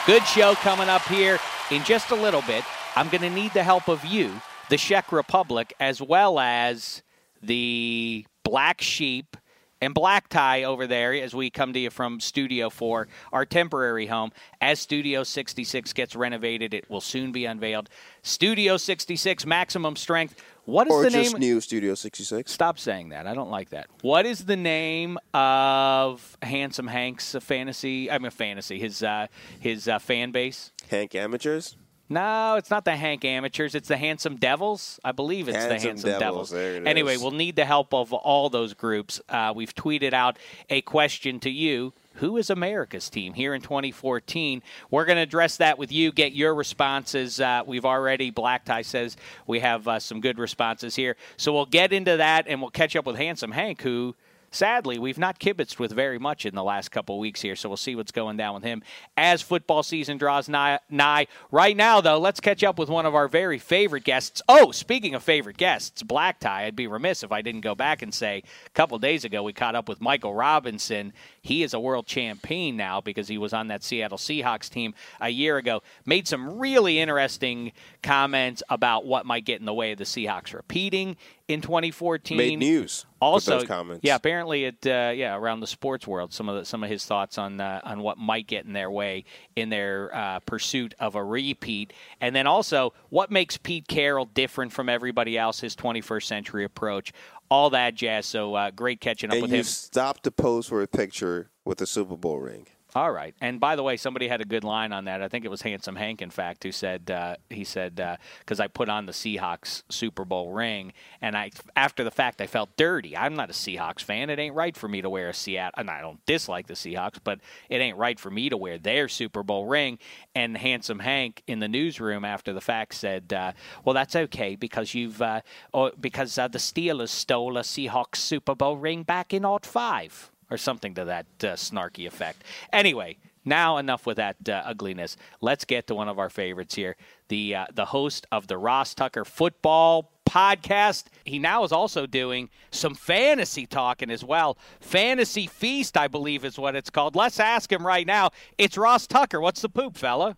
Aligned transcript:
Good 0.08 0.26
show 0.26 0.56
coming 0.56 0.88
up 0.88 1.02
here 1.02 1.38
in 1.70 1.84
just 1.84 2.12
a 2.12 2.16
little 2.16 2.42
bit. 2.44 2.64
I'm 2.96 3.10
going 3.10 3.24
to 3.24 3.30
need 3.30 3.52
the 3.52 3.62
help 3.62 3.90
of 3.90 4.06
you, 4.06 4.32
the 4.70 4.78
Czech 4.78 5.12
Republic, 5.12 5.74
as 5.82 6.02
well 6.02 6.40
as 6.40 7.04
the 7.42 8.26
Black 8.46 8.80
Sheep 8.80 9.36
and 9.82 9.94
Black 9.94 10.30
Tie 10.30 10.64
over 10.64 10.88
there 10.88 11.14
as 11.14 11.36
we 11.36 11.50
come 11.50 11.74
to 11.74 11.80
you 11.80 11.90
from 11.90 12.22
Studio 12.22 12.70
4, 12.70 13.10
our 13.34 13.46
temporary 13.46 14.06
home. 14.06 14.32
As 14.62 14.80
Studio 14.80 15.26
66 15.26 15.92
gets 15.92 16.16
renovated, 16.16 16.74
it 16.74 16.90
will 16.90 17.02
soon 17.02 17.34
be 17.34 17.44
unveiled. 17.44 17.90
Studio 18.22 18.78
66, 18.78 19.46
maximum 19.46 19.98
strength. 19.98 20.42
What 20.68 20.88
is 20.88 20.94
or 20.94 21.04
the 21.04 21.10
just 21.12 21.32
name? 21.34 21.40
new 21.40 21.62
Studio 21.62 21.96
66. 21.96 22.52
Stop 22.52 22.78
saying 22.78 23.10
that. 23.10 23.26
I 23.26 23.34
don't 23.34 23.50
like 23.50 23.70
that. 23.70 23.88
What 24.02 24.26
is 24.26 24.44
the 24.44 24.58
name 24.58 25.18
of 25.34 26.38
Handsome 26.42 26.88
Hank's 26.88 27.38
fantasy? 27.40 28.12
I 28.12 28.20
mean, 28.20 28.32
fantasy. 28.32 28.78
His 28.78 29.02
uh, 29.02 29.28
his 29.62 29.88
uh, 29.88 29.98
fan 29.98 30.32
base. 30.32 30.74
Hank 30.90 31.16
Amateurs. 31.16 31.78
No, 32.10 32.56
it's 32.56 32.70
not 32.70 32.84
the 32.84 32.96
Hank 32.98 33.24
Amateurs. 33.24 33.76
It's 33.76 33.88
the 33.88 33.98
Handsome 33.98 34.36
Devils. 34.36 35.00
I 35.06 35.14
believe 35.14 35.48
it's 35.48 35.58
the 35.58 35.70
Handsome 35.70 35.90
Handsome 35.90 36.10
Devils, 36.20 36.52
Devils. 36.52 36.86
anyway, 36.86 37.16
is. 37.16 37.22
we'll 37.22 37.32
need 37.32 37.56
the 37.56 37.66
help 37.66 37.94
of 37.94 38.12
all 38.14 38.50
those 38.50 38.74
groups. 38.74 39.22
Uh, 39.30 39.54
we've 39.56 39.74
tweeted 39.74 40.12
out 40.14 40.38
a 40.70 40.82
question 40.82 41.40
to 41.42 41.50
you. 41.50 41.94
Who 42.18 42.38
is 42.38 42.50
America's 42.50 43.10
team 43.10 43.34
here 43.34 43.54
in 43.54 43.62
2014? 43.62 44.64
We're 44.90 45.06
going 45.06 45.18
to 45.18 45.22
address 45.22 45.58
that 45.58 45.78
with 45.78 45.92
you. 45.92 46.12
Get 46.12 46.34
your 46.34 46.56
responses. 46.56 47.40
Uh, 47.40 47.64
we've 47.66 47.86
already, 47.86 48.32
Black 48.32 48.66
Tie 48.66 48.82
says 48.82 49.18
we 49.46 49.60
have 49.60 49.88
uh, 49.88 50.00
some 50.00 50.20
good 50.20 50.40
responses 50.40 50.96
here. 50.96 51.16
So 51.38 51.54
we'll 51.54 51.66
get 51.66 51.94
into 51.94 52.18
that 52.18 52.46
and 52.48 52.60
we'll 52.62 52.72
catch 52.72 52.96
up 52.96 53.06
with 53.06 53.18
Handsome 53.18 53.52
Hank, 53.52 53.82
who 53.82 54.16
sadly 54.50 54.98
we've 54.98 55.18
not 55.18 55.40
kibitzed 55.40 55.78
with 55.78 55.92
very 55.92 56.18
much 56.18 56.46
in 56.46 56.56
the 56.56 56.64
last 56.64 56.90
couple 56.90 57.20
weeks 57.20 57.42
here. 57.42 57.56
So 57.56 57.70
we'll 57.70 57.78
see 57.78 57.96
what's 57.96 58.12
going 58.12 58.38
down 58.38 58.56
with 58.56 58.64
him 58.64 58.82
as 59.16 59.42
football 59.42 59.84
season 59.84 60.18
draws 60.18 60.50
nigh. 60.50 60.80
nigh. 60.90 61.28
Right 61.52 61.76
now, 61.76 62.02
though, 62.02 62.20
let's 62.20 62.40
catch 62.40 62.64
up 62.64 62.80
with 62.80 62.90
one 62.90 63.06
of 63.06 63.16
our 63.16 63.28
very 63.28 63.60
favorite 63.60 64.04
guests. 64.04 64.42
Oh, 64.48 64.72
speaking 64.72 65.16
of 65.16 65.24
favorite 65.24 65.58
guests, 65.58 66.04
Black 66.04 66.40
Tie, 66.40 66.66
I'd 66.66 66.76
be 66.76 66.88
remiss 66.88 67.24
if 67.24 67.32
I 67.32 67.42
didn't 67.42 67.62
go 67.62 67.76
back 67.76 68.02
and 68.02 68.14
say 68.14 68.44
a 68.66 68.70
couple 68.72 68.98
days 69.00 69.26
ago 69.26 69.44
we 69.44 69.54
caught 69.54 69.76
up 69.76 69.90
with 69.90 70.02
Michael 70.02 70.34
Robinson. 70.34 71.14
He 71.48 71.64
is 71.64 71.74
a 71.74 71.80
world 71.80 72.06
champion 72.06 72.76
now 72.76 73.00
because 73.00 73.30
he 73.30 73.38
was 73.38 73.54
on 73.54 73.68
that 73.70 73.82
Seattle 73.82 74.18
Seahawks 74.18 74.70
team 74.70 74.94
a 75.22 75.30
year 75.30 75.56
ago. 75.56 75.82
Made 76.06 76.28
some 76.28 76.60
really 76.60 77.00
interesting 77.00 77.72
comments 78.04 78.62
about 78.68 79.06
what 79.06 79.26
might 79.26 79.46
get 79.46 79.62
in 79.62 79.66
the 79.66 79.74
way 79.74 79.94
of 79.94 79.98
the 79.98 80.04
Seahawks 80.04 80.54
repeating 80.54 81.16
in 81.48 81.62
2014. 81.62 82.38
Made 82.38 82.60
news. 82.60 83.06
Also, 83.20 83.60
those 83.60 83.68
comments. 83.68 84.04
yeah, 84.04 84.16
apparently 84.16 84.66
it, 84.66 84.86
uh, 84.86 85.12
yeah, 85.16 85.36
around 85.36 85.62
the 85.62 85.68
sports 85.68 86.06
world, 86.06 86.34
some 86.34 86.50
of 86.50 86.58
the, 86.58 86.66
some 86.66 86.84
of 86.84 86.90
his 86.90 87.06
thoughts 87.06 87.38
on 87.38 87.60
uh, 87.60 87.82
on 87.84 88.02
what 88.02 88.18
might 88.18 88.46
get 88.46 88.66
in 88.66 88.74
their 88.74 88.92
way 88.92 89.24
in 89.56 89.70
their 89.70 90.14
uh, 90.14 90.40
pursuit 90.42 90.94
of 91.00 91.16
a 91.16 91.24
repeat, 91.24 91.94
and 92.22 92.36
then 92.36 92.46
also 92.46 92.94
what 93.10 93.32
makes 93.32 93.58
Pete 93.58 93.88
Carroll 93.88 94.26
different 94.26 94.72
from 94.72 94.88
everybody 94.90 95.38
else, 95.38 95.62
his 95.62 95.76
21st 95.76 96.24
century 96.24 96.64
approach, 96.64 97.12
all 97.50 97.70
that 97.72 97.96
jazz. 97.96 98.26
So 98.26 98.56
uh, 98.56 98.72
great 98.72 99.00
catching 99.02 99.30
up 99.30 99.36
And 99.36 99.42
with 99.44 99.52
you 99.52 99.58
him. 99.58 99.64
stopped 99.64 100.24
to 100.24 100.32
pose 100.32 100.68
for 100.68 100.82
a 100.82 100.88
picture 100.88 101.50
with 101.66 101.82
a 101.82 101.88
Super 101.88 102.18
Bowl 102.18 102.40
ring. 102.40 102.68
All 102.98 103.12
right. 103.12 103.36
And 103.42 103.60
by 103.60 103.76
the 103.76 103.84
way, 103.84 103.96
somebody 103.96 104.28
had 104.28 104.42
a 104.42 104.46
good 104.46 104.64
line 104.64 104.92
on 104.92 105.06
that. 105.06 105.22
I 105.22 105.28
think 105.28 105.46
it 105.46 105.52
was 105.52 105.62
Handsome 105.62 105.96
Hank, 105.96 106.20
in 106.20 106.32
fact, 106.32 106.64
who 106.64 106.72
said 106.72 107.12
uh, 107.12 107.36
he 107.48 107.64
said 107.64 108.02
because 108.40 108.60
I 108.60 108.66
put 108.66 108.90
on 108.90 109.06
the 109.06 109.12
Seahawks 109.12 109.84
Super 109.88 110.26
Bowl 110.26 110.52
ring, 110.52 110.94
and 111.22 111.38
I 111.38 111.52
after 111.76 112.04
the 112.04 112.10
fact 112.10 112.42
I 112.42 112.48
felt 112.48 112.76
dirty. 112.76 113.16
I'm 113.16 113.36
not 113.36 113.52
a 113.52 113.54
Seahawks 113.54 114.02
fan. 114.02 114.32
It 114.32 114.40
ain't 114.40 114.56
right 114.56 114.76
for 114.76 114.88
me 114.88 115.04
to 115.04 115.12
wear 115.12 115.30
a 115.30 115.34
Seattle. 115.36 115.74
And 115.78 115.92
I 115.92 116.02
don't 116.02 116.26
dislike 116.26 116.66
the 116.66 116.74
Seahawks, 116.74 117.20
but 117.24 117.40
it 117.70 117.82
ain't 117.82 117.98
right 117.98 118.20
for 118.20 118.32
me 118.32 118.50
to 118.50 118.58
wear 118.58 118.80
their 118.80 119.08
Super 119.08 119.44
Bowl 119.44 119.68
ring. 119.68 120.00
And 120.34 120.58
Handsome 120.58 120.98
Hank 120.98 121.44
in 121.46 121.60
the 121.60 121.68
newsroom 121.68 122.26
after 122.26 122.52
the 122.52 122.62
fact 122.62 122.96
said, 122.96 123.32
uh, 123.32 123.52
"Well, 123.86 123.94
that's 123.94 124.16
okay 124.16 124.56
because 124.56 124.96
you've 124.96 125.22
uh, 125.22 125.42
or 125.72 125.92
because 126.02 126.36
uh, 126.40 126.48
the 126.48 126.58
Steelers 126.58 127.10
stole 127.10 127.58
a 127.58 127.62
Seahawks 127.62 128.16
Super 128.16 128.56
Bowl 128.56 128.76
ring 128.76 129.04
back 129.04 129.36
in 129.36 129.46
'05." 129.46 130.32
Or 130.50 130.58
something 130.58 130.94
to 130.96 131.06
that 131.06 131.26
uh, 131.42 131.48
snarky 131.56 132.08
effect. 132.08 132.44
Anyway, 132.72 133.18
now 133.44 133.78
enough 133.78 134.06
with 134.06 134.18
that 134.18 134.38
uh, 134.48 134.62
ugliness. 134.66 135.18
Let's 135.42 135.66
get 135.66 135.88
to 135.88 135.96
one 135.96 136.08
of 136.08 136.20
our 136.20 136.30
favorites 136.30 136.76
here, 136.76 136.96
the 137.28 137.56
uh, 137.56 137.66
the 137.74 137.86
host 137.86 138.28
of 138.32 138.48
the 138.48 138.58
Ross 138.58 138.94
Tucker 138.94 139.26
Football 139.26 140.12
Podcast. 140.26 141.06
He 141.26 141.40
now 141.40 141.64
is 141.64 141.72
also 141.72 142.06
doing 142.06 142.50
some 142.72 142.96
fantasy 142.96 143.66
talking 143.66 144.10
as 144.10 144.24
well. 144.24 144.58
Fantasy 144.80 145.48
Feast, 145.48 145.98
I 145.98 146.08
believe, 146.08 146.46
is 146.46 146.58
what 146.58 146.76
it's 146.76 146.90
called. 146.90 147.16
Let's 147.16 147.40
ask 147.40 147.72
him 147.72 147.86
right 147.86 148.06
now. 148.06 148.32
It's 148.58 148.78
Ross 148.78 149.08
Tucker. 149.08 149.42
What's 149.42 149.62
the 149.62 149.70
poop, 149.70 149.98
fella? 149.98 150.38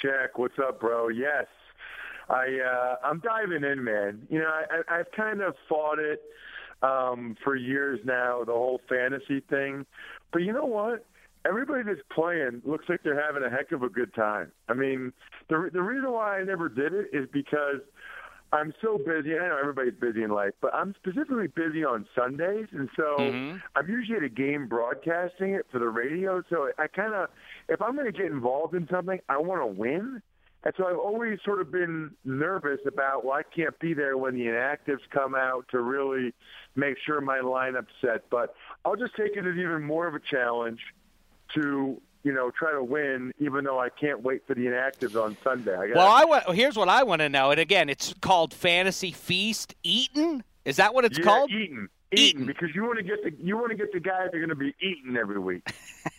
Shek, 0.00 0.38
what's 0.38 0.58
up, 0.58 0.80
bro? 0.80 1.08
Yes, 1.08 1.46
I 2.28 2.58
uh, 2.60 2.96
I'm 3.06 3.20
diving 3.20 3.64
in, 3.64 3.82
man. 3.82 4.26
You 4.30 4.40
know, 4.40 4.50
I, 4.50 5.00
I've 5.00 5.10
kind 5.12 5.40
of 5.40 5.54
fought 5.68 5.98
it 5.98 6.22
um, 6.82 7.36
for 7.42 7.56
years 7.56 8.00
now, 8.04 8.44
the 8.44 8.52
whole 8.52 8.80
fantasy 8.88 9.40
thing. 9.40 9.86
But 10.32 10.42
you 10.42 10.52
know 10.52 10.66
what? 10.66 11.04
Everybody 11.46 11.82
that's 11.84 12.00
playing 12.12 12.62
looks 12.64 12.86
like 12.88 13.02
they're 13.02 13.20
having 13.20 13.42
a 13.42 13.50
heck 13.50 13.72
of 13.72 13.82
a 13.82 13.88
good 13.88 14.12
time. 14.14 14.52
I 14.68 14.74
mean, 14.74 15.12
the 15.48 15.70
the 15.72 15.82
reason 15.82 16.10
why 16.10 16.40
I 16.40 16.44
never 16.44 16.68
did 16.68 16.92
it 16.92 17.08
is 17.12 17.28
because 17.32 17.80
I'm 18.52 18.72
so 18.80 18.98
busy. 18.98 19.34
I 19.38 19.48
know 19.48 19.58
everybody's 19.60 19.94
busy 19.94 20.22
in 20.22 20.30
life, 20.30 20.52
but 20.60 20.74
I'm 20.74 20.94
specifically 20.94 21.48
busy 21.48 21.84
on 21.84 22.06
Sundays, 22.14 22.66
and 22.72 22.88
so 22.96 23.30
Mhm. 23.32 23.62
I'm 23.76 23.88
usually 23.88 24.16
at 24.16 24.22
a 24.24 24.28
game 24.28 24.68
broadcasting 24.68 25.54
it 25.54 25.66
for 25.70 25.78
the 25.78 25.88
radio. 25.88 26.42
So 26.48 26.70
I 26.78 26.86
kind 26.86 27.14
of, 27.14 27.28
if 27.68 27.80
I'm 27.82 27.94
going 27.94 28.10
to 28.10 28.12
get 28.12 28.26
involved 28.26 28.74
in 28.74 28.88
something, 28.88 29.20
I 29.28 29.36
want 29.38 29.60
to 29.60 29.66
win. 29.66 30.22
And 30.64 30.74
so 30.76 30.86
I've 30.86 30.98
always 30.98 31.38
sort 31.44 31.60
of 31.60 31.70
been 31.70 32.10
nervous 32.24 32.80
about, 32.86 33.24
well, 33.24 33.34
I 33.34 33.42
can't 33.42 33.78
be 33.78 33.94
there 33.94 34.18
when 34.18 34.34
the 34.34 34.46
inactives 34.46 35.08
come 35.10 35.34
out 35.34 35.66
to 35.70 35.80
really 35.80 36.34
make 36.74 36.96
sure 37.06 37.20
my 37.20 37.38
lineup's 37.38 37.92
set. 38.00 38.28
But 38.28 38.54
I'll 38.84 38.96
just 38.96 39.14
take 39.16 39.36
it 39.36 39.46
as 39.46 39.56
even 39.56 39.84
more 39.84 40.06
of 40.08 40.14
a 40.14 40.20
challenge 40.20 40.80
to 41.54 42.00
you 42.24 42.32
know, 42.32 42.50
try 42.50 42.72
to 42.72 42.82
win, 42.82 43.32
even 43.38 43.64
though 43.64 43.78
I 43.78 43.88
can't 43.88 44.22
wait 44.22 44.46
for 44.46 44.54
the 44.54 44.66
inactives 44.66 45.20
on 45.22 45.36
Sunday. 45.42 45.74
I 45.74 45.92
well, 45.94 46.08
I 46.08 46.24
want, 46.24 46.54
here's 46.54 46.76
what 46.76 46.88
I 46.88 47.02
want 47.02 47.20
to 47.20 47.28
know. 47.28 47.52
And 47.52 47.60
again, 47.60 47.88
it's 47.88 48.12
called 48.20 48.52
Fantasy 48.52 49.12
Feast 49.12 49.74
Eaton. 49.82 50.42
Is 50.64 50.76
that 50.76 50.92
what 50.92 51.04
it's 51.04 51.18
yeah, 51.18 51.24
called? 51.24 51.50
Eaton. 51.50 51.88
Eating 52.10 52.46
because 52.46 52.74
you 52.74 52.84
want 52.84 52.98
to 52.98 53.04
get 53.04 53.22
the 53.22 53.32
you 53.42 53.56
want 53.56 53.70
to 53.70 53.76
get 53.76 53.92
the 53.92 54.00
guys 54.00 54.28
that 54.30 54.36
are 54.36 54.38
going 54.38 54.48
to 54.48 54.54
be 54.54 54.74
eating 54.80 55.16
every 55.16 55.38
week. 55.38 55.62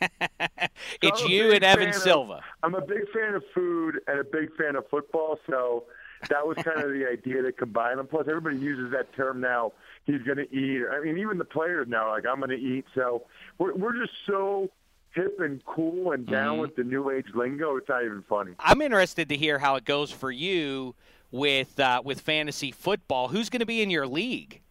it's 1.01 1.21
so 1.21 1.27
you 1.27 1.51
and 1.51 1.63
Evan 1.63 1.93
Silva. 1.93 2.33
Of, 2.33 2.43
I'm 2.63 2.75
a 2.75 2.81
big 2.81 3.09
fan 3.11 3.33
of 3.33 3.43
food 3.53 3.99
and 4.07 4.19
a 4.19 4.23
big 4.23 4.55
fan 4.55 4.75
of 4.75 4.87
football, 4.89 5.39
so 5.49 5.85
that 6.27 6.45
was 6.45 6.57
kind 6.57 6.81
of 6.81 6.91
the 6.91 7.07
idea 7.11 7.41
to 7.41 7.51
combine 7.51 7.97
them. 7.97 8.07
Plus, 8.07 8.27
everybody 8.27 8.57
uses 8.57 8.91
that 8.91 9.13
term 9.15 9.41
now. 9.41 9.73
He's 10.05 10.21
going 10.21 10.37
to 10.37 10.53
eat. 10.55 10.83
I 10.91 10.99
mean, 10.99 11.17
even 11.17 11.37
the 11.37 11.45
players 11.45 11.87
now, 11.87 12.09
like 12.09 12.25
I'm 12.25 12.37
going 12.37 12.49
to 12.49 12.55
eat. 12.55 12.85
So 12.93 13.23
we're 13.57 13.73
we're 13.75 13.97
just 13.97 14.13
so 14.27 14.69
hip 15.11 15.39
and 15.39 15.63
cool 15.65 16.11
and 16.11 16.25
down 16.27 16.53
mm-hmm. 16.53 16.61
with 16.61 16.75
the 16.75 16.83
new 16.83 17.09
age 17.09 17.27
lingo. 17.33 17.77
It's 17.77 17.89
not 17.89 18.03
even 18.03 18.23
funny. 18.27 18.51
I'm 18.59 18.81
interested 18.81 19.29
to 19.29 19.37
hear 19.37 19.57
how 19.57 19.75
it 19.75 19.85
goes 19.85 20.11
for 20.11 20.31
you 20.31 20.95
with 21.31 21.79
uh, 21.79 22.01
with 22.03 22.21
fantasy 22.21 22.71
football. 22.71 23.29
Who's 23.29 23.49
going 23.49 23.61
to 23.61 23.65
be 23.65 23.81
in 23.81 23.89
your 23.89 24.07
league? 24.07 24.61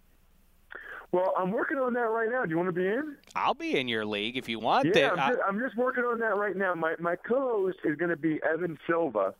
Well, 1.11 1.33
I'm 1.39 1.53
working 1.53 1.79
on 1.79 1.95
that 1.95 2.01
right 2.01 2.29
now. 2.31 2.45
Do 2.45 2.51
you 2.51 2.57
want 2.57 2.69
to 2.69 2.73
be 2.73 2.87
in? 2.87 3.17
I'll 3.35 3.55
be 3.55 3.79
in 3.79 3.89
your 3.89 4.05
league 4.05 4.37
if 4.37 4.49
you 4.49 4.59
want. 4.59 4.95
Yeah, 4.95 5.11
I'm, 5.11 5.33
just, 5.33 5.41
I'm 5.47 5.59
just 5.59 5.77
working 5.77 6.05
on 6.05 6.19
that 6.21 6.37
right 6.37 6.57
now. 6.57 6.75
My 6.75 6.95
my 6.99 7.17
co-host 7.17 7.79
is 7.85 7.97
going 7.97 8.11
to 8.11 8.17
be 8.17 8.41
Evan 8.43 8.79
Silva, 8.87 9.35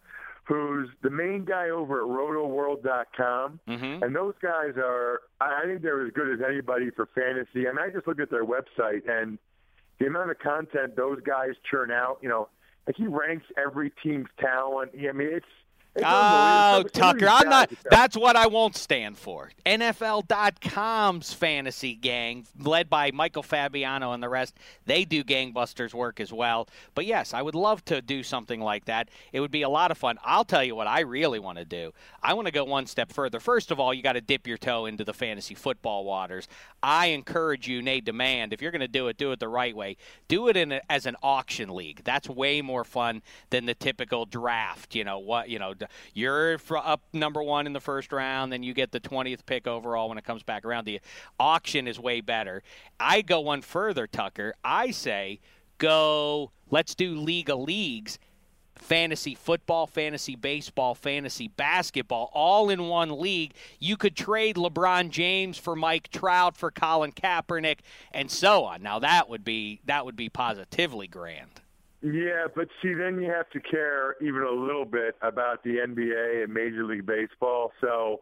who's 0.45 0.89
the 1.03 1.11
main 1.11 1.45
guy 1.45 1.69
over 1.69 2.01
at 2.01 2.09
RotoWorld.com. 2.09 3.61
Mm-hmm. 3.69 4.03
And 4.03 4.17
those 4.17 4.35
guys 4.41 4.73
are, 4.79 5.21
I 5.43 5.65
think 5.67 5.83
they're 5.83 6.07
as 6.07 6.13
good 6.15 6.33
as 6.33 6.41
anybody 6.47 6.91
for 6.91 7.07
fantasy. 7.15 7.69
I 7.69 7.73
mean, 7.73 7.85
I 7.85 7.91
just 7.91 8.07
look 8.07 8.19
at 8.19 8.31
their 8.31 8.47
website 8.47 9.07
and 9.07 9.39
the 10.01 10.07
amount 10.07 10.31
of 10.31 10.39
content 10.39 10.97
those 10.97 11.21
guys 11.21 11.51
churn 11.71 11.91
out. 11.91 12.19
You 12.23 12.31
know, 12.31 12.49
like 12.87 12.97
he 12.97 13.07
ranks 13.07 13.45
every 13.63 13.93
team's 14.03 14.29
talent. 14.41 14.93
I 14.95 15.13
mean, 15.13 15.29
it's 15.31 15.47
Oh, 15.97 16.85
Tucker, 16.93 17.29
I'm 17.29 17.49
not. 17.49 17.73
That's 17.91 18.17
what 18.17 18.37
I 18.37 18.47
won't 18.47 18.77
stand 18.77 19.19
for. 19.19 19.51
NFL.com's 19.67 21.33
fantasy 21.33 21.95
gang, 21.95 22.47
led 22.59 22.89
by 22.89 23.11
Michael 23.11 23.43
Fabiano 23.43 24.13
and 24.13 24.23
the 24.23 24.29
rest, 24.29 24.57
they 24.87 25.05
do 25.05 25.25
gangbusters 25.25 25.95
work 25.95 26.21
as 26.21 26.33
well. 26.33 26.69
But 26.95 27.07
yes, 27.07 27.35
I 27.35 27.43
would 27.43 27.55
love 27.55 27.85
to 27.87 28.01
do 28.01 28.23
something 28.23 28.61
like 28.61 28.85
that. 28.87 29.09
It 29.33 29.41
would 29.41 29.51
be 29.51 29.63
a 29.63 29.69
lot 29.69 29.91
of 29.91 29.99
fun. 29.99 30.19
I'll 30.25 30.45
tell 30.45 30.65
you 30.65 30.75
what 30.75 30.87
I 30.87 31.01
really 31.01 31.39
want 31.39 31.59
to 31.59 31.65
do. 31.65 31.93
I 32.23 32.35
want 32.35 32.47
to 32.47 32.53
go 32.53 32.65
one 32.65 32.87
step 32.87 33.13
further. 33.13 33.41
First 33.41 33.71
of 33.71 33.81
all, 33.81 33.93
you 33.93 34.03
got 34.03 34.13
to 34.13 34.21
dip 34.21 34.47
your 34.47 34.59
toe 34.59 34.87
into 34.87 35.05
the 35.05 35.15
fantasy 35.15 35.55
football 35.55 36.05
waters. 36.05 36.49
I 36.83 37.07
encourage 37.07 37.69
you, 37.69 37.83
Nate 37.83 38.05
Demand, 38.05 38.53
if 38.53 38.63
you're 38.63 38.71
going 38.71 38.81
to 38.81 38.89
do 38.89 39.09
it, 39.09 39.17
do 39.17 39.33
it 39.33 39.41
the 39.41 39.49
right 39.49 39.75
way. 39.75 39.97
Do 40.29 40.49
it 40.49 40.57
in 40.57 40.73
a, 40.73 40.81
as 40.89 41.07
an 41.07 41.17
auction 41.23 41.75
league. 41.75 42.03
That's 42.05 42.29
way 42.29 42.63
more 42.63 42.85
fun 42.85 43.23
than 43.51 43.67
the 43.67 43.75
typical 43.75 44.27
draft. 44.27 44.95
You 44.95 45.05
know 45.05 45.19
what? 45.19 45.49
You 45.49 45.59
know 45.59 45.75
you're 46.15 46.59
up 46.77 47.03
number 47.13 47.43
one 47.43 47.67
in 47.67 47.73
the 47.73 47.81
first 47.81 48.13
round, 48.13 48.53
then 48.53 48.63
you 48.63 48.75
get 48.75 48.93
the 48.93 49.01
20th 49.01 49.47
pick 49.47 49.67
overall 49.67 50.09
when 50.09 50.19
it 50.19 50.25
comes 50.25 50.43
back 50.43 50.65
around. 50.65 50.85
The 50.85 51.01
auction 51.39 51.87
is 51.87 51.99
way 51.99 52.21
better. 52.21 52.63
I 52.99 53.23
go 53.23 53.41
one 53.41 53.63
further, 53.63 54.07
Tucker. 54.07 54.55
I 54.65 54.91
say 54.91 55.41
go, 55.79 56.51
let's 56.71 56.95
do 56.95 57.15
League 57.15 57.51
of 57.51 57.61
Leagues 57.61 58.19
fantasy 58.79 59.35
football, 59.35 59.87
fantasy 59.87 60.37
baseball, 60.37 60.95
fantasy 60.95 61.49
basketball, 61.49 62.31
all 62.33 62.71
in 62.71 62.85
one 62.89 63.21
league. 63.21 63.53
You 63.79 63.97
could 63.97 64.17
trade 64.17 64.57
LeBron 64.57 65.11
James 65.11 65.59
for 65.59 65.77
Mike 65.77 66.11
Trout 66.11 66.57
for 66.57 66.71
Colin 66.71 67.13
Kaepernick 67.13 67.81
and 68.13 68.31
so 68.31 68.65
on. 68.65 68.83
Now 68.83 68.99
that 69.01 69.29
would 69.29 69.45
be 69.45 69.81
that 69.85 70.05
would 70.05 70.17
be 70.17 70.29
positively 70.29 71.07
grand. 71.07 71.61
Yeah, 72.01 72.47
but 72.55 72.69
see, 72.81 72.95
then 72.95 73.21
you 73.21 73.31
have 73.31 73.51
to 73.51 73.61
care 73.61 74.17
even 74.21 74.43
a 74.43 74.51
little 74.51 74.85
bit 74.85 75.17
about 75.21 75.65
the 75.65 75.79
NBA 75.79 76.45
and 76.45 76.55
Major 76.55 76.85
League 76.85 77.07
Baseball. 77.07 77.73
So 77.81 78.21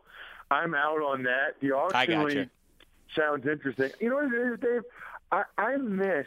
I'm 0.51 0.75
out 0.75 1.03
on 1.03 1.25
that. 1.25 1.57
The 1.61 1.73
auction 1.73 2.25
league 2.25 2.49
sounds 3.15 3.47
interesting. 3.47 3.91
You 4.01 4.11
know 4.11 4.17
what 4.17 4.33
it 4.33 4.53
is, 4.53 4.61
Dave? 4.61 4.83
I, 5.31 5.43
I 5.59 5.77
miss 5.77 6.27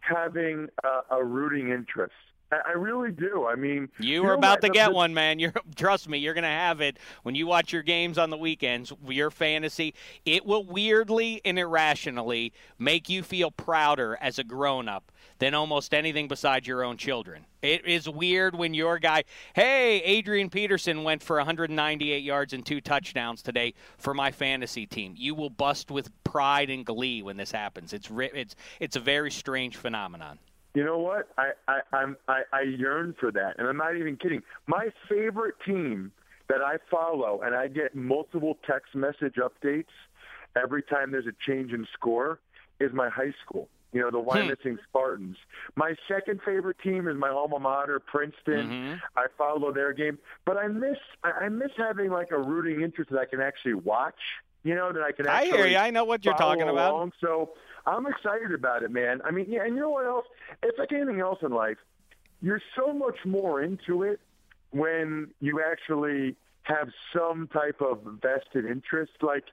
having 0.00 0.68
a, 0.84 1.16
a 1.16 1.24
rooting 1.24 1.70
interest. 1.70 2.14
I 2.50 2.72
really 2.72 3.10
do. 3.10 3.46
I 3.46 3.56
mean, 3.56 3.90
you 3.98 4.24
are 4.24 4.32
about 4.32 4.62
to 4.62 4.70
get 4.70 4.92
one, 4.92 5.12
man. 5.12 5.38
You're 5.38 5.52
trust 5.76 6.08
me, 6.08 6.18
you're 6.18 6.34
going 6.34 6.42
to 6.42 6.48
have 6.48 6.80
it 6.80 6.98
when 7.22 7.34
you 7.34 7.46
watch 7.46 7.72
your 7.72 7.82
games 7.82 8.16
on 8.16 8.30
the 8.30 8.36
weekends. 8.36 8.92
Your 9.06 9.30
fantasy, 9.30 9.94
it 10.24 10.46
will 10.46 10.64
weirdly 10.64 11.40
and 11.44 11.58
irrationally 11.58 12.52
make 12.78 13.08
you 13.08 13.22
feel 13.22 13.50
prouder 13.50 14.16
as 14.20 14.38
a 14.38 14.44
grown-up 14.44 15.12
than 15.38 15.54
almost 15.54 15.92
anything 15.92 16.26
besides 16.26 16.66
your 16.66 16.82
own 16.82 16.96
children. 16.96 17.44
It 17.60 17.84
is 17.86 18.08
weird 18.08 18.56
when 18.56 18.72
your 18.72 18.98
guy, 18.98 19.24
hey, 19.54 20.00
Adrian 20.02 20.48
Peterson 20.48 21.04
went 21.04 21.22
for 21.22 21.36
198 21.36 22.22
yards 22.22 22.52
and 22.52 22.64
two 22.64 22.80
touchdowns 22.80 23.42
today 23.42 23.74
for 23.98 24.14
my 24.14 24.30
fantasy 24.30 24.86
team. 24.86 25.14
You 25.16 25.34
will 25.34 25.50
bust 25.50 25.90
with 25.90 26.10
pride 26.24 26.70
and 26.70 26.84
glee 26.84 27.22
when 27.22 27.36
this 27.36 27.52
happens. 27.52 27.92
It's 27.92 28.08
it's 28.10 28.54
it's 28.80 28.96
a 28.96 29.00
very 29.00 29.30
strange 29.30 29.76
phenomenon. 29.76 30.38
You 30.74 30.84
know 30.84 30.98
what? 30.98 31.28
I, 31.38 31.50
I 31.66 31.80
I'm 31.92 32.16
I, 32.28 32.42
I 32.52 32.60
yearn 32.62 33.14
for 33.18 33.32
that, 33.32 33.54
and 33.58 33.66
I'm 33.66 33.76
not 33.76 33.96
even 33.96 34.16
kidding. 34.16 34.42
My 34.66 34.88
favorite 35.08 35.54
team 35.64 36.12
that 36.48 36.62
I 36.62 36.76
follow, 36.90 37.40
and 37.42 37.54
I 37.54 37.68
get 37.68 37.94
multiple 37.94 38.58
text 38.66 38.94
message 38.94 39.36
updates 39.36 39.84
every 40.60 40.82
time 40.82 41.10
there's 41.12 41.26
a 41.26 41.50
change 41.50 41.72
in 41.72 41.86
score, 41.94 42.40
is 42.80 42.92
my 42.92 43.08
high 43.08 43.34
school. 43.44 43.68
You 43.92 44.02
know, 44.02 44.10
the 44.10 44.18
hmm. 44.18 44.28
Wyomissing 44.28 44.76
Spartans. 44.88 45.36
My 45.74 45.94
second 46.06 46.40
favorite 46.44 46.76
team 46.82 47.08
is 47.08 47.16
my 47.16 47.30
alma 47.30 47.58
mater, 47.58 47.98
Princeton. 48.00 48.68
Mm-hmm. 48.68 48.94
I 49.16 49.26
follow 49.38 49.72
their 49.72 49.94
game, 49.94 50.18
but 50.44 50.58
I 50.58 50.68
miss 50.68 50.98
I 51.24 51.48
miss 51.48 51.70
having 51.76 52.10
like 52.10 52.30
a 52.30 52.38
rooting 52.38 52.82
interest 52.82 53.10
that 53.10 53.18
I 53.18 53.24
can 53.24 53.40
actually 53.40 53.74
watch. 53.74 54.18
You 54.64 54.74
know, 54.74 54.92
that 54.92 55.02
I 55.02 55.12
can. 55.12 55.26
I 55.26 55.46
hear 55.46 55.66
you. 55.66 55.76
I 55.78 55.90
know 55.90 56.04
what 56.04 56.24
you're 56.24 56.34
talking 56.34 56.68
along. 56.68 56.76
about. 56.76 57.12
So 57.20 57.50
I'm 57.88 58.06
excited 58.06 58.52
about 58.52 58.82
it, 58.82 58.90
man. 58.90 59.20
I 59.24 59.30
mean, 59.30 59.46
yeah, 59.48 59.64
and 59.64 59.74
you 59.74 59.80
know 59.80 59.90
what 59.90 60.06
else? 60.06 60.26
It's 60.62 60.78
like 60.78 60.92
anything 60.92 61.20
else 61.20 61.38
in 61.42 61.52
life. 61.52 61.78
You're 62.42 62.60
so 62.76 62.92
much 62.92 63.16
more 63.24 63.62
into 63.62 64.02
it 64.02 64.20
when 64.70 65.30
you 65.40 65.62
actually 65.62 66.36
have 66.62 66.88
some 67.16 67.48
type 67.48 67.80
of 67.80 68.00
vested 68.22 68.66
interest. 68.66 69.12
Like, 69.22 69.44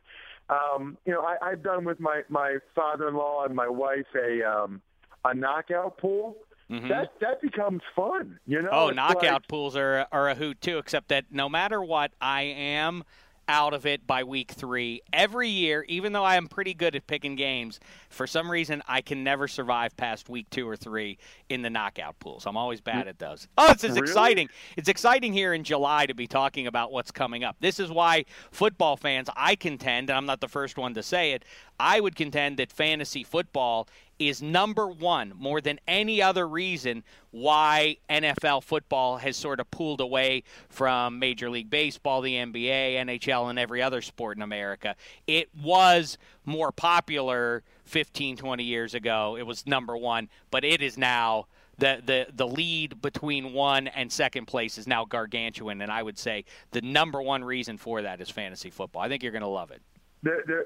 um, 0.49 0.97
you 1.05 1.13
know, 1.13 1.21
I, 1.21 1.37
I've 1.41 1.63
done 1.63 1.85
with 1.85 1.99
my 1.99 2.23
my 2.29 2.57
father-in-law 2.75 3.45
and 3.45 3.55
my 3.55 3.69
wife 3.69 4.07
a 4.15 4.43
um, 4.43 4.81
a 5.23 5.33
knockout 5.33 5.97
pool. 5.97 6.37
Mm-hmm. 6.69 6.89
That 6.89 7.13
that 7.21 7.41
becomes 7.41 7.81
fun, 7.95 8.39
you 8.45 8.61
know. 8.61 8.69
Oh, 8.71 8.87
it's 8.87 8.95
knockout 8.95 9.23
like, 9.23 9.47
pools 9.47 9.75
are 9.75 10.07
are 10.11 10.29
a 10.29 10.35
hoot 10.35 10.59
too. 10.61 10.77
Except 10.77 11.07
that 11.07 11.25
no 11.31 11.47
matter 11.47 11.81
what, 11.81 12.11
I 12.19 12.41
am 12.41 13.03
out 13.47 13.73
of 13.73 13.85
it 13.85 14.05
by 14.07 14.23
week 14.23 14.51
three. 14.51 15.01
Every 15.13 15.49
year, 15.49 15.85
even 15.87 16.13
though 16.13 16.23
I 16.23 16.35
am 16.35 16.47
pretty 16.47 16.73
good 16.73 16.95
at 16.95 17.07
picking 17.07 17.35
games, 17.35 17.79
for 18.09 18.27
some 18.27 18.49
reason 18.49 18.81
I 18.87 19.01
can 19.01 19.23
never 19.23 19.47
survive 19.47 19.95
past 19.97 20.29
week 20.29 20.49
two 20.49 20.67
or 20.67 20.75
three 20.75 21.17
in 21.49 21.61
the 21.61 21.69
knockout 21.69 22.19
pools. 22.19 22.45
I'm 22.45 22.57
always 22.57 22.81
bad 22.81 23.07
at 23.07 23.19
those. 23.19 23.47
Oh, 23.57 23.73
this 23.73 23.83
is 23.83 23.91
Really? 23.91 24.01
exciting. 24.01 24.49
It's 24.77 24.89
exciting 24.89 25.33
here 25.33 25.53
in 25.53 25.63
July 25.63 26.05
to 26.05 26.13
be 26.13 26.27
talking 26.27 26.67
about 26.67 26.91
what's 26.91 27.11
coming 27.11 27.43
up. 27.43 27.55
This 27.59 27.79
is 27.79 27.91
why 27.91 28.25
football 28.51 28.97
fans, 28.97 29.29
I 29.35 29.55
contend, 29.55 30.09
and 30.09 30.17
I'm 30.17 30.25
not 30.25 30.41
the 30.41 30.47
first 30.47 30.77
one 30.77 30.93
to 30.95 31.03
say 31.03 31.31
it, 31.33 31.43
I 31.79 31.99
would 31.99 32.15
contend 32.15 32.57
that 32.57 32.71
fantasy 32.71 33.23
football 33.23 33.87
is 34.19 34.41
number 34.41 34.87
one 34.87 35.33
more 35.37 35.61
than 35.61 35.79
any 35.87 36.21
other 36.21 36.47
reason 36.47 37.03
why 37.31 37.97
NFL 38.09 38.63
football 38.63 39.17
has 39.17 39.35
sort 39.35 39.59
of 39.59 39.69
pulled 39.71 39.99
away 39.99 40.43
from 40.69 41.19
Major 41.19 41.49
League 41.49 41.69
Baseball, 41.69 42.21
the 42.21 42.35
NBA, 42.35 42.95
NHL, 42.95 43.49
and 43.49 43.59
every 43.59 43.81
other 43.81 44.01
sport 44.01 44.37
in 44.37 44.43
America. 44.43 44.95
It 45.27 45.49
was 45.61 46.17
more 46.45 46.71
popular 46.71 47.63
15, 47.85 48.37
20 48.37 48.63
years 48.63 48.93
ago. 48.93 49.35
It 49.37 49.45
was 49.45 49.67
number 49.67 49.97
one, 49.97 50.29
but 50.51 50.63
it 50.63 50.81
is 50.81 50.97
now. 50.97 51.47
The, 51.77 52.01
the 52.05 52.27
the 52.33 52.47
lead 52.47 53.01
between 53.01 53.51
one 53.51 53.89
and 53.89 54.09
second 54.09 54.45
place 54.45 54.77
is 54.77 54.87
now 54.87 55.03
gargantuan, 55.03 55.81
and 55.81 55.91
I 55.91 56.03
would 56.03 56.17
say 56.17 56.45
the 56.71 56.79
number 56.79 57.21
one 57.21 57.43
reason 57.43 57.77
for 57.77 58.01
that 58.03 58.21
is 58.21 58.29
fantasy 58.29 58.69
football. 58.69 59.01
I 59.01 59.09
think 59.09 59.21
you're 59.21 59.33
going 59.33 59.41
to 59.41 59.49
love 59.49 59.71
it. 59.71 59.81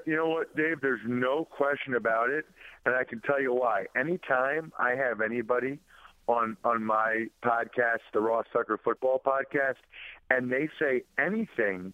You 0.06 0.16
know 0.16 0.28
what, 0.28 0.56
Dave? 0.56 0.80
There's 0.80 1.00
no 1.06 1.44
question 1.44 1.94
about 1.94 2.30
it, 2.30 2.46
and 2.84 2.94
I 2.94 3.04
can 3.04 3.20
tell 3.20 3.40
you 3.40 3.52
why. 3.52 3.86
Anytime 3.96 4.72
I 4.78 4.90
have 4.90 5.20
anybody 5.20 5.78
on 6.26 6.56
on 6.64 6.84
my 6.84 7.26
podcast, 7.44 8.00
the 8.12 8.20
Ross 8.20 8.46
Tucker 8.52 8.78
Football 8.82 9.20
Podcast, 9.24 9.76
and 10.30 10.50
they 10.50 10.68
say 10.78 11.02
anything 11.18 11.92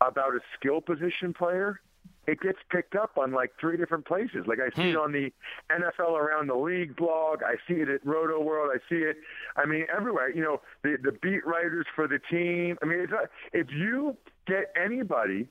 about 0.00 0.34
a 0.34 0.40
skill 0.58 0.80
position 0.80 1.34
player, 1.34 1.80
it 2.26 2.40
gets 2.40 2.58
picked 2.70 2.94
up 2.94 3.18
on 3.18 3.32
like 3.32 3.52
three 3.60 3.76
different 3.76 4.06
places. 4.06 4.46
Like 4.46 4.58
I 4.60 4.74
see 4.76 4.90
hmm. 4.90 4.96
it 4.96 4.96
on 4.96 5.12
the 5.12 5.32
NFL 5.70 6.12
Around 6.12 6.48
the 6.48 6.54
League 6.54 6.96
blog. 6.96 7.42
I 7.42 7.54
see 7.68 7.80
it 7.80 7.88
at 7.88 8.04
Roto 8.04 8.40
World. 8.40 8.70
I 8.74 8.78
see 8.88 9.00
it. 9.00 9.16
I 9.56 9.66
mean, 9.66 9.86
everywhere. 9.94 10.30
You 10.30 10.42
know, 10.42 10.60
the 10.82 10.96
the 11.02 11.12
beat 11.12 11.46
writers 11.46 11.86
for 11.94 12.08
the 12.08 12.18
team. 12.30 12.78
I 12.82 12.86
mean, 12.86 13.00
it's 13.00 13.12
not, 13.12 13.30
if 13.52 13.68
you 13.70 14.16
get 14.46 14.72
anybody 14.80 15.48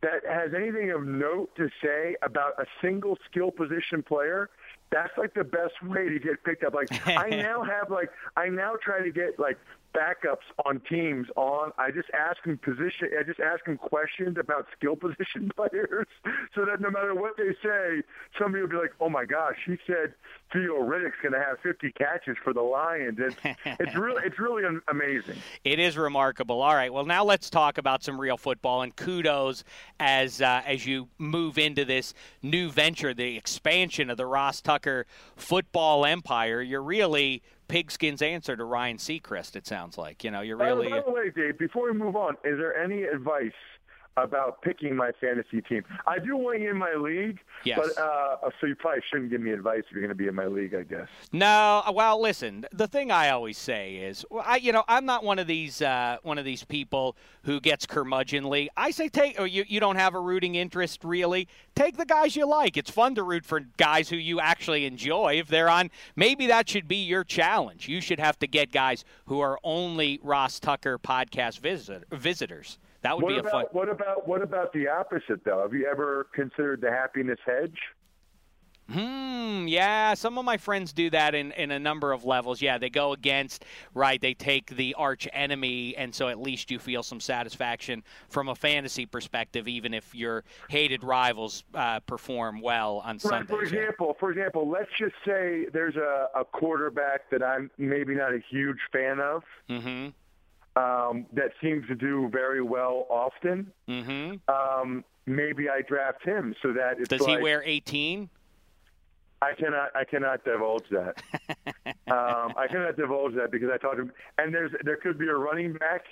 that 0.00 0.24
has 0.28 0.52
anything 0.54 0.90
of 0.90 1.04
note 1.04 1.50
to 1.56 1.68
say 1.82 2.16
about 2.22 2.52
a 2.60 2.66
single 2.80 3.18
skill 3.28 3.50
position 3.50 4.02
player, 4.02 4.48
that's 4.90 5.16
like 5.18 5.34
the 5.34 5.44
best 5.44 5.82
way 5.82 6.08
to 6.08 6.18
get 6.18 6.42
picked 6.44 6.64
up. 6.64 6.74
Like 6.74 6.88
I 7.06 7.28
now 7.30 7.62
have 7.62 7.90
like 7.90 8.10
I 8.36 8.48
now 8.48 8.74
try 8.82 9.02
to 9.02 9.10
get 9.10 9.38
like 9.38 9.58
backups 9.94 10.46
on 10.64 10.80
teams 10.88 11.26
on. 11.36 11.72
I 11.78 11.90
just 11.90 12.08
ask 12.12 12.42
them 12.44 12.58
position. 12.58 13.10
I 13.18 13.22
just 13.22 13.40
ask 13.40 13.64
them 13.64 13.76
questions 13.76 14.36
about 14.38 14.66
skill 14.76 14.96
position 15.08 15.50
players, 15.54 16.06
so 16.54 16.64
that 16.64 16.80
no 16.80 16.90
matter 16.90 17.14
what 17.14 17.36
they 17.36 17.54
say, 17.62 18.02
somebody 18.38 18.62
will 18.62 18.70
be 18.70 18.76
like, 18.76 18.92
"Oh 19.00 19.08
my 19.08 19.24
gosh, 19.24 19.56
he 19.66 19.76
said 19.86 20.14
Theo 20.52 20.82
Riddick's 20.82 21.16
going 21.22 21.32
to 21.32 21.40
have 21.40 21.58
50 21.62 21.92
catches 21.92 22.36
for 22.42 22.52
the 22.52 22.62
Lions." 22.62 23.18
It's 23.20 23.36
it's 23.64 23.94
really 23.94 24.22
it's 24.24 24.38
really 24.38 24.64
amazing. 24.88 25.36
It 25.64 25.78
is 25.78 25.96
remarkable. 25.96 26.62
All 26.62 26.74
right, 26.74 26.92
well 26.92 27.06
now 27.06 27.24
let's 27.24 27.50
talk 27.50 27.78
about 27.78 28.02
some 28.02 28.20
real 28.20 28.36
football 28.36 28.82
and 28.82 28.94
kudos 28.94 29.64
as 30.00 30.40
uh, 30.40 30.62
as 30.66 30.86
you 30.86 31.08
move 31.18 31.58
into 31.58 31.84
this 31.84 32.14
new 32.42 32.70
venture, 32.70 33.14
the 33.14 33.36
expansion 33.36 34.10
of 34.10 34.16
the 34.16 34.26
Ross 34.26 34.60
Tucker 34.60 35.06
football 35.36 36.04
empire. 36.04 36.60
You're 36.62 36.82
really 36.82 37.42
Pigskin's 37.68 38.22
answer 38.22 38.56
to 38.56 38.64
Ryan 38.64 38.96
Seacrest. 38.96 39.54
It 39.54 39.66
sounds 39.66 39.98
like 39.98 40.24
you 40.24 40.30
know 40.30 40.40
you're 40.40 40.56
really. 40.56 40.90
By 40.90 41.02
the 41.04 41.10
way, 41.10 41.30
Dave, 41.30 41.58
before 41.58 41.92
we 41.92 41.98
move 41.98 42.16
on, 42.16 42.34
is 42.44 42.58
there 42.58 42.76
any 42.76 43.02
advice 43.02 43.52
about 44.22 44.62
picking 44.62 44.94
my 44.96 45.10
fantasy 45.20 45.60
team. 45.60 45.84
I 46.06 46.18
do 46.18 46.36
want 46.36 46.60
you 46.60 46.70
in 46.70 46.76
my 46.76 46.94
league, 46.94 47.38
yes. 47.64 47.78
but 47.78 48.02
uh, 48.02 48.36
so 48.60 48.66
you 48.66 48.74
probably 48.74 49.02
shouldn't 49.10 49.30
give 49.30 49.40
me 49.40 49.50
advice 49.50 49.82
if 49.86 49.92
you're 49.92 50.00
going 50.00 50.08
to 50.10 50.14
be 50.14 50.28
in 50.28 50.34
my 50.34 50.46
league, 50.46 50.74
I 50.74 50.82
guess. 50.82 51.08
No, 51.32 51.82
well, 51.92 52.20
listen. 52.20 52.66
The 52.72 52.86
thing 52.86 53.10
I 53.10 53.30
always 53.30 53.58
say 53.58 53.96
is, 53.96 54.24
I, 54.44 54.56
you 54.56 54.72
know, 54.72 54.84
I'm 54.88 55.04
not 55.04 55.24
one 55.24 55.38
of 55.38 55.46
these 55.46 55.82
uh, 55.82 56.18
one 56.22 56.38
of 56.38 56.44
these 56.44 56.64
people 56.64 57.16
who 57.42 57.60
gets 57.60 57.86
curmudgeonly. 57.86 58.68
I 58.76 58.90
say 58.90 59.08
take, 59.08 59.40
or 59.40 59.46
you 59.46 59.64
you 59.68 59.80
don't 59.80 59.96
have 59.96 60.14
a 60.14 60.20
rooting 60.20 60.54
interest 60.54 61.04
really. 61.04 61.48
Take 61.74 61.96
the 61.96 62.06
guys 62.06 62.34
you 62.36 62.46
like. 62.46 62.76
It's 62.76 62.90
fun 62.90 63.14
to 63.14 63.22
root 63.22 63.44
for 63.44 63.60
guys 63.76 64.08
who 64.08 64.16
you 64.16 64.40
actually 64.40 64.84
enjoy. 64.84 65.38
If 65.38 65.48
they're 65.48 65.68
on, 65.68 65.90
maybe 66.16 66.46
that 66.46 66.68
should 66.68 66.88
be 66.88 66.96
your 66.96 67.24
challenge. 67.24 67.88
You 67.88 68.00
should 68.00 68.18
have 68.18 68.38
to 68.40 68.46
get 68.46 68.72
guys 68.72 69.04
who 69.26 69.40
are 69.40 69.58
only 69.62 70.18
Ross 70.22 70.58
Tucker 70.58 70.98
podcast 70.98 71.60
visit, 71.60 72.04
visitors. 72.10 72.78
That 73.02 73.16
would 73.16 73.24
what 73.24 73.30
be 73.30 73.38
about, 73.38 73.48
a 73.48 73.52
fun. 73.52 73.64
What 73.72 73.88
about 73.88 74.26
what 74.28 74.42
about 74.42 74.72
the 74.72 74.88
opposite 74.88 75.44
though? 75.44 75.62
Have 75.62 75.72
you 75.72 75.86
ever 75.86 76.28
considered 76.34 76.80
the 76.80 76.90
happiness 76.90 77.38
hedge? 77.46 77.78
Hmm. 78.90 79.66
Yeah, 79.68 80.14
some 80.14 80.38
of 80.38 80.46
my 80.46 80.56
friends 80.56 80.94
do 80.94 81.10
that 81.10 81.34
in, 81.34 81.52
in 81.52 81.70
a 81.70 81.78
number 81.78 82.10
of 82.10 82.24
levels. 82.24 82.62
Yeah, 82.62 82.78
they 82.78 82.88
go 82.88 83.12
against 83.12 83.66
right. 83.92 84.18
They 84.18 84.32
take 84.32 84.74
the 84.76 84.94
arch 84.94 85.28
enemy, 85.34 85.94
and 85.94 86.14
so 86.14 86.28
at 86.28 86.40
least 86.40 86.70
you 86.70 86.78
feel 86.78 87.02
some 87.02 87.20
satisfaction 87.20 88.02
from 88.30 88.48
a 88.48 88.54
fantasy 88.54 89.04
perspective, 89.04 89.68
even 89.68 89.92
if 89.92 90.14
your 90.14 90.42
hated 90.70 91.04
rivals 91.04 91.64
uh, 91.74 92.00
perform 92.00 92.62
well 92.62 93.02
on 93.04 93.16
right, 93.16 93.20
Sunday. 93.20 93.52
For 93.52 93.62
example, 93.62 94.16
for 94.18 94.30
example, 94.30 94.66
let's 94.66 94.90
just 94.98 95.16
say 95.26 95.66
there's 95.70 95.96
a, 95.96 96.28
a 96.34 96.46
quarterback 96.46 97.28
that 97.30 97.42
I'm 97.42 97.70
maybe 97.76 98.14
not 98.14 98.32
a 98.32 98.40
huge 98.50 98.78
fan 98.90 99.20
of. 99.20 99.42
Mm-hmm. 99.68 100.08
Um, 100.78 101.26
that 101.32 101.52
seems 101.60 101.86
to 101.88 101.94
do 101.94 102.28
very 102.28 102.62
well 102.62 103.06
often. 103.10 103.72
Mm-hmm. 103.88 104.36
Um, 104.48 105.04
maybe 105.26 105.68
I 105.68 105.82
draft 105.82 106.24
him 106.24 106.54
so 106.62 106.72
that 106.72 107.00
it's 107.00 107.08
Does 107.08 107.20
like, 107.22 107.38
he 107.38 107.42
wear 107.42 107.62
18? 107.64 108.28
I 109.40 109.54
cannot. 109.54 109.94
I 109.94 110.04
cannot 110.04 110.44
divulge 110.44 110.84
that. 110.90 111.22
um, 112.08 112.54
I 112.56 112.66
cannot 112.68 112.96
divulge 112.96 113.34
that 113.36 113.50
because 113.52 113.70
I 113.72 113.78
talked 113.78 113.96
to 113.96 114.02
him, 114.02 114.12
and 114.36 114.52
there's 114.52 114.72
there 114.84 114.96
could 114.96 115.16
be 115.18 115.28
a 115.28 115.34
running 115.34 115.74
back 115.74 116.06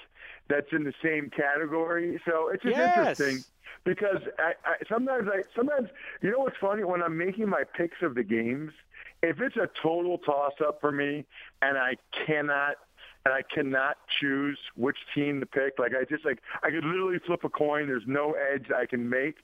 that's 0.49 0.73
in 0.73 0.85
the 0.85 0.95
same 1.03 1.31
category. 1.31 2.21
So 2.25 2.51
it's 2.53 2.63
just 2.63 2.77
Yes. 2.77 2.97
interesting 2.97 3.45
because 3.85 4.23
I, 4.39 4.53
I, 4.65 4.75
sometimes 4.89 5.29
I 5.29 5.43
sometimes 5.57 5.89
you 6.23 6.31
know 6.31 6.39
what's 6.39 6.57
funny 6.61 6.85
when 6.85 7.03
I'm 7.03 7.17
making 7.17 7.49
my 7.49 7.65
picks 7.65 8.01
of 8.03 8.15
the 8.15 8.23
games, 8.23 8.71
if 9.23 9.41
it's 9.41 9.57
a 9.57 9.69
total 9.83 10.19
toss 10.19 10.53
up 10.65 10.81
for 10.81 10.93
me 10.93 11.25
and 11.63 11.77
I 11.77 11.97
cannot 12.27 12.77
and 13.27 13.35
I 13.35 13.43
cannot 13.43 13.97
choose 14.21 14.57
which 14.77 14.97
team 15.13 15.41
to 15.41 15.47
pick, 15.47 15.81
like 15.81 15.91
I 16.01 16.05
just 16.05 16.25
like 16.25 16.39
I 16.63 16.71
could 16.71 16.85
literally 16.85 17.19
flip 17.27 17.43
a 17.43 17.49
coin. 17.49 17.89
There's 17.89 18.05
no 18.07 18.35
edge 18.53 18.67
I 18.71 18.87
can 18.87 19.09
make. 19.11 19.39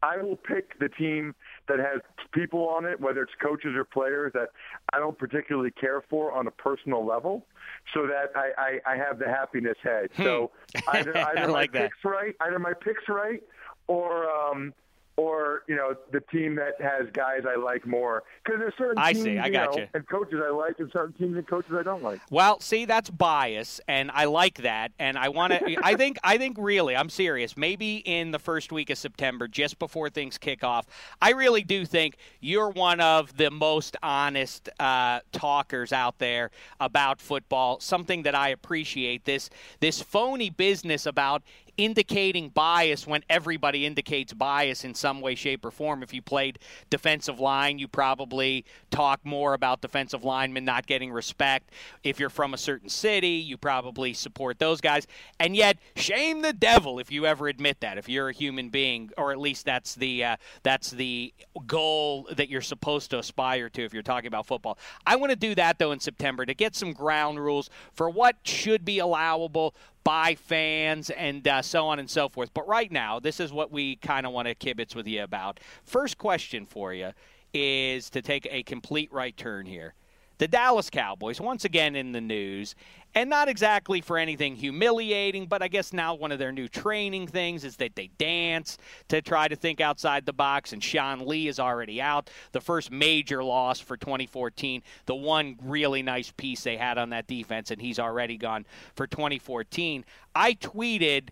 I 0.00 0.18
will 0.18 0.36
pick 0.36 0.78
the 0.78 0.88
team 0.90 1.34
that 1.68 1.80
has 1.80 2.00
people 2.30 2.68
on 2.68 2.84
it, 2.84 3.00
whether 3.00 3.22
it's 3.22 3.32
coaches 3.42 3.74
or 3.74 3.84
players 3.84 4.30
that 4.34 4.50
I 4.92 4.98
don't 5.00 5.18
particularly 5.18 5.72
care 5.72 6.02
for 6.08 6.30
on 6.30 6.46
a 6.46 6.50
personal 6.52 7.04
level, 7.04 7.46
so 7.92 8.06
that 8.06 8.30
I, 8.36 8.78
I, 8.86 8.92
I 8.92 8.96
have 8.96 9.18
the 9.18 9.26
happiness 9.26 9.76
hedge. 9.82 10.10
So 10.22 10.52
either, 10.92 11.12
Hmm. 11.12 11.18
I 11.38 11.42
either 11.42 11.50
like 11.50 11.72
my 11.74 11.80
that. 11.80 11.90
picks 11.90 12.04
right, 12.04 12.36
either 12.42 12.58
my 12.60 12.74
picks 12.74 13.08
right, 13.08 13.42
or 13.88 14.30
um, 14.30 14.72
or 15.16 15.62
you 15.66 15.74
know 15.74 15.94
the 16.12 16.20
team 16.32 16.54
that 16.56 16.80
has 16.80 17.08
guys 17.12 17.42
I 17.48 17.56
like 17.56 17.86
more. 17.86 18.22
Because 18.44 18.60
there's 18.60 18.74
certain 18.76 18.98
I 18.98 19.12
teams 19.12 19.24
see. 19.24 19.38
I 19.38 19.46
you 19.46 19.52
got 19.52 19.74
know, 19.74 19.82
you. 19.82 19.88
and 19.94 20.08
coaches 20.08 20.40
I 20.44 20.50
like, 20.50 20.78
and 20.78 20.90
certain 20.92 21.14
teams 21.14 21.36
and 21.36 21.46
coaches 21.46 21.72
I 21.78 21.82
don't 21.82 22.02
like. 22.02 22.20
Well, 22.30 22.60
see, 22.60 22.84
that's 22.84 23.10
bias, 23.10 23.80
and 23.88 24.10
I 24.12 24.26
like 24.26 24.62
that, 24.62 24.92
and 24.98 25.18
I 25.18 25.30
want 25.30 25.52
to. 25.54 25.76
I 25.82 25.94
think, 25.94 26.18
I 26.22 26.38
think, 26.38 26.56
really, 26.58 26.94
I'm 26.94 27.08
serious. 27.08 27.56
Maybe 27.56 27.96
in 27.96 28.30
the 28.30 28.38
first 28.38 28.72
week 28.72 28.90
of 28.90 28.98
September, 28.98 29.48
just 29.48 29.78
before 29.78 30.10
things 30.10 30.38
kick 30.38 30.62
off, 30.62 30.86
I 31.20 31.30
really 31.30 31.62
do 31.62 31.86
think 31.86 32.16
you're 32.40 32.70
one 32.70 33.00
of 33.00 33.36
the 33.36 33.50
most 33.50 33.96
honest 34.02 34.68
uh, 34.78 35.20
talkers 35.32 35.92
out 35.92 36.18
there 36.18 36.50
about 36.78 37.20
football. 37.20 37.80
Something 37.80 38.22
that 38.24 38.34
I 38.34 38.50
appreciate. 38.50 39.24
This 39.24 39.50
this 39.80 40.02
phony 40.02 40.50
business 40.50 41.06
about 41.06 41.42
indicating 41.76 42.48
bias 42.48 43.06
when 43.06 43.22
everybody 43.28 43.86
indicates 43.86 44.32
bias 44.32 44.84
in 44.84 44.94
some 44.94 45.20
way, 45.20 45.34
shape, 45.34 45.64
or 45.64 45.70
form. 45.70 46.02
If 46.02 46.14
you 46.14 46.22
played 46.22 46.58
defensive 46.90 47.40
line, 47.40 47.78
you 47.78 47.88
probably 47.88 48.64
talk 48.90 49.20
more 49.24 49.54
about 49.54 49.80
defensive 49.80 50.24
linemen 50.24 50.64
not 50.64 50.86
getting 50.86 51.12
respect. 51.12 51.70
If 52.02 52.18
you're 52.18 52.30
from 52.30 52.54
a 52.54 52.58
certain 52.58 52.88
city, 52.88 53.28
you 53.28 53.56
probably 53.56 54.14
support 54.14 54.58
those 54.58 54.80
guys. 54.80 55.06
And 55.38 55.54
yet, 55.54 55.78
shame 55.94 56.42
the 56.42 56.52
devil 56.52 56.98
if 56.98 57.10
you 57.10 57.26
ever 57.26 57.48
admit 57.48 57.80
that. 57.80 57.98
If 57.98 58.08
you're 58.08 58.28
a 58.28 58.32
human 58.32 58.68
being, 58.68 59.10
or 59.18 59.32
at 59.32 59.38
least 59.38 59.64
that's 59.64 59.94
the 59.94 60.24
uh, 60.24 60.36
that's 60.62 60.90
the 60.90 61.32
goal 61.66 62.28
that 62.36 62.48
you're 62.48 62.60
supposed 62.60 63.10
to 63.10 63.18
aspire 63.18 63.68
to 63.70 63.84
if 63.84 63.92
you're 63.92 64.02
talking 64.02 64.28
about 64.28 64.46
football. 64.46 64.78
I 65.06 65.16
want 65.16 65.30
to 65.30 65.36
do 65.36 65.54
that 65.54 65.78
though 65.78 65.92
in 65.92 66.00
September 66.00 66.46
to 66.46 66.54
get 66.54 66.74
some 66.74 66.92
ground 66.92 67.40
rules 67.40 67.70
for 67.92 68.08
what 68.10 68.36
should 68.44 68.84
be 68.84 68.98
allowable 68.98 69.74
by 70.06 70.36
fans 70.36 71.10
and 71.10 71.48
uh, 71.48 71.60
so 71.60 71.88
on 71.88 71.98
and 71.98 72.08
so 72.08 72.28
forth. 72.28 72.54
But 72.54 72.68
right 72.68 72.92
now, 72.92 73.18
this 73.18 73.40
is 73.40 73.52
what 73.52 73.72
we 73.72 73.96
kind 73.96 74.24
of 74.24 74.32
want 74.32 74.46
to 74.46 74.54
kibitz 74.54 74.94
with 74.94 75.08
you 75.08 75.24
about. 75.24 75.58
First 75.82 76.16
question 76.16 76.64
for 76.64 76.94
you 76.94 77.10
is 77.52 78.08
to 78.10 78.22
take 78.22 78.46
a 78.48 78.62
complete 78.62 79.12
right 79.12 79.36
turn 79.36 79.66
here. 79.66 79.94
The 80.38 80.48
Dallas 80.48 80.90
Cowboys, 80.90 81.40
once 81.40 81.64
again 81.64 81.96
in 81.96 82.12
the 82.12 82.20
news, 82.20 82.74
and 83.14 83.30
not 83.30 83.48
exactly 83.48 84.02
for 84.02 84.18
anything 84.18 84.56
humiliating, 84.56 85.46
but 85.46 85.62
I 85.62 85.68
guess 85.68 85.94
now 85.94 86.14
one 86.14 86.30
of 86.30 86.38
their 86.38 86.52
new 86.52 86.68
training 86.68 87.28
things 87.28 87.64
is 87.64 87.76
that 87.76 87.94
they 87.94 88.08
dance 88.18 88.76
to 89.08 89.22
try 89.22 89.48
to 89.48 89.56
think 89.56 89.80
outside 89.80 90.26
the 90.26 90.34
box, 90.34 90.74
and 90.74 90.84
Sean 90.84 91.26
Lee 91.26 91.48
is 91.48 91.58
already 91.58 92.02
out. 92.02 92.28
The 92.52 92.60
first 92.60 92.90
major 92.90 93.42
loss 93.42 93.80
for 93.80 93.96
2014, 93.96 94.82
the 95.06 95.14
one 95.14 95.56
really 95.62 96.02
nice 96.02 96.30
piece 96.36 96.62
they 96.62 96.76
had 96.76 96.98
on 96.98 97.08
that 97.10 97.26
defense, 97.26 97.70
and 97.70 97.80
he's 97.80 97.98
already 97.98 98.36
gone 98.36 98.66
for 98.94 99.06
2014. 99.06 100.04
I 100.34 100.52
tweeted 100.52 101.30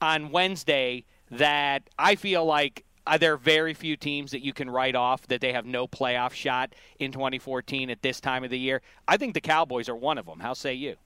on 0.00 0.32
Wednesday 0.32 1.04
that 1.30 1.84
I 1.96 2.16
feel 2.16 2.44
like 2.44 2.84
uh, 3.06 3.18
there 3.18 3.32
are 3.32 3.38
very 3.38 3.74
few 3.74 3.96
teams 3.96 4.30
that 4.30 4.44
you 4.44 4.52
can 4.52 4.68
write 4.68 4.94
off 4.94 5.26
that 5.28 5.40
they 5.40 5.52
have 5.52 5.66
no 5.66 5.86
playoff 5.86 6.32
shot 6.32 6.74
in 6.98 7.12
2014 7.12 7.90
at 7.90 8.02
this 8.02 8.20
time 8.20 8.44
of 8.44 8.50
the 8.50 8.58
year. 8.58 8.82
I 9.08 9.16
think 9.16 9.34
the 9.34 9.40
Cowboys 9.40 9.88
are 9.88 9.96
one 9.96 10.18
of 10.18 10.26
them. 10.26 10.40
How 10.40 10.52
say 10.54 10.74
you? 10.74 10.96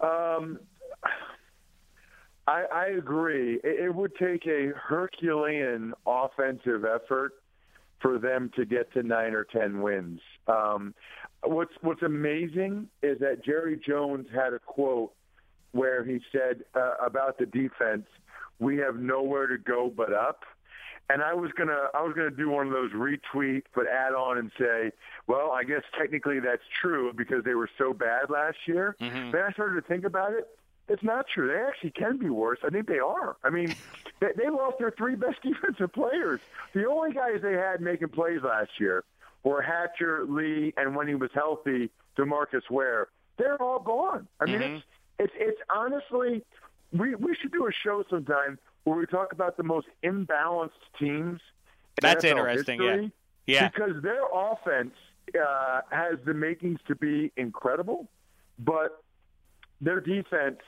Um, 0.00 0.58
I, 2.46 2.64
I 2.72 2.86
agree. 2.96 3.60
It, 3.62 3.84
it 3.84 3.94
would 3.94 4.14
take 4.16 4.46
a 4.46 4.72
Herculean 4.74 5.92
offensive 6.06 6.84
effort 6.84 7.32
for 8.00 8.18
them 8.18 8.50
to 8.56 8.64
get 8.64 8.92
to 8.94 9.02
nine 9.02 9.34
or 9.34 9.44
ten 9.44 9.82
wins. 9.82 10.20
Um, 10.46 10.94
what's 11.42 11.72
What's 11.82 12.02
amazing 12.02 12.88
is 13.02 13.18
that 13.20 13.44
Jerry 13.44 13.78
Jones 13.86 14.26
had 14.34 14.52
a 14.52 14.58
quote 14.58 15.12
where 15.72 16.04
he 16.04 16.20
said 16.32 16.64
uh, 16.74 16.94
about 17.04 17.38
the 17.38 17.46
defense, 17.46 18.06
"We 18.58 18.76
have 18.78 18.96
nowhere 18.96 19.46
to 19.48 19.58
go 19.58 19.92
but 19.94 20.12
up." 20.12 20.44
And 21.10 21.22
I 21.22 21.32
was 21.32 21.50
gonna, 21.56 21.86
I 21.94 22.02
was 22.02 22.14
gonna 22.14 22.30
do 22.30 22.50
one 22.50 22.66
of 22.66 22.72
those 22.72 22.90
retweet, 22.92 23.62
but 23.74 23.86
add 23.86 24.12
on 24.14 24.36
and 24.38 24.50
say, 24.58 24.92
well, 25.26 25.52
I 25.52 25.64
guess 25.64 25.82
technically 25.98 26.38
that's 26.40 26.62
true 26.82 27.12
because 27.14 27.44
they 27.44 27.54
were 27.54 27.70
so 27.78 27.94
bad 27.94 28.28
last 28.28 28.58
year. 28.66 28.94
Mhm. 29.00 29.32
Then 29.32 29.42
I 29.42 29.52
started 29.52 29.76
to 29.76 29.82
think 29.88 30.04
about 30.04 30.32
it. 30.32 30.46
it's 30.90 31.02
not 31.02 31.26
true. 31.28 31.48
They 31.48 31.56
actually 31.60 31.90
can 31.90 32.16
be 32.16 32.30
worse. 32.30 32.58
I 32.64 32.70
think 32.70 32.86
they 32.86 32.98
are. 32.98 33.36
I 33.44 33.50
mean, 33.50 33.74
they, 34.20 34.28
they 34.36 34.48
lost 34.50 34.78
their 34.78 34.90
three 34.90 35.14
best 35.16 35.40
defensive 35.42 35.92
players. 35.92 36.40
The 36.72 36.86
only 36.88 37.12
guys 37.12 37.40
they 37.42 37.52
had 37.54 37.80
making 37.82 38.08
plays 38.08 38.40
last 38.42 38.70
year 38.78 39.04
were 39.44 39.60
Hatcher, 39.62 40.24
Lee, 40.26 40.72
and 40.78 40.94
when 40.96 41.06
he 41.08 41.14
was 41.14 41.30
healthy, 41.34 41.90
Demarcus 42.16 42.68
Ware. 42.70 43.08
They're 43.38 43.60
all 43.62 43.80
gone. 43.80 44.26
I 44.40 44.46
mean, 44.46 44.60
Mhm. 44.60 44.76
it's 44.76 44.84
it's 45.18 45.32
it's 45.36 45.60
honestly, 45.70 46.42
we 46.92 47.14
we 47.16 47.34
should 47.36 47.52
do 47.52 47.66
a 47.66 47.72
show 47.72 48.02
sometime 48.10 48.58
where 48.88 48.98
we 48.98 49.06
talk 49.06 49.32
about 49.32 49.56
the 49.56 49.62
most 49.62 49.86
imbalanced 50.02 50.70
teams. 50.98 51.40
in 51.40 52.02
That's 52.02 52.24
NFL 52.24 52.30
interesting, 52.30 52.80
yeah. 52.82 52.90
history, 52.90 53.12
Yeah. 53.46 53.68
because 53.68 54.02
their 54.02 54.22
offense 54.32 54.94
uh, 55.38 55.80
has 55.90 56.18
the 56.24 56.34
makings 56.34 56.80
to 56.88 56.94
be 56.94 57.30
incredible, 57.36 58.08
but 58.58 59.02
their 59.80 60.00
defense, 60.00 60.60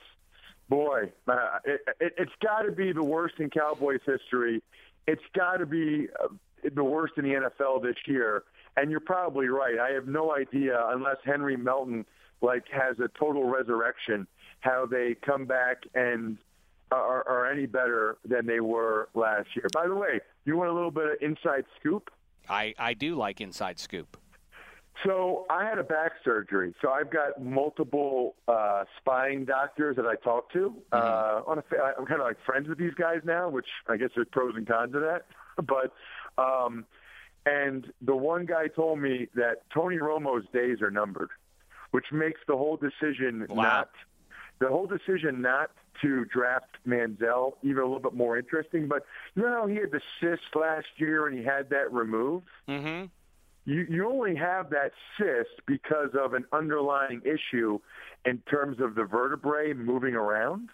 boy, 0.69 1.11
uh, 1.27 1.59
it, 1.65 1.81
it, 1.99 2.13
it's 2.17 2.31
got 2.43 2.61
to 2.61 2.71
be 2.71 2.91
the 2.91 3.03
worst 3.03 3.35
in 3.39 3.49
Cowboys 3.49 4.01
history. 4.05 4.61
It's 5.07 5.23
got 5.35 5.57
to 5.57 5.65
be 5.65 6.07
uh, 6.23 6.27
the 6.75 6.83
worst 6.83 7.13
in 7.17 7.23
the 7.23 7.49
NFL 7.49 7.81
this 7.81 7.95
year. 8.05 8.43
And 8.77 8.91
you're 8.91 8.99
probably 8.99 9.47
right. 9.47 9.79
I 9.79 9.89
have 9.91 10.07
no 10.07 10.33
idea 10.35 10.81
unless 10.89 11.17
Henry 11.25 11.57
Melton 11.57 12.05
like 12.41 12.63
has 12.71 12.99
a 12.99 13.09
total 13.19 13.43
resurrection 13.45 14.27
how 14.61 14.85
they 14.85 15.15
come 15.25 15.45
back 15.45 15.83
and 15.95 16.37
are, 16.91 17.27
are 17.27 17.49
any 17.51 17.65
better 17.65 18.17
than 18.25 18.45
they 18.45 18.59
were 18.59 19.09
last 19.13 19.49
year. 19.55 19.65
By 19.73 19.87
the 19.87 19.95
way, 19.95 20.19
you 20.45 20.57
want 20.57 20.69
a 20.69 20.73
little 20.73 20.91
bit 20.91 21.05
of 21.05 21.11
inside 21.21 21.65
scoop? 21.79 22.11
I, 22.49 22.73
I 22.77 22.93
do 22.93 23.15
like 23.15 23.39
inside 23.41 23.79
scoop. 23.79 24.17
So 25.05 25.45
I 25.49 25.63
had 25.65 25.77
a 25.79 25.83
back 25.83 26.11
surgery. 26.23 26.75
So 26.81 26.89
I've 26.91 27.09
got 27.09 27.41
multiple 27.41 28.35
uh, 28.47 28.83
spine 28.99 29.45
doctors 29.45 29.95
that 29.95 30.05
I 30.05 30.15
talk 30.15 30.51
to. 30.53 30.75
Uh, 30.91 31.41
on 31.47 31.59
a, 31.59 31.63
I'm 31.97 32.05
kind 32.05 32.19
of 32.19 32.27
like 32.27 32.37
friends 32.45 32.67
with 32.67 32.77
these 32.77 32.93
guys 32.93 33.21
now, 33.23 33.49
which 33.49 33.67
I 33.87 33.97
guess 33.97 34.09
there's 34.15 34.27
pros 34.31 34.53
and 34.55 34.67
cons 34.67 34.93
of 34.95 35.01
that. 35.01 35.25
But 35.67 35.93
um, 36.41 36.85
and 37.45 37.91
the 38.01 38.15
one 38.15 38.45
guy 38.45 38.67
told 38.67 38.99
me 38.99 39.27
that 39.35 39.63
Tony 39.73 39.97
Romo's 39.97 40.45
days 40.53 40.81
are 40.81 40.89
numbered, 40.89 41.29
which 41.91 42.05
makes 42.11 42.39
the 42.47 42.55
whole 42.55 42.77
decision 42.77 43.45
Wow. 43.49 43.63
not 43.63 43.89
the 44.59 44.67
whole 44.69 44.87
decision 44.87 45.41
not 45.41 45.71
to 46.01 46.25
draft 46.25 46.77
Manziel 46.87 47.53
even 47.63 47.79
a 47.79 47.85
little 47.85 47.99
bit 47.99 48.13
more 48.13 48.37
interesting. 48.37 48.87
But 48.87 49.05
you 49.35 49.43
know 49.43 49.49
how 49.49 49.67
he 49.67 49.75
had 49.75 49.91
the 49.91 50.01
cyst 50.19 50.55
last 50.55 50.87
year 50.97 51.27
and 51.27 51.37
he 51.37 51.43
had 51.43 51.69
that 51.69 51.91
removed 51.91 52.45
Mm-hmm. 52.67 53.05
you, 53.65 53.85
you 53.89 54.07
only 54.09 54.35
have 54.35 54.69
that 54.71 54.91
cyst 55.17 55.61
because 55.67 56.09
of 56.19 56.33
an 56.33 56.45
underlying 56.51 57.21
issue 57.25 57.79
in 58.25 58.39
terms 58.49 58.79
of 58.79 58.95
the 58.95 59.03
vertebrae 59.03 59.73
moving 59.73 60.15
around. 60.15 60.69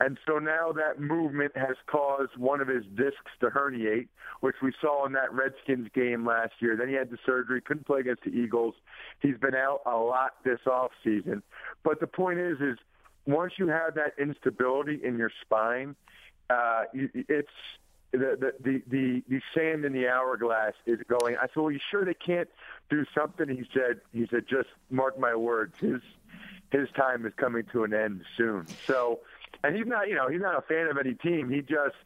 And 0.00 0.18
so 0.26 0.38
now 0.38 0.72
that 0.72 1.00
movement 1.00 1.52
has 1.56 1.76
caused 1.86 2.36
one 2.36 2.60
of 2.60 2.66
his 2.66 2.84
discs 2.96 3.30
to 3.40 3.50
herniate, 3.50 4.08
which 4.40 4.56
we 4.60 4.72
saw 4.80 5.06
in 5.06 5.12
that 5.12 5.32
Redskins 5.32 5.88
game 5.94 6.26
last 6.26 6.54
year. 6.58 6.76
Then 6.76 6.88
he 6.88 6.94
had 6.94 7.10
the 7.10 7.18
surgery, 7.24 7.60
couldn't 7.60 7.86
play 7.86 8.00
against 8.00 8.24
the 8.24 8.30
Eagles. 8.30 8.74
He's 9.20 9.36
been 9.36 9.54
out 9.54 9.80
a 9.86 9.96
lot 9.96 10.32
this 10.44 10.58
off 10.66 10.90
season. 11.04 11.42
But 11.84 12.00
the 12.00 12.08
point 12.08 12.40
is, 12.40 12.58
is 12.60 12.78
once 13.26 13.54
you 13.58 13.68
have 13.68 13.94
that 13.94 14.14
instability 14.18 15.00
in 15.02 15.16
your 15.16 15.30
spine, 15.42 15.94
uh, 16.50 16.84
it's 16.92 17.48
the, 18.12 18.52
the 18.60 18.82
the 18.86 19.22
the 19.28 19.40
sand 19.54 19.84
in 19.84 19.92
the 19.92 20.08
hourglass 20.08 20.74
is 20.86 20.98
going. 21.08 21.36
I 21.36 21.42
said, 21.46 21.56
"Well, 21.56 21.70
you 21.70 21.80
sure 21.90 22.04
they 22.04 22.14
can't 22.14 22.48
do 22.90 23.04
something?" 23.14 23.48
He 23.48 23.64
said, 23.72 24.00
"He 24.12 24.26
said, 24.30 24.44
just 24.48 24.68
mark 24.90 25.18
my 25.18 25.34
words. 25.34 25.78
His 25.78 26.00
his 26.70 26.88
time 26.90 27.24
is 27.26 27.32
coming 27.36 27.64
to 27.72 27.84
an 27.84 27.94
end 27.94 28.22
soon." 28.36 28.66
So, 28.86 29.20
and 29.64 29.74
he's 29.74 29.86
not, 29.86 30.08
you 30.08 30.14
know, 30.14 30.28
he's 30.28 30.42
not 30.42 30.58
a 30.58 30.62
fan 30.62 30.88
of 30.88 30.98
any 30.98 31.14
team. 31.14 31.48
He 31.48 31.62
just 31.62 31.96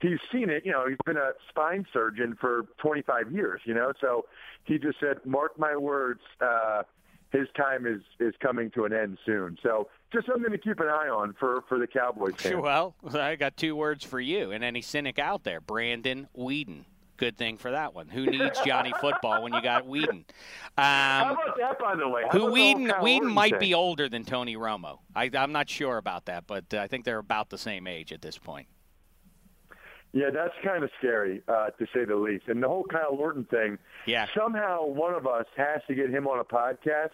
he's 0.00 0.20
seen 0.30 0.48
it. 0.48 0.64
You 0.64 0.70
know, 0.70 0.86
he's 0.86 0.98
been 1.04 1.16
a 1.16 1.32
spine 1.48 1.86
surgeon 1.92 2.36
for 2.40 2.66
25 2.78 3.32
years. 3.32 3.60
You 3.64 3.74
know, 3.74 3.92
so 4.00 4.26
he 4.62 4.78
just 4.78 5.00
said, 5.00 5.18
"Mark 5.24 5.58
my 5.58 5.76
words." 5.76 6.20
Uh, 6.40 6.82
his 7.30 7.46
time 7.56 7.86
is 7.86 8.00
is 8.20 8.34
coming 8.40 8.70
to 8.72 8.84
an 8.84 8.92
end 8.92 9.18
soon. 9.26 9.58
So 9.62 9.88
just 10.12 10.26
something 10.26 10.50
to 10.50 10.58
keep 10.58 10.80
an 10.80 10.88
eye 10.88 11.08
on 11.08 11.34
for 11.38 11.62
for 11.68 11.78
the 11.78 11.86
Cowboys. 11.86 12.34
fans. 12.38 12.54
Well, 12.62 12.94
I 13.14 13.36
got 13.36 13.56
two 13.56 13.76
words 13.76 14.04
for 14.04 14.20
you 14.20 14.50
and 14.52 14.64
any 14.64 14.82
cynic 14.82 15.18
out 15.18 15.44
there. 15.44 15.60
Brandon 15.60 16.28
Weeden. 16.36 16.84
Good 17.18 17.36
thing 17.36 17.56
for 17.56 17.72
that 17.72 17.94
one. 17.94 18.08
Who 18.08 18.26
needs 18.26 18.60
Johnny 18.64 18.92
Football 19.00 19.42
when 19.42 19.52
you 19.52 19.60
got 19.60 19.86
Weeden? 19.88 20.24
How 20.76 21.30
Um, 21.32 21.32
about 21.32 21.58
that, 21.58 21.78
by 21.80 21.96
the 21.96 22.08
way? 22.08 22.22
How 22.30 22.38
who 22.38 22.52
Weeden? 22.52 22.88
Weeden 23.00 23.32
might 23.32 23.50
thing? 23.50 23.58
be 23.60 23.74
older 23.74 24.08
than 24.08 24.24
Tony 24.24 24.56
Romo. 24.56 24.98
I, 25.16 25.28
I'm 25.34 25.50
not 25.50 25.68
sure 25.68 25.96
about 25.96 26.26
that, 26.26 26.46
but 26.46 26.72
uh, 26.72 26.78
I 26.78 26.86
think 26.86 27.04
they're 27.04 27.18
about 27.18 27.50
the 27.50 27.58
same 27.58 27.88
age 27.88 28.12
at 28.12 28.22
this 28.22 28.38
point. 28.38 28.68
Yeah, 30.12 30.30
that's 30.32 30.54
kind 30.64 30.82
of 30.84 30.90
scary, 30.98 31.42
uh, 31.48 31.70
to 31.70 31.86
say 31.92 32.04
the 32.06 32.16
least. 32.16 32.44
And 32.48 32.62
the 32.62 32.68
whole 32.68 32.84
Kyle 32.84 33.10
Orton 33.18 33.44
thing, 33.44 33.78
Yeah. 34.06 34.26
somehow 34.36 34.86
one 34.86 35.12
of 35.14 35.26
us 35.26 35.44
has 35.56 35.82
to 35.88 35.94
get 35.94 36.08
him 36.08 36.26
on 36.26 36.38
a 36.38 36.44
podcast 36.44 37.10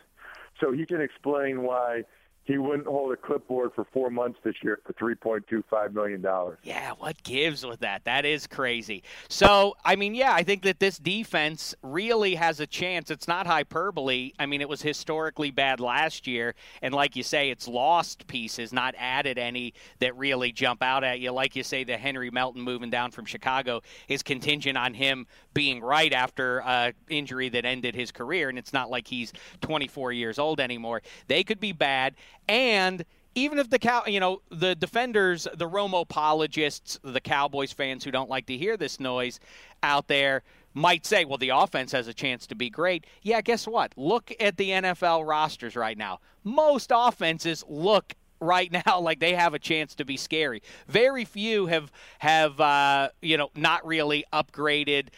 so 0.64 0.72
he 0.72 0.86
can 0.86 1.00
explain 1.00 1.62
why 1.62 2.02
he 2.44 2.58
wouldn't 2.58 2.86
hold 2.86 3.10
a 3.12 3.16
clipboard 3.16 3.72
for 3.74 3.86
four 3.92 4.10
months 4.10 4.38
this 4.44 4.56
year 4.62 4.78
for 4.84 4.92
$3.25 4.92 5.94
million. 5.94 6.22
Yeah, 6.62 6.92
what 6.98 7.22
gives 7.22 7.64
with 7.64 7.80
that? 7.80 8.04
That 8.04 8.26
is 8.26 8.46
crazy. 8.46 9.02
So, 9.28 9.76
I 9.82 9.96
mean, 9.96 10.14
yeah, 10.14 10.34
I 10.34 10.42
think 10.42 10.62
that 10.62 10.78
this 10.78 10.98
defense 10.98 11.74
really 11.82 12.34
has 12.34 12.60
a 12.60 12.66
chance. 12.66 13.10
It's 13.10 13.26
not 13.26 13.46
hyperbole. 13.46 14.32
I 14.38 14.44
mean, 14.44 14.60
it 14.60 14.68
was 14.68 14.82
historically 14.82 15.50
bad 15.50 15.80
last 15.80 16.26
year. 16.26 16.54
And 16.82 16.92
like 16.92 17.16
you 17.16 17.22
say, 17.22 17.48
it's 17.48 17.66
lost 17.66 18.26
pieces, 18.26 18.74
not 18.74 18.94
added 18.98 19.38
any 19.38 19.72
that 20.00 20.14
really 20.16 20.52
jump 20.52 20.82
out 20.82 21.02
at 21.02 21.20
you. 21.20 21.30
Like 21.30 21.56
you 21.56 21.62
say, 21.62 21.82
the 21.82 21.96
Henry 21.96 22.30
Melton 22.30 22.60
moving 22.60 22.90
down 22.90 23.10
from 23.10 23.24
Chicago 23.24 23.80
is 24.08 24.22
contingent 24.22 24.76
on 24.76 24.92
him 24.92 25.26
being 25.54 25.80
right 25.80 26.12
after 26.12 26.62
uh, 26.62 26.92
injury 27.08 27.48
that 27.48 27.64
ended 27.64 27.94
his 27.94 28.12
career. 28.12 28.50
And 28.50 28.58
it's 28.58 28.72
not 28.74 28.90
like 28.90 29.08
he's 29.08 29.32
24 29.62 30.12
years 30.12 30.38
old 30.38 30.60
anymore. 30.60 31.00
They 31.26 31.42
could 31.42 31.60
be 31.60 31.72
bad. 31.72 32.14
And 32.48 33.04
even 33.34 33.58
if 33.58 33.70
the 33.70 33.78
cow, 33.78 34.02
you 34.06 34.20
know, 34.20 34.42
the 34.50 34.74
defenders, 34.74 35.48
the 35.54 35.68
Romo 35.68 36.02
apologists, 36.02 36.98
the 37.02 37.20
Cowboys 37.20 37.72
fans 37.72 38.04
who 38.04 38.10
don't 38.10 38.30
like 38.30 38.46
to 38.46 38.56
hear 38.56 38.76
this 38.76 39.00
noise 39.00 39.40
out 39.82 40.08
there 40.08 40.42
might 40.72 41.06
say, 41.06 41.24
well, 41.24 41.38
the 41.38 41.50
offense 41.50 41.92
has 41.92 42.08
a 42.08 42.14
chance 42.14 42.46
to 42.48 42.54
be 42.54 42.68
great. 42.68 43.06
Yeah, 43.22 43.40
guess 43.40 43.66
what? 43.66 43.92
Look 43.96 44.32
at 44.40 44.56
the 44.56 44.70
NFL 44.70 45.26
rosters 45.26 45.76
right 45.76 45.96
now. 45.96 46.20
Most 46.42 46.90
offenses 46.94 47.64
look 47.68 48.14
right 48.44 48.70
now 48.70 49.00
like 49.00 49.20
they 49.20 49.34
have 49.34 49.54
a 49.54 49.58
chance 49.58 49.94
to 49.96 50.04
be 50.04 50.16
scary. 50.16 50.62
Very 50.86 51.24
few 51.24 51.66
have 51.66 51.90
have 52.18 52.60
uh, 52.60 53.08
you 53.20 53.36
know 53.36 53.50
not 53.54 53.86
really 53.86 54.24
upgraded 54.32 55.08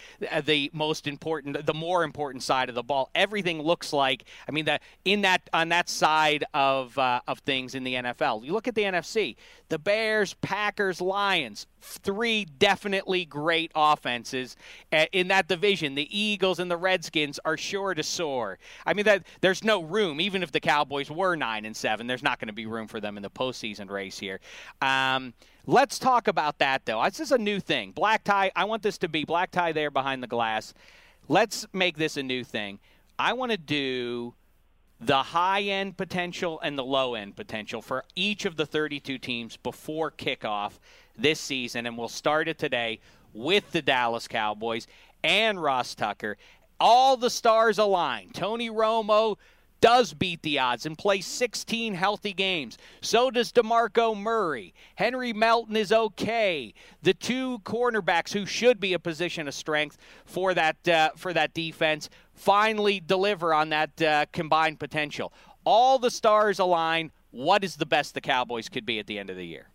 the 0.44 0.70
most 0.72 1.06
important, 1.06 1.66
the 1.66 1.74
more 1.74 2.04
important 2.04 2.42
side 2.42 2.68
of 2.68 2.74
the 2.74 2.82
ball. 2.82 3.10
Everything 3.14 3.60
looks 3.60 3.92
like 3.92 4.24
I 4.48 4.52
mean 4.52 4.64
that 4.66 4.82
in 5.04 5.22
that 5.22 5.48
on 5.52 5.68
that 5.70 5.88
side 5.88 6.44
of 6.54 6.96
uh, 6.98 7.20
of 7.26 7.40
things 7.40 7.74
in 7.74 7.84
the 7.84 7.94
NFL. 7.94 8.44
You 8.44 8.52
look 8.52 8.68
at 8.68 8.74
the 8.74 8.82
NFC, 8.82 9.36
the 9.68 9.78
Bears, 9.78 10.34
Packers, 10.34 11.00
Lions, 11.00 11.66
three 11.86 12.44
definitely 12.44 13.24
great 13.24 13.70
offenses 13.74 14.56
uh, 14.92 15.06
in 15.12 15.28
that 15.28 15.48
division. 15.48 15.94
The 15.94 16.08
Eagles 16.16 16.58
and 16.58 16.70
the 16.70 16.76
Redskins 16.76 17.38
are 17.44 17.56
sure 17.56 17.94
to 17.94 18.02
soar. 18.02 18.58
I 18.84 18.94
mean 18.94 19.04
that 19.04 19.24
there's 19.40 19.62
no 19.62 19.82
room 19.82 20.20
even 20.20 20.42
if 20.42 20.52
the 20.52 20.60
Cowboys 20.60 21.10
were 21.10 21.36
9 21.36 21.64
and 21.64 21.76
7, 21.76 22.06
there's 22.06 22.22
not 22.22 22.38
going 22.38 22.48
to 22.48 22.54
be 22.54 22.66
room 22.66 22.88
for 22.88 23.00
them 23.00 23.16
in 23.16 23.22
the 23.22 23.30
postseason 23.30 23.90
race 23.90 24.18
here. 24.18 24.40
Um, 24.82 25.34
let's 25.66 25.98
talk 25.98 26.28
about 26.28 26.58
that 26.58 26.84
though. 26.84 27.02
This 27.04 27.20
is 27.20 27.32
a 27.32 27.38
new 27.38 27.60
thing. 27.60 27.92
Black 27.92 28.24
tie, 28.24 28.50
I 28.56 28.64
want 28.64 28.82
this 28.82 28.98
to 28.98 29.08
be 29.08 29.24
black 29.24 29.50
tie 29.50 29.72
there 29.72 29.90
behind 29.90 30.22
the 30.22 30.28
glass. 30.28 30.74
Let's 31.28 31.66
make 31.72 31.96
this 31.96 32.16
a 32.16 32.22
new 32.22 32.44
thing. 32.44 32.78
I 33.18 33.32
want 33.32 33.52
to 33.52 33.58
do 33.58 34.34
the 35.00 35.22
high 35.22 35.62
end 35.62 35.96
potential 35.96 36.58
and 36.60 36.78
the 36.78 36.84
low 36.84 37.14
end 37.14 37.36
potential 37.36 37.82
for 37.82 38.04
each 38.14 38.44
of 38.44 38.56
the 38.56 38.64
32 38.64 39.18
teams 39.18 39.56
before 39.56 40.10
kickoff 40.10 40.78
this 41.18 41.40
season. 41.40 41.86
And 41.86 41.96
we'll 41.96 42.08
start 42.08 42.48
it 42.48 42.58
today 42.58 43.00
with 43.32 43.70
the 43.72 43.82
Dallas 43.82 44.28
Cowboys 44.28 44.86
and 45.22 45.62
Ross 45.62 45.94
Tucker. 45.94 46.36
All 46.78 47.16
the 47.16 47.30
stars 47.30 47.78
align. 47.78 48.30
Tony 48.32 48.70
Romo 48.70 49.36
does 49.80 50.14
beat 50.14 50.42
the 50.42 50.58
odds 50.58 50.86
and 50.86 50.96
plays 50.96 51.26
16 51.26 51.94
healthy 51.94 52.32
games. 52.32 52.78
So 53.00 53.30
does 53.30 53.52
DeMarco 53.52 54.16
Murray. 54.16 54.74
Henry 54.94 55.32
Melton 55.32 55.76
is 55.76 55.92
okay. 55.92 56.74
The 57.02 57.14
two 57.14 57.60
cornerbacks 57.60 58.32
who 58.32 58.46
should 58.46 58.80
be 58.80 58.94
a 58.94 58.98
position 58.98 59.46
of 59.48 59.54
strength 59.54 59.98
for 60.24 60.54
that 60.54 60.88
uh, 60.88 61.10
for 61.16 61.32
that 61.32 61.54
defense 61.54 62.08
finally 62.34 63.00
deliver 63.00 63.54
on 63.54 63.68
that 63.70 64.02
uh, 64.02 64.26
combined 64.32 64.78
potential. 64.78 65.32
All 65.64 65.98
the 65.98 66.10
stars 66.10 66.58
align. 66.58 67.12
What 67.30 67.64
is 67.64 67.76
the 67.76 67.86
best 67.86 68.14
the 68.14 68.20
Cowboys 68.20 68.68
could 68.68 68.86
be 68.86 68.98
at 68.98 69.06
the 69.06 69.18
end 69.18 69.28
of 69.28 69.36
the 69.36 69.46
year? 69.46 69.68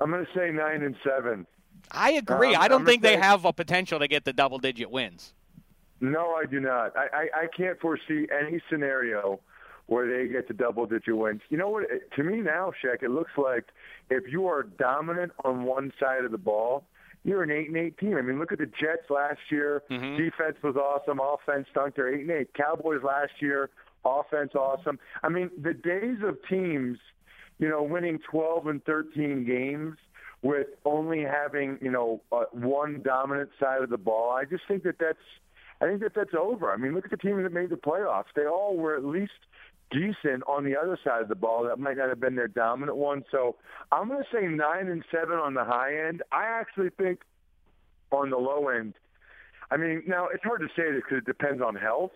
I'm 0.00 0.10
going 0.10 0.24
to 0.24 0.30
say 0.38 0.50
nine 0.50 0.82
and 0.82 0.96
seven. 1.04 1.46
I 1.90 2.12
agree. 2.12 2.54
Um, 2.54 2.62
I 2.62 2.68
don't 2.68 2.80
I'm 2.82 2.86
think 2.86 3.02
they 3.02 3.14
say- 3.14 3.20
have 3.20 3.44
a 3.44 3.52
potential 3.52 3.98
to 3.98 4.08
get 4.08 4.24
the 4.24 4.32
double 4.32 4.58
digit 4.58 4.90
wins. 4.90 5.32
No, 6.00 6.34
I 6.34 6.44
do 6.46 6.60
not. 6.60 6.96
I, 6.96 7.06
I, 7.12 7.28
I 7.42 7.46
can't 7.56 7.78
foresee 7.80 8.28
any 8.30 8.60
scenario 8.70 9.40
where 9.86 10.06
they 10.06 10.30
get 10.30 10.46
the 10.46 10.54
double 10.54 10.86
digit 10.86 11.16
wins. 11.16 11.40
You 11.48 11.58
know 11.58 11.70
what? 11.70 11.84
To 12.14 12.22
me 12.22 12.40
now, 12.40 12.72
Shek, 12.80 13.02
it 13.02 13.10
looks 13.10 13.32
like 13.36 13.64
if 14.10 14.30
you 14.30 14.46
are 14.46 14.62
dominant 14.62 15.32
on 15.44 15.64
one 15.64 15.92
side 15.98 16.24
of 16.24 16.30
the 16.30 16.38
ball, 16.38 16.84
you're 17.24 17.42
an 17.42 17.50
eight 17.50 17.66
and 17.66 17.76
eight 17.76 17.98
team. 17.98 18.16
I 18.16 18.22
mean, 18.22 18.38
look 18.38 18.52
at 18.52 18.58
the 18.58 18.66
Jets 18.66 19.10
last 19.10 19.40
year. 19.50 19.82
Mm-hmm. 19.90 20.18
Defense 20.22 20.56
was 20.62 20.76
awesome. 20.76 21.18
Offense 21.20 21.66
stunk. 21.72 21.96
They're 21.96 22.14
eight 22.14 22.20
and 22.20 22.30
eight. 22.30 22.54
Cowboys 22.54 23.02
last 23.02 23.32
year. 23.40 23.70
Offense 24.04 24.52
awesome. 24.54 25.00
I 25.24 25.28
mean, 25.30 25.50
the 25.60 25.74
days 25.74 26.18
of 26.24 26.38
teams, 26.48 26.98
you 27.58 27.68
know, 27.68 27.82
winning 27.82 28.18
12 28.30 28.66
and 28.66 28.84
13 28.84 29.44
games 29.44 29.96
with 30.42 30.68
only 30.84 31.22
having 31.22 31.78
you 31.82 31.90
know 31.90 32.22
uh, 32.30 32.44
one 32.52 33.02
dominant 33.04 33.50
side 33.60 33.82
of 33.82 33.90
the 33.90 33.98
ball. 33.98 34.30
I 34.30 34.44
just 34.44 34.62
think 34.68 34.84
that 34.84 34.96
that's 34.98 35.18
I 35.80 35.86
think 35.86 36.00
that 36.00 36.14
that's 36.14 36.34
over. 36.38 36.72
I 36.72 36.76
mean, 36.76 36.94
look 36.94 37.04
at 37.04 37.10
the 37.10 37.16
teams 37.16 37.42
that 37.42 37.52
made 37.52 37.70
the 37.70 37.76
playoffs. 37.76 38.26
They 38.34 38.46
all 38.46 38.76
were 38.76 38.96
at 38.96 39.04
least 39.04 39.32
decent 39.90 40.42
on 40.46 40.64
the 40.64 40.76
other 40.76 40.98
side 41.02 41.22
of 41.22 41.28
the 41.28 41.34
ball. 41.34 41.64
That 41.64 41.78
might 41.78 41.96
not 41.96 42.08
have 42.08 42.20
been 42.20 42.34
their 42.36 42.48
dominant 42.48 42.96
one. 42.96 43.24
So 43.30 43.56
I'm 43.90 44.08
going 44.08 44.22
to 44.22 44.36
say 44.36 44.46
nine 44.46 44.88
and 44.88 45.04
seven 45.10 45.38
on 45.38 45.54
the 45.54 45.64
high 45.64 46.08
end. 46.08 46.22
I 46.30 46.44
actually 46.44 46.90
think 46.90 47.20
on 48.10 48.30
the 48.30 48.36
low 48.36 48.68
end. 48.68 48.94
I 49.70 49.76
mean, 49.76 50.02
now 50.06 50.28
it's 50.32 50.42
hard 50.42 50.60
to 50.60 50.68
say 50.68 50.90
this 50.92 51.02
because 51.04 51.18
it 51.18 51.26
depends 51.26 51.62
on 51.62 51.74
health. 51.74 52.12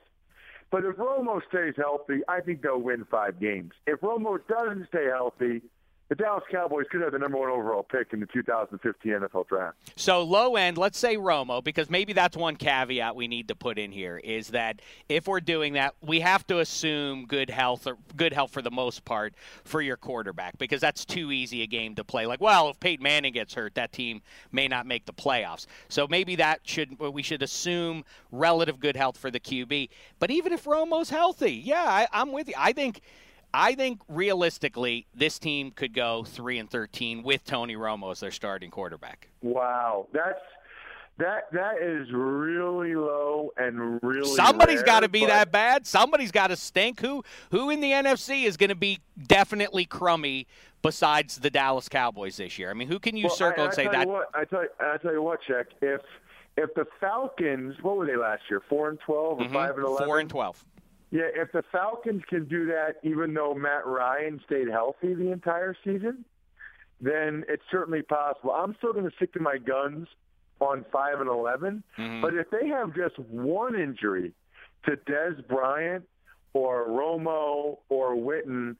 But 0.72 0.86
if 0.86 0.96
Romo 0.96 1.40
stays 1.50 1.74
healthy, 1.76 2.22
I 2.28 2.40
think 2.40 2.62
they'll 2.62 2.80
win 2.80 3.04
five 3.10 3.38
games. 3.38 3.72
If 3.86 4.00
Romo 4.00 4.38
doesn't 4.48 4.88
stay 4.88 5.04
healthy, 5.04 5.60
the 6.08 6.14
Dallas 6.14 6.44
Cowboys 6.50 6.84
could 6.90 7.00
have 7.00 7.12
the 7.12 7.18
number 7.18 7.38
one 7.38 7.48
overall 7.48 7.82
pick 7.82 8.12
in 8.12 8.20
the 8.20 8.26
2015 8.26 9.12
NFL 9.12 9.48
Draft. 9.48 9.78
So 9.96 10.22
low 10.22 10.56
end, 10.56 10.76
let's 10.76 10.98
say 10.98 11.16
Romo, 11.16 11.64
because 11.64 11.88
maybe 11.88 12.12
that's 12.12 12.36
one 12.36 12.56
caveat 12.56 13.16
we 13.16 13.28
need 13.28 13.48
to 13.48 13.54
put 13.54 13.78
in 13.78 13.90
here 13.92 14.18
is 14.18 14.48
that 14.48 14.82
if 15.08 15.26
we're 15.26 15.40
doing 15.40 15.72
that, 15.72 15.94
we 16.02 16.20
have 16.20 16.46
to 16.48 16.58
assume 16.58 17.24
good 17.24 17.48
health 17.48 17.86
or 17.86 17.96
good 18.14 18.34
health 18.34 18.50
for 18.50 18.60
the 18.60 18.70
most 18.70 19.04
part 19.06 19.34
for 19.64 19.80
your 19.80 19.96
quarterback 19.96 20.58
because 20.58 20.82
that's 20.82 21.06
too 21.06 21.32
easy 21.32 21.62
a 21.62 21.66
game 21.66 21.94
to 21.94 22.04
play. 22.04 22.26
Like, 22.26 22.42
well, 22.42 22.68
if 22.68 22.78
Peyton 22.78 23.02
Manning 23.02 23.32
gets 23.32 23.54
hurt, 23.54 23.74
that 23.76 23.92
team 23.92 24.20
may 24.50 24.68
not 24.68 24.86
make 24.86 25.06
the 25.06 25.14
playoffs. 25.14 25.66
So 25.88 26.06
maybe 26.06 26.36
that 26.36 26.60
should 26.64 26.98
we 26.98 27.22
should 27.22 27.42
assume 27.42 28.04
relative 28.30 28.80
good 28.80 28.96
health 28.96 29.16
for 29.16 29.30
the 29.30 29.40
QB. 29.40 29.88
But 30.18 30.30
even 30.30 30.52
if 30.52 30.64
Romo's 30.64 31.10
healthy, 31.10 31.54
yeah, 31.54 31.84
I, 31.84 32.06
I'm 32.12 32.32
with 32.32 32.48
you. 32.48 32.54
I 32.58 32.72
think. 32.72 33.00
I 33.54 33.74
think 33.74 34.00
realistically, 34.08 35.06
this 35.14 35.38
team 35.38 35.70
could 35.72 35.92
go 35.92 36.24
three 36.24 36.58
and 36.58 36.70
thirteen 36.70 37.22
with 37.22 37.44
Tony 37.44 37.76
Romo 37.76 38.12
as 38.12 38.20
their 38.20 38.30
starting 38.30 38.70
quarterback. 38.70 39.28
Wow, 39.42 40.06
that's 40.12 40.40
that 41.18 41.52
that 41.52 41.82
is 41.82 42.10
really 42.12 42.94
low 42.94 43.50
and 43.56 44.00
really. 44.02 44.34
Somebody's 44.34 44.82
got 44.82 45.00
to 45.00 45.08
be 45.08 45.20
but, 45.20 45.28
that 45.28 45.52
bad. 45.52 45.86
Somebody's 45.86 46.32
got 46.32 46.48
to 46.48 46.56
stink. 46.56 47.00
Who 47.00 47.22
who 47.50 47.70
in 47.70 47.80
the 47.80 47.90
NFC 47.90 48.44
is 48.44 48.56
going 48.56 48.70
to 48.70 48.76
be 48.76 49.00
definitely 49.26 49.84
crummy 49.84 50.46
besides 50.80 51.36
the 51.36 51.50
Dallas 51.50 51.88
Cowboys 51.88 52.38
this 52.38 52.58
year? 52.58 52.70
I 52.70 52.74
mean, 52.74 52.88
who 52.88 52.98
can 52.98 53.16
you 53.16 53.26
well, 53.26 53.36
circle 53.36 53.64
I, 53.64 53.66
and 53.66 53.74
say 53.74 53.84
tell 53.84 53.92
that? 53.92 54.06
You 54.06 54.12
what, 54.12 54.30
I 54.34 54.44
tell 54.44 54.62
you, 54.62 54.68
I 54.80 54.96
tell 54.96 55.12
you 55.12 55.22
what, 55.22 55.40
check 55.46 55.66
if 55.82 56.00
if 56.56 56.72
the 56.74 56.86
Falcons, 57.00 57.76
what 57.82 57.96
were 57.96 58.06
they 58.06 58.16
last 58.16 58.42
year? 58.50 58.62
Four 58.68 58.88
and 58.88 58.98
twelve 59.00 59.40
or 59.40 59.44
Mhm. 59.44 59.52
five 59.52 59.76
and 59.76 59.84
eleven? 59.84 60.06
Four 60.06 60.20
and 60.20 60.30
twelve. 60.30 60.64
Yeah, 61.12 61.28
if 61.34 61.52
the 61.52 61.62
Falcons 61.70 62.22
can 62.28 62.46
do 62.46 62.66
that, 62.66 62.94
even 63.02 63.34
though 63.34 63.54
Matt 63.54 63.86
Ryan 63.86 64.40
stayed 64.46 64.68
healthy 64.68 65.12
the 65.14 65.30
entire 65.30 65.76
season, 65.84 66.24
then 67.02 67.44
it's 67.48 67.62
certainly 67.70 68.00
possible. 68.02 68.50
I'm 68.52 68.74
still 68.78 68.94
going 68.94 69.04
to 69.08 69.14
stick 69.16 69.34
to 69.34 69.40
my 69.40 69.58
guns 69.58 70.08
on 70.60 70.84
five 70.90 71.20
and 71.20 71.28
11 71.28 71.82
Mhm. 71.98 72.22
But 72.22 72.34
if 72.34 72.48
they 72.50 72.66
have 72.68 72.94
just 72.94 73.18
one 73.18 73.74
injury 73.74 74.32
to 74.86 74.96
Dez 74.96 75.46
Bryant 75.46 76.08
or 76.54 76.86
Romo 76.86 77.78
or 77.90 78.14
Witten, 78.14 78.76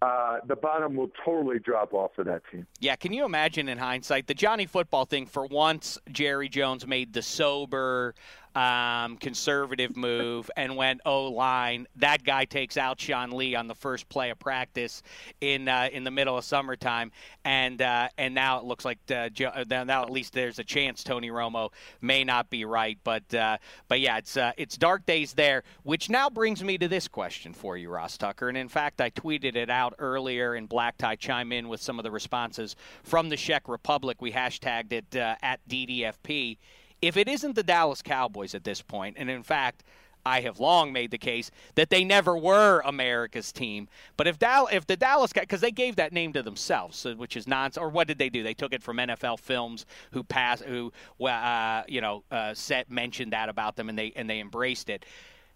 uh, 0.00 0.38
the 0.46 0.56
bottom 0.56 0.96
will 0.96 1.10
totally 1.24 1.58
drop 1.58 1.92
off 1.92 2.14
for 2.14 2.24
that 2.24 2.42
team. 2.50 2.66
Yeah, 2.78 2.96
can 2.96 3.12
you 3.12 3.24
imagine 3.24 3.68
in 3.68 3.78
hindsight 3.78 4.26
the 4.26 4.34
Johnny 4.34 4.66
Football 4.66 5.04
thing? 5.06 5.26
For 5.26 5.44
once, 5.46 5.98
Jerry 6.10 6.48
Jones 6.48 6.86
made 6.86 7.12
the 7.12 7.22
sober, 7.22 8.14
um, 8.54 9.16
conservative 9.16 9.96
move 9.96 10.50
and 10.56 10.76
went 10.76 11.00
O 11.04 11.24
line. 11.24 11.86
That 11.96 12.24
guy 12.24 12.44
takes 12.44 12.76
out 12.76 13.00
Sean 13.00 13.32
Lee 13.32 13.54
on 13.54 13.66
the 13.66 13.74
first 13.74 14.08
play 14.08 14.30
of 14.30 14.38
practice 14.38 15.02
in 15.40 15.68
uh, 15.68 15.88
in 15.92 16.04
the 16.04 16.10
middle 16.10 16.38
of 16.38 16.44
summertime, 16.44 17.10
and 17.44 17.80
uh, 17.82 18.08
and 18.16 18.34
now 18.34 18.58
it 18.58 18.64
looks 18.64 18.84
like 18.84 18.98
uh, 19.10 19.28
uh, 19.44 19.64
now 19.68 20.02
at 20.02 20.10
least 20.10 20.32
there's 20.32 20.58
a 20.58 20.64
chance 20.64 21.02
Tony 21.02 21.30
Romo 21.30 21.70
may 22.00 22.24
not 22.24 22.50
be 22.50 22.64
right, 22.64 22.98
but 23.04 23.34
uh, 23.34 23.58
but 23.88 24.00
yeah, 24.00 24.18
it's 24.18 24.36
uh, 24.36 24.52
it's 24.56 24.76
dark 24.76 25.04
days 25.06 25.32
there. 25.34 25.64
Which 25.82 26.08
now 26.08 26.30
brings 26.30 26.62
me 26.62 26.78
to 26.78 26.88
this 26.88 27.08
question 27.08 27.52
for 27.52 27.76
you, 27.76 27.90
Ross 27.90 28.16
Tucker, 28.16 28.48
and 28.48 28.56
in 28.56 28.68
fact 28.68 29.00
I 29.00 29.10
tweeted 29.10 29.56
it 29.56 29.70
out 29.70 29.94
earlier, 29.98 30.54
and 30.54 30.68
Black 30.68 30.96
Tie 30.96 31.16
chime 31.16 31.52
in 31.52 31.68
with 31.68 31.80
some 31.80 31.98
of 31.98 32.04
the 32.04 32.10
responses 32.10 32.76
from 33.02 33.28
the 33.28 33.36
Czech 33.36 33.68
Republic. 33.68 34.22
We 34.22 34.32
hashtagged 34.32 34.92
it 34.92 35.16
at 35.16 35.60
DDFP 35.68 36.58
if 37.06 37.16
it 37.16 37.28
isn't 37.28 37.54
the 37.54 37.62
Dallas 37.62 38.02
Cowboys 38.02 38.54
at 38.54 38.64
this 38.64 38.82
point, 38.82 39.16
and 39.18 39.30
in 39.30 39.42
fact, 39.42 39.84
I 40.26 40.40
have 40.40 40.58
long 40.58 40.92
made 40.92 41.10
the 41.10 41.18
case 41.18 41.50
that 41.74 41.90
they 41.90 42.04
never 42.04 42.36
were 42.36 42.80
America's 42.84 43.52
team. 43.52 43.88
But 44.16 44.26
if 44.26 44.38
Dal- 44.38 44.68
if 44.72 44.86
the 44.86 44.96
Dallas 44.96 45.32
because 45.32 45.60
they 45.60 45.70
gave 45.70 45.96
that 45.96 46.12
name 46.12 46.32
to 46.32 46.42
themselves, 46.42 47.04
which 47.16 47.36
is 47.36 47.46
nonsense. 47.46 47.82
Or 47.82 47.88
what 47.88 48.08
did 48.08 48.18
they 48.18 48.30
do? 48.30 48.42
They 48.42 48.54
took 48.54 48.72
it 48.72 48.82
from 48.82 48.96
NFL 48.96 49.38
Films, 49.38 49.84
who 50.12 50.22
pass, 50.24 50.60
who 50.60 50.92
uh, 51.24 51.82
you 51.88 52.00
know 52.00 52.24
uh, 52.30 52.54
set 52.54 52.90
mentioned 52.90 53.32
that 53.32 53.48
about 53.48 53.76
them, 53.76 53.88
and 53.88 53.98
they 53.98 54.12
and 54.16 54.28
they 54.28 54.40
embraced 54.40 54.88
it. 54.88 55.04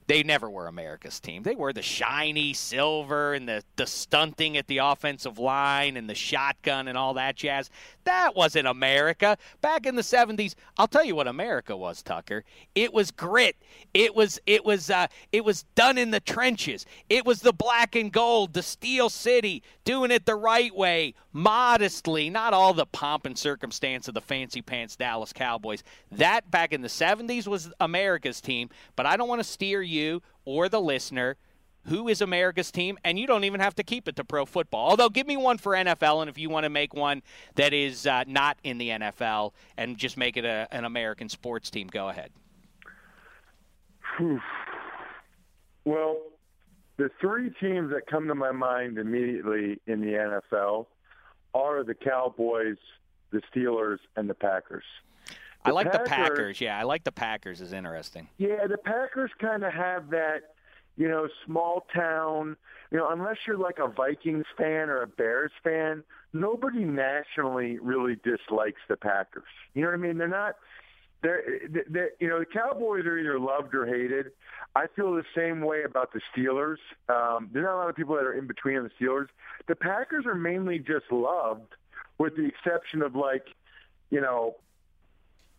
They 0.08 0.22
never 0.22 0.48
were 0.48 0.68
America's 0.68 1.20
team. 1.20 1.42
They 1.42 1.54
were 1.54 1.74
the 1.74 1.82
shiny 1.82 2.54
silver 2.54 3.34
and 3.34 3.46
the, 3.46 3.62
the 3.76 3.86
stunting 3.86 4.56
at 4.56 4.66
the 4.66 4.78
offensive 4.78 5.38
line 5.38 5.98
and 5.98 6.08
the 6.08 6.14
shotgun 6.14 6.88
and 6.88 6.96
all 6.96 7.12
that 7.14 7.36
jazz. 7.36 7.68
That 8.04 8.34
wasn't 8.34 8.68
America. 8.68 9.36
Back 9.60 9.84
in 9.84 9.96
the 9.96 10.02
70s, 10.02 10.54
I'll 10.78 10.88
tell 10.88 11.04
you 11.04 11.14
what 11.14 11.28
America 11.28 11.76
was, 11.76 12.02
Tucker. 12.02 12.44
It 12.74 12.94
was 12.94 13.10
grit. 13.10 13.56
It 13.92 14.14
was 14.14 14.40
it 14.46 14.64
was 14.64 14.88
uh, 14.88 15.08
it 15.30 15.44
was 15.44 15.64
done 15.74 15.98
in 15.98 16.10
the 16.10 16.20
trenches. 16.20 16.86
It 17.10 17.26
was 17.26 17.40
the 17.40 17.52
black 17.52 17.94
and 17.94 18.10
gold, 18.10 18.54
the 18.54 18.62
steel 18.62 19.10
city, 19.10 19.62
doing 19.84 20.10
it 20.10 20.24
the 20.24 20.36
right 20.36 20.74
way, 20.74 21.14
modestly, 21.34 22.30
not 22.30 22.54
all 22.54 22.72
the 22.72 22.86
pomp 22.86 23.26
and 23.26 23.36
circumstance 23.36 24.08
of 24.08 24.14
the 24.14 24.22
fancy 24.22 24.62
pants 24.62 24.96
Dallas 24.96 25.34
Cowboys. 25.34 25.84
That 26.10 26.50
back 26.50 26.72
in 26.72 26.80
the 26.80 26.88
70s 26.88 27.46
was 27.46 27.70
America's 27.78 28.40
team, 28.40 28.70
but 28.96 29.04
I 29.04 29.18
don't 29.18 29.28
want 29.28 29.40
to 29.40 29.48
steer 29.48 29.82
you 29.82 29.97
or 30.44 30.68
the 30.68 30.80
listener 30.80 31.37
who 31.88 32.08
is 32.08 32.20
America's 32.20 32.70
team, 32.70 32.98
and 33.04 33.18
you 33.18 33.26
don't 33.26 33.44
even 33.44 33.61
have 33.61 33.74
to 33.76 33.82
keep 33.82 34.08
it 34.08 34.16
to 34.16 34.24
pro 34.24 34.44
football. 34.44 34.90
Although, 34.90 35.08
give 35.08 35.26
me 35.26 35.37
one 35.37 35.58
for 35.58 35.72
NFL, 35.72 36.20
and 36.20 36.28
if 36.28 36.38
you 36.38 36.50
want 36.50 36.64
to 36.64 36.70
make 36.70 36.94
one 36.94 37.22
that 37.54 37.72
is 37.72 38.06
uh, 38.06 38.24
not 38.26 38.58
in 38.62 38.78
the 38.78 38.90
NFL 38.90 39.52
and 39.76 39.96
just 39.96 40.16
make 40.16 40.37
it 40.37 40.44
a, 40.44 40.68
an 40.70 40.84
American 40.84 41.28
sports 41.28 41.70
team, 41.70 41.88
go 41.88 42.08
ahead. 42.08 42.30
Well, 45.84 46.18
the 46.98 47.11
three 47.20 47.50
teams 47.61 47.92
that 47.92 48.06
come 48.06 48.28
to 48.28 48.34
my 48.34 48.52
mind 48.52 48.98
immediately 48.98 49.80
in 49.87 50.00
the 50.00 50.40
NFL 50.52 50.87
are 51.54 51.84
the 51.84 51.94
Cowboys, 51.94 52.76
the 53.30 53.40
Steelers, 53.54 53.98
and 54.16 54.28
the 54.28 54.34
Packers. 54.34 54.84
I 55.64 55.70
like 55.70 55.92
the 55.92 55.98
Packers- 55.98 56.08
Packers. 56.08 56.60
Yeah, 56.60 56.78
I 56.78 56.82
like 56.84 57.04
the 57.04 57.12
Packers. 57.12 57.60
is 57.60 57.72
interesting. 57.72 58.28
Yeah, 58.38 58.66
the 58.66 58.78
Packers 58.78 59.30
kind 59.40 59.64
of 59.64 59.72
have 59.72 60.10
that, 60.10 60.54
you 60.96 61.08
know, 61.08 61.28
small 61.44 61.86
town. 61.94 62.56
You 62.90 62.98
know, 62.98 63.10
unless 63.10 63.36
you're 63.46 63.58
like 63.58 63.78
a 63.78 63.88
Vikings 63.88 64.46
fan 64.56 64.88
or 64.88 65.02
a 65.02 65.06
Bears 65.06 65.52
fan, 65.62 66.02
nobody 66.32 66.84
nationally 66.84 67.78
really 67.78 68.16
dislikes 68.24 68.80
the 68.88 68.96
Packers. 68.96 69.44
You 69.74 69.82
know 69.82 69.88
what 69.88 69.94
I 69.94 69.98
mean? 69.98 70.18
They're 70.18 70.28
not. 70.28 70.54
They're, 71.20 71.42
they're 71.90 72.10
you 72.20 72.28
know, 72.28 72.38
the 72.38 72.46
Cowboys 72.46 73.04
are 73.04 73.18
either 73.18 73.40
loved 73.40 73.74
or 73.74 73.84
hated. 73.84 74.26
I 74.76 74.86
feel 74.94 75.12
the 75.14 75.24
same 75.36 75.60
way 75.60 75.82
about 75.82 76.12
the 76.12 76.20
Steelers. 76.32 76.76
Um, 77.08 77.50
there's 77.52 77.64
not 77.64 77.74
a 77.74 77.76
lot 77.78 77.90
of 77.90 77.96
people 77.96 78.14
that 78.14 78.24
are 78.24 78.34
in 78.34 78.46
between 78.46 78.76
on 78.76 78.84
the 78.84 79.04
Steelers. 79.04 79.26
The 79.66 79.74
Packers 79.74 80.26
are 80.26 80.36
mainly 80.36 80.78
just 80.78 81.10
loved, 81.10 81.74
with 82.18 82.36
the 82.36 82.44
exception 82.46 83.02
of 83.02 83.16
like, 83.16 83.46
you 84.10 84.20
know, 84.20 84.54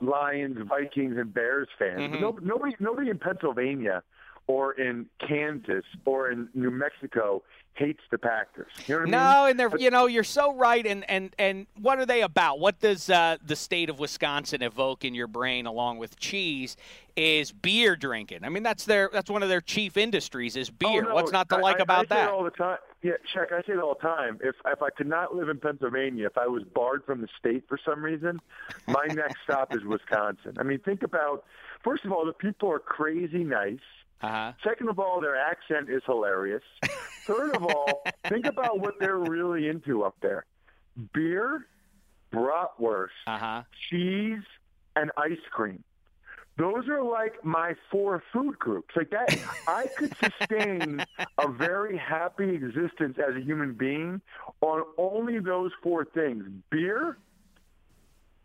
Lions, 0.01 0.57
Vikings, 0.67 1.17
and 1.17 1.33
Bears 1.33 1.67
fans. 1.77 1.99
Mhm. 1.99 2.11
But 2.11 2.19
no, 2.21 2.39
nobody, 2.41 2.75
nobody 2.79 3.09
in 3.09 3.19
Pennsylvania 3.19 4.03
or 4.47 4.73
in 4.73 5.07
Kansas 5.25 5.85
or 6.05 6.31
in 6.31 6.49
New 6.53 6.71
Mexico 6.71 7.43
hates 7.73 8.01
the 8.11 8.17
Packers. 8.17 8.71
You 8.87 8.95
know 8.95 8.99
what 8.99 9.01
I 9.01 9.03
mean? 9.05 9.11
No, 9.11 9.45
and 9.45 9.59
they're 9.59 9.77
you 9.79 9.89
know 9.91 10.05
you're 10.07 10.23
so 10.23 10.53
right. 10.55 10.85
And 10.85 11.09
and 11.09 11.33
and 11.39 11.67
what 11.79 11.99
are 11.99 12.05
they 12.05 12.21
about? 12.21 12.59
What 12.59 12.79
does 12.79 13.09
uh, 13.09 13.37
the 13.45 13.55
state 13.55 13.89
of 13.89 13.99
Wisconsin 13.99 14.61
evoke 14.61 15.05
in 15.05 15.13
your 15.13 15.27
brain, 15.27 15.65
along 15.65 15.97
with 15.97 16.17
cheese? 16.19 16.75
Is 17.15 17.51
beer 17.51 17.95
drinking? 17.97 18.39
I 18.43 18.49
mean, 18.49 18.63
that's 18.63 18.85
their 18.85 19.09
that's 19.13 19.29
one 19.29 19.43
of 19.43 19.49
their 19.49 19.61
chief 19.61 19.97
industries 19.97 20.55
is 20.55 20.69
beer. 20.69 21.03
Oh, 21.05 21.09
no, 21.09 21.15
What's 21.15 21.31
not 21.31 21.49
to 21.49 21.57
I- 21.57 21.61
like 21.61 21.79
about 21.79 22.11
I 22.11 22.15
that? 22.15 22.29
all 22.29 22.43
the 22.43 22.49
time. 22.51 22.77
Yeah, 23.01 23.13
Chuck, 23.33 23.49
I 23.53 23.61
say 23.61 23.73
it 23.73 23.79
all 23.79 23.93
the 23.95 24.07
time. 24.07 24.39
If 24.43 24.55
if 24.65 24.81
I 24.81 24.89
could 24.89 25.07
not 25.07 25.33
live 25.33 25.47
in 25.47 25.57
Pennsylvania, 25.57 26.25
if 26.25 26.37
I 26.37 26.47
was 26.47 26.63
barred 26.63 27.05
from 27.05 27.21
the 27.21 27.29
state 27.39 27.63
for 27.69 27.79
some 27.85 28.03
reason, 28.03 28.41
my 28.87 29.05
next 29.09 29.37
stop 29.45 29.73
is 29.73 29.83
Wisconsin. 29.85 30.55
I 30.59 30.63
mean, 30.63 30.79
think 30.79 31.03
about 31.03 31.45
first 31.83 32.03
of 32.03 32.11
all, 32.11 32.25
the 32.25 32.33
people 32.33 32.69
are 32.69 32.79
crazy 32.79 33.43
nice. 33.45 33.79
Uh-huh. 34.21 34.51
Second 34.65 34.89
of 34.89 34.99
all, 34.99 35.21
their 35.21 35.37
accent 35.37 35.89
is 35.89 36.01
hilarious. 36.05 36.63
third 37.25 37.55
of 37.55 37.63
all, 37.63 38.03
think 38.27 38.45
about 38.45 38.79
what 38.81 38.95
they're 38.99 39.17
really 39.17 39.69
into 39.69 40.03
up 40.03 40.15
there: 40.21 40.45
beer, 41.13 41.65
bratwurst, 42.33 43.09
Uh-huh. 43.27 43.63
cheese, 43.89 44.43
and 44.95 45.11
ice 45.17 45.37
cream. 45.51 45.83
Those 46.59 46.89
are 46.89 47.01
like 47.01 47.43
my 47.45 47.73
four 47.89 48.21
food 48.33 48.59
groups. 48.59 48.93
Like 48.93 49.11
that, 49.11 49.33
I 49.65 49.87
could 49.97 50.13
sustain 50.17 51.01
a 51.37 51.47
very 51.47 51.97
happy 51.97 52.49
existence 52.49 53.17
as 53.17 53.33
a 53.37 53.39
human 53.39 53.73
being 53.73 54.19
on 54.59 54.83
only 54.97 55.39
those 55.39 55.71
four 55.81 56.03
things: 56.03 56.43
beer, 56.69 57.17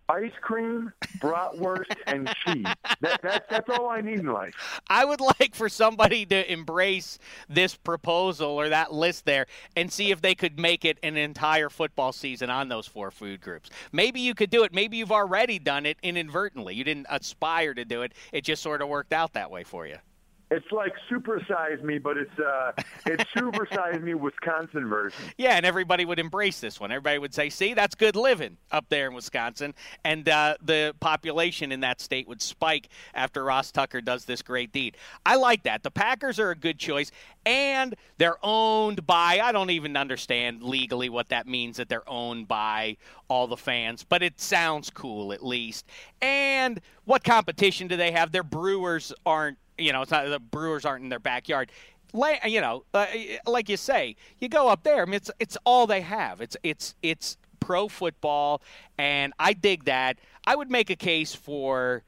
ice 0.08 0.32
cream, 0.40 0.92
bratwurst, 1.18 1.96
and 2.06 2.32
cheese. 2.44 2.66
That, 3.00 3.22
that, 3.22 3.46
that's 3.48 3.70
all 3.70 3.88
I 3.88 4.00
need 4.00 4.20
in 4.20 4.26
life. 4.26 4.54
I 4.88 5.04
would 5.04 5.20
like 5.40 5.54
for 5.54 5.68
somebody 5.68 6.26
to 6.26 6.52
embrace 6.52 7.18
this 7.48 7.74
proposal 7.74 8.48
or 8.48 8.68
that 8.68 8.92
list 8.92 9.24
there 9.24 9.46
and 9.76 9.92
see 9.92 10.10
if 10.10 10.20
they 10.20 10.34
could 10.34 10.58
make 10.58 10.84
it 10.84 10.98
an 11.02 11.16
entire 11.16 11.68
football 11.68 12.12
season 12.12 12.50
on 12.50 12.68
those 12.68 12.86
four 12.86 13.10
food 13.10 13.40
groups. 13.40 13.70
Maybe 13.92 14.20
you 14.20 14.34
could 14.34 14.50
do 14.50 14.64
it. 14.64 14.74
Maybe 14.74 14.96
you've 14.96 15.12
already 15.12 15.58
done 15.58 15.86
it 15.86 15.98
inadvertently. 16.02 16.74
You 16.74 16.84
didn't 16.84 17.06
aspire 17.10 17.74
to 17.74 17.84
do 17.84 18.02
it. 18.02 18.12
It 18.32 18.44
just 18.44 18.62
sort 18.62 18.82
of 18.82 18.88
worked 18.88 19.12
out 19.12 19.32
that 19.34 19.50
way 19.50 19.64
for 19.64 19.86
you. 19.86 19.96
It's 20.54 20.70
like 20.70 20.92
supersize 21.10 21.82
me, 21.82 21.98
but 21.98 22.16
it's 22.16 22.38
uh, 22.38 22.72
it's 23.06 23.24
supersize 23.32 24.00
me 24.00 24.14
Wisconsin 24.14 24.88
version. 24.88 25.18
Yeah, 25.36 25.56
and 25.56 25.66
everybody 25.66 26.04
would 26.04 26.20
embrace 26.20 26.60
this 26.60 26.78
one. 26.78 26.92
Everybody 26.92 27.18
would 27.18 27.34
say, 27.34 27.50
"See, 27.50 27.74
that's 27.74 27.94
good 27.96 28.14
living 28.14 28.56
up 28.70 28.88
there 28.88 29.08
in 29.08 29.14
Wisconsin," 29.14 29.74
and 30.04 30.28
uh, 30.28 30.56
the 30.62 30.94
population 31.00 31.72
in 31.72 31.80
that 31.80 32.00
state 32.00 32.28
would 32.28 32.40
spike 32.40 32.88
after 33.14 33.42
Ross 33.42 33.72
Tucker 33.72 34.00
does 34.00 34.26
this 34.26 34.42
great 34.42 34.70
deed. 34.70 34.96
I 35.26 35.34
like 35.36 35.64
that. 35.64 35.82
The 35.82 35.90
Packers 35.90 36.38
are 36.38 36.50
a 36.50 36.56
good 36.56 36.78
choice, 36.78 37.10
and 37.44 37.96
they're 38.18 38.38
owned 38.42 39.06
by. 39.06 39.40
I 39.42 39.50
don't 39.50 39.70
even 39.70 39.96
understand 39.96 40.62
legally 40.62 41.08
what 41.08 41.30
that 41.30 41.48
means 41.48 41.78
that 41.78 41.88
they're 41.88 42.08
owned 42.08 42.46
by 42.46 42.96
all 43.28 43.46
the 43.46 43.56
fans, 43.56 44.04
but 44.04 44.22
it 44.22 44.40
sounds 44.40 44.90
cool 44.90 45.32
at 45.32 45.44
least. 45.44 45.86
And 46.22 46.80
what 47.04 47.24
competition 47.24 47.88
do 47.88 47.96
they 47.96 48.12
have? 48.12 48.32
Their 48.32 48.44
Brewers 48.44 49.12
aren't. 49.26 49.58
You 49.76 49.92
know, 49.92 50.02
it's 50.02 50.10
not 50.10 50.28
the 50.28 50.38
Brewers 50.38 50.84
aren't 50.84 51.02
in 51.02 51.08
their 51.08 51.18
backyard 51.18 51.70
you 52.46 52.60
know, 52.60 52.84
uh, 52.94 53.06
like 53.46 53.68
you 53.68 53.76
say, 53.76 54.16
you 54.38 54.48
go 54.48 54.68
up 54.68 54.82
there. 54.84 55.02
I 55.02 55.04
mean, 55.04 55.14
it's 55.14 55.30
it's 55.40 55.56
all 55.64 55.86
they 55.86 56.00
have. 56.02 56.40
It's 56.40 56.56
it's 56.62 56.94
it's 57.02 57.36
pro 57.60 57.88
football, 57.88 58.62
and 58.98 59.32
I 59.38 59.52
dig 59.52 59.84
that. 59.84 60.18
I 60.46 60.54
would 60.54 60.70
make 60.70 60.90
a 60.90 60.96
case 60.96 61.34
for 61.34 62.02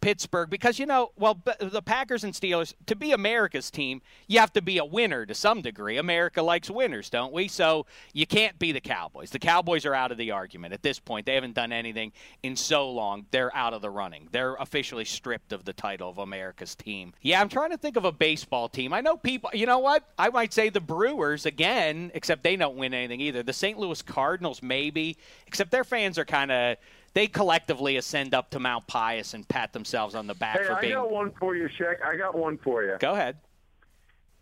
Pittsburgh 0.00 0.50
because 0.50 0.78
you 0.78 0.86
know, 0.86 1.12
well, 1.16 1.40
the 1.60 1.82
Packers 1.82 2.24
and 2.24 2.32
Steelers 2.32 2.74
to 2.86 2.96
be 2.96 3.12
America's 3.12 3.70
team, 3.70 4.02
you 4.26 4.40
have 4.40 4.52
to 4.54 4.62
be 4.62 4.78
a 4.78 4.84
winner 4.84 5.26
to 5.26 5.34
some 5.34 5.60
degree. 5.60 5.96
America 5.96 6.42
likes 6.42 6.70
winners, 6.70 7.10
don't 7.10 7.32
we? 7.32 7.48
So 7.48 7.86
you 8.12 8.26
can't 8.26 8.58
be 8.58 8.72
the 8.72 8.80
Cowboys. 8.80 9.30
The 9.30 9.38
Cowboys 9.38 9.84
are 9.84 9.94
out 9.94 10.12
of 10.12 10.18
the 10.18 10.30
argument 10.30 10.74
at 10.74 10.82
this 10.82 10.98
point. 10.98 11.26
They 11.26 11.34
haven't 11.34 11.54
done 11.54 11.72
anything 11.72 12.12
in 12.42 12.56
so 12.56 12.90
long. 12.90 13.26
They're 13.30 13.54
out 13.54 13.74
of 13.74 13.82
the 13.82 13.90
running. 13.90 14.28
They're 14.32 14.54
officially 14.54 15.04
stripped 15.04 15.52
of 15.52 15.64
the 15.64 15.72
title 15.72 16.10
of 16.10 16.18
America's 16.18 16.74
team. 16.74 17.12
Yeah, 17.22 17.40
I'm 17.40 17.48
trying 17.48 17.70
to 17.70 17.78
think 17.78 17.96
of 17.96 18.04
a 18.04 18.12
baseball 18.12 18.68
team. 18.68 18.92
I 18.92 19.00
know 19.00 19.16
people. 19.16 19.50
You 19.52 19.66
know 19.66 19.78
what? 19.78 20.04
I 20.18 20.30
might 20.30 20.52
say 20.52 20.70
the 20.70 20.80
Brewers 20.80 21.46
again, 21.46 22.10
except 22.14 22.42
they 22.42 22.56
don't 22.56 22.76
win 22.76 22.94
anything 22.94 23.20
either. 23.20 23.42
The 23.42 23.52
St. 23.52 23.78
Louis 23.78 24.00
Cardinals 24.02 24.62
maybe, 24.62 25.16
except 25.46 25.70
their 25.70 25.84
fans 25.84 26.18
are 26.18 26.24
kind 26.24 26.50
of 26.50 26.76
they 27.14 27.26
collectively 27.26 27.96
ascend 27.96 28.34
up 28.34 28.50
to 28.50 28.60
Mount 28.60 28.86
Pius 28.86 29.34
and 29.34 29.46
pat 29.48 29.72
themselves 29.72 30.14
on 30.14 30.26
the 30.26 30.34
back 30.34 30.58
Hey, 30.60 30.66
for 30.66 30.72
I 30.74 30.80
being. 30.80 30.94
got 30.94 31.10
one 31.10 31.32
for 31.38 31.56
you, 31.56 31.68
Shek. 31.76 31.98
I 32.04 32.16
got 32.16 32.36
one 32.36 32.58
for 32.58 32.84
you. 32.84 32.96
Go 33.00 33.12
ahead. 33.12 33.38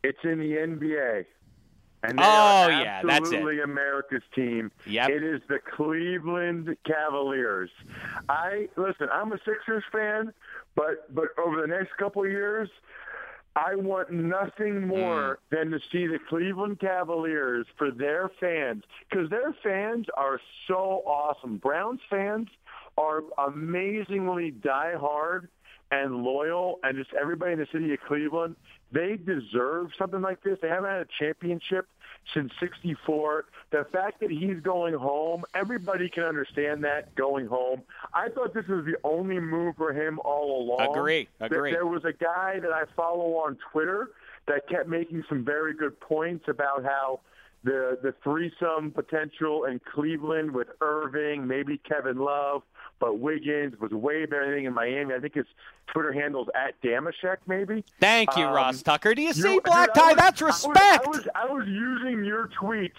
It's 0.04 0.18
in 0.24 0.38
the 0.38 0.52
NBA. 0.56 1.24
And 2.04 2.16
they 2.18 2.22
Oh, 2.22 2.26
are 2.26 2.70
yeah, 2.70 3.02
that's 3.02 3.04
it. 3.04 3.10
absolutely 3.34 3.60
America's 3.60 4.22
team. 4.32 4.70
Yep. 4.86 5.10
It 5.10 5.24
is 5.24 5.40
the 5.48 5.58
Cleveland 5.58 6.76
Cavaliers. 6.86 7.70
I 8.28 8.68
listen. 8.76 9.08
I'm 9.12 9.32
a 9.32 9.38
Sixers 9.44 9.82
fan, 9.90 10.32
but 10.76 11.12
but 11.12 11.28
over 11.44 11.60
the 11.60 11.66
next 11.66 11.96
couple 11.96 12.22
of 12.22 12.30
years, 12.30 12.68
I 13.56 13.74
want 13.74 14.10
nothing 14.10 14.86
more 14.86 15.38
Hmm. 15.50 15.56
than 15.56 15.70
to 15.72 15.80
see 15.90 16.06
the 16.06 16.18
Cleveland 16.28 16.78
Cavaliers 16.80 17.66
for 17.76 17.90
their 17.90 18.28
fans 18.40 18.84
because 19.08 19.28
their 19.30 19.52
fans 19.62 20.06
are 20.16 20.40
so 20.66 21.02
awesome. 21.06 21.56
Browns 21.56 22.00
fans 22.08 22.48
are 22.96 23.22
amazingly 23.38 24.52
diehard 24.52 25.48
and 25.90 26.22
loyal, 26.22 26.78
and 26.82 26.96
just 26.98 27.12
everybody 27.14 27.52
in 27.54 27.58
the 27.58 27.66
city 27.72 27.94
of 27.94 28.00
Cleveland, 28.06 28.56
they 28.92 29.16
deserve 29.16 29.90
something 29.98 30.20
like 30.20 30.42
this. 30.42 30.58
They 30.60 30.68
haven't 30.68 30.90
had 30.90 31.00
a 31.00 31.06
championship 31.18 31.88
since 32.34 32.52
'64. 32.60 33.46
The 33.70 33.86
fact 33.92 34.20
that 34.20 34.30
he's 34.30 34.60
going 34.60 34.94
home, 34.94 35.44
everybody 35.54 36.08
can 36.08 36.24
understand 36.24 36.84
that 36.84 37.14
going 37.14 37.46
home. 37.46 37.82
I 38.14 38.28
thought 38.28 38.54
this 38.54 38.66
was 38.66 38.84
the 38.84 38.96
only 39.04 39.40
move 39.40 39.76
for 39.76 39.92
him 39.92 40.18
all 40.24 40.62
along. 40.62 40.96
Agree, 40.96 41.28
agree. 41.40 41.72
There 41.72 41.86
was 41.86 42.04
a 42.04 42.12
guy 42.12 42.60
that 42.60 42.72
I 42.72 42.84
follow 42.96 43.36
on 43.36 43.58
Twitter 43.72 44.10
that 44.46 44.68
kept 44.68 44.88
making 44.88 45.24
some 45.28 45.44
very 45.44 45.74
good 45.74 45.98
points 46.00 46.46
about 46.48 46.84
how 46.84 47.20
the 47.64 47.98
the 48.02 48.14
threesome 48.22 48.90
potential 48.92 49.64
in 49.64 49.80
Cleveland 49.80 50.52
with 50.52 50.68
Irving, 50.80 51.46
maybe 51.46 51.78
Kevin 51.78 52.18
Love, 52.18 52.62
but 53.00 53.18
Wiggins 53.18 53.78
was 53.80 53.90
way 53.92 54.26
better 54.26 54.44
than 54.44 54.52
anything 54.54 54.66
in 54.66 54.74
Miami. 54.74 55.14
I 55.14 55.20
think 55.20 55.34
his 55.34 55.46
Twitter 55.86 56.12
handle's 56.12 56.48
at 56.54 56.80
Dameshek, 56.82 57.36
maybe. 57.46 57.84
Thank 58.00 58.36
you, 58.36 58.44
Um, 58.44 58.54
Ross 58.54 58.82
Tucker. 58.82 59.14
Do 59.14 59.22
you 59.22 59.32
see, 59.32 59.60
Black 59.60 59.88
dude, 59.88 59.94
Tie? 60.02 60.06
was- 60.08 60.16
That's 60.16 60.42
I 60.42 60.44
was- 60.46 60.66
respect. 60.66 61.06
I 61.06 61.08
was, 61.08 61.28
I 61.34 61.46
was 61.46 61.66
using 61.66 62.24
your 62.24 62.48
tweets 62.60 62.90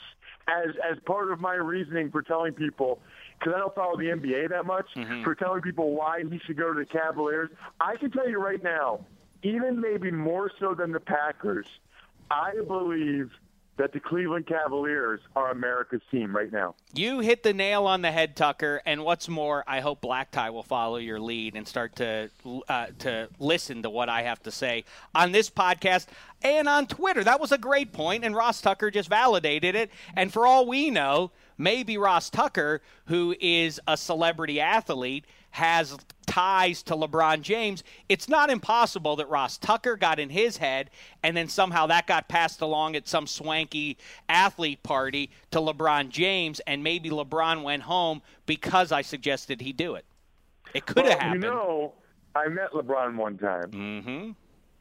as 0.47 0.75
as 0.89 0.97
part 1.05 1.31
of 1.31 1.39
my 1.39 1.53
reasoning 1.55 2.09
for 2.09 2.21
telling 2.23 2.53
people 2.53 2.99
because 3.38 3.53
I 3.53 3.59
don't 3.59 3.75
follow 3.75 3.95
the 3.97 4.09
NBA 4.09 4.49
that 4.49 4.65
much 4.65 4.88
Mm-hmm. 4.95 5.23
for 5.23 5.35
telling 5.35 5.62
people 5.62 5.91
why 5.95 6.23
he 6.29 6.39
should 6.45 6.57
go 6.57 6.73
to 6.73 6.79
the 6.79 6.85
Cavaliers. 6.85 7.49
I 7.79 7.95
can 7.97 8.09
tell 8.12 8.27
you 8.27 8.39
right 8.39 8.62
now, 8.63 9.05
even 9.43 9.79
maybe 9.79 10.12
more 10.12 10.51
so 10.59 10.73
than 10.73 10.91
the 10.91 10.99
Packers, 10.99 11.67
I 12.31 12.53
believe 12.67 13.31
that 13.79 13.93
the 13.93 13.99
Cleveland 13.99 14.45
Cavaliers 14.45 15.21
are 15.37 15.51
America's 15.51 16.01
team 16.11 16.35
right 16.35 16.51
now. 16.51 16.75
You 16.93 17.21
hit 17.21 17.43
the 17.43 17.53
nail 17.53 17.85
on 17.85 18.01
the 18.01 18.11
head, 18.11 18.35
Tucker. 18.35 18.81
And 18.85 19.05
what's 19.05 19.29
more, 19.29 19.63
I 19.65 19.79
hope 19.79 20.01
Black 20.01 20.31
Tie 20.31 20.49
will 20.49 20.63
follow 20.63 20.97
your 20.97 21.19
lead 21.19 21.55
and 21.55 21.65
start 21.65 21.95
to 21.95 22.29
uh, 22.67 22.87
to 22.99 23.29
listen 23.39 23.81
to 23.83 23.89
what 23.89 24.09
I 24.09 24.23
have 24.23 24.43
to 24.43 24.51
say 24.51 24.83
on 25.15 25.31
this 25.31 25.49
podcast 25.49 26.07
and 26.43 26.67
on 26.67 26.87
Twitter. 26.87 27.23
That 27.23 27.39
was 27.39 27.53
a 27.53 27.57
great 27.57 27.93
point, 27.93 28.25
and 28.25 28.35
Ross 28.35 28.59
Tucker 28.59 28.91
just 28.91 29.07
validated 29.07 29.75
it. 29.75 29.91
And 30.13 30.31
for 30.31 30.45
all 30.45 30.67
we 30.67 30.91
know, 30.91 31.31
maybe 31.57 31.97
Ross 31.97 32.29
Tucker, 32.29 32.81
who 33.05 33.33
is 33.39 33.79
a 33.87 33.95
celebrity 33.95 34.59
athlete, 34.59 35.23
has 35.51 35.97
ties 36.29 36.83
to 36.83 36.93
LeBron 36.95 37.41
James. 37.41 37.83
It's 38.07 38.29
not 38.29 38.51
impossible 38.51 39.15
that 39.15 39.27
Ross 39.29 39.57
Tucker 39.57 39.95
got 39.97 40.19
in 40.19 40.29
his 40.29 40.57
head 40.57 40.91
and 41.23 41.35
then 41.35 41.47
somehow 41.47 41.87
that 41.87 42.05
got 42.05 42.27
passed 42.29 42.61
along 42.61 42.95
at 42.95 43.07
some 43.07 43.25
swanky 43.25 43.97
athlete 44.29 44.83
party 44.83 45.31
to 45.51 45.59
LeBron 45.59 46.09
James 46.09 46.59
and 46.61 46.83
maybe 46.83 47.09
LeBron 47.09 47.63
went 47.63 47.83
home 47.83 48.21
because 48.45 48.91
I 48.91 49.01
suggested 49.01 49.61
he 49.61 49.73
do 49.73 49.95
it. 49.95 50.05
It 50.73 50.85
could 50.85 51.05
have 51.05 51.17
Well, 51.17 51.19
happened. 51.19 51.43
You 51.43 51.49
know, 51.49 51.93
I 52.35 52.47
met 52.47 52.71
LeBron 52.73 53.15
one 53.15 53.37
time. 53.37 53.71
mm-hmm. 53.71 54.31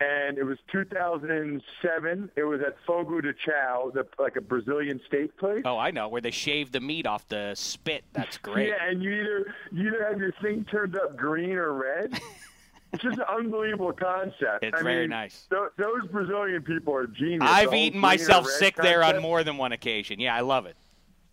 And 0.01 0.39
it 0.39 0.45
was 0.45 0.59
2007. 0.71 2.31
It 2.37 2.45
was 2.45 2.61
at 2.61 2.77
Fogo 2.87 3.21
de 3.21 3.33
Chao, 3.33 3.91
the, 3.93 4.07
like 4.19 4.37
a 4.37 4.41
Brazilian 4.41 5.01
steak 5.07 5.37
place. 5.39 5.63
Oh, 5.65 5.77
I 5.77 5.91
know 5.91 6.09
where 6.09 6.21
they 6.21 6.31
shave 6.31 6.71
the 6.71 6.81
meat 6.81 7.07
off 7.07 7.27
the 7.29 7.53
spit. 7.55 8.05
That's 8.13 8.39
great. 8.43 8.69
Yeah, 8.69 8.89
and 8.89 9.03
you 9.03 9.11
either 9.11 9.55
you 9.73 9.89
either 9.89 10.09
have 10.09 10.19
your 10.19 10.33
thing 10.41 10.65
turned 10.71 10.97
up 10.97 11.17
green 11.17 11.53
or 11.53 11.73
red. 11.73 12.21
it's 12.93 13.03
just 13.03 13.19
an 13.19 13.25
unbelievable 13.29 13.93
concept. 13.93 14.63
It's 14.63 14.79
I 14.79 14.83
very 14.83 15.03
mean, 15.03 15.11
nice. 15.11 15.47
tho- 15.51 15.71
those 15.77 16.07
Brazilian 16.11 16.63
people 16.63 16.95
are 16.95 17.07
genius. 17.07 17.43
I've 17.51 17.75
eaten 17.75 17.99
myself 17.99 18.47
sick 18.47 18.77
there 18.77 19.03
on 19.03 19.21
more 19.21 19.43
than 19.43 19.57
one 19.57 19.73
occasion. 19.73 20.21
Yeah, 20.21 20.35
I 20.35 20.41
love 20.41 20.67
it. 20.67 20.77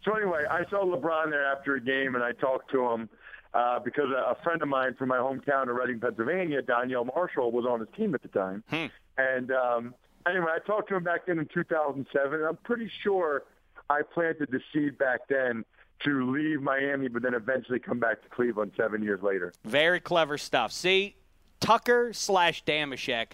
So 0.04 0.14
anyway, 0.14 0.46
I 0.50 0.64
saw 0.70 0.86
LeBron 0.86 1.32
there 1.32 1.46
after 1.46 1.76
a 1.76 1.82
game, 1.82 2.14
and 2.16 2.24
I 2.24 2.32
talked 2.32 2.70
to 2.72 2.86
him 2.92 3.10
uh, 3.56 3.80
because 3.80 4.10
a, 4.12 4.36
friend 4.44 4.62
of 4.62 4.68
mine 4.68 4.94
from 4.96 5.08
my 5.10 5.18
hometown 5.18 5.70
of 5.70 5.76
Reading, 5.78 6.00
Pennsylvania, 6.00 6.62
Donyell 6.62 7.06
Marshall, 7.16 7.52
was 7.52 7.66
on 7.66 7.80
his 7.80 7.90
team 7.96 8.14
at 8.14 8.22
the 8.22 8.28
time. 8.28 8.64
Hmm. 8.70 8.86
And 9.18 9.52
um, 9.52 9.96
anyway, 10.28 10.52
I 10.54 10.60
talked 10.60 10.90
to 10.90 10.96
him 10.96 11.04
back 11.04 11.26
then 11.26 11.40
in 11.40 11.48
2007, 11.54 12.34
and 12.34 12.48
I'm 12.48 12.58
pretty 12.58 12.92
sure 13.02 13.44
I 13.90 14.02
planted 14.02 14.50
the 14.52 14.60
seed 14.74 14.98
back 14.98 15.22
then 15.30 15.64
to 16.04 16.30
leave 16.32 16.62
Miami, 16.62 17.08
but 17.08 17.22
then 17.22 17.34
eventually 17.34 17.80
come 17.80 17.98
back 17.98 18.22
to 18.24 18.30
Cleveland 18.30 18.74
seven 18.76 19.02
years 19.02 19.22
later. 19.24 19.54
Very 19.64 20.02
clever 20.02 20.38
stuff. 20.38 20.74
See, 20.74 21.16
Tucker 21.62 22.12
slash 22.12 22.66
Dameshek 22.66 23.28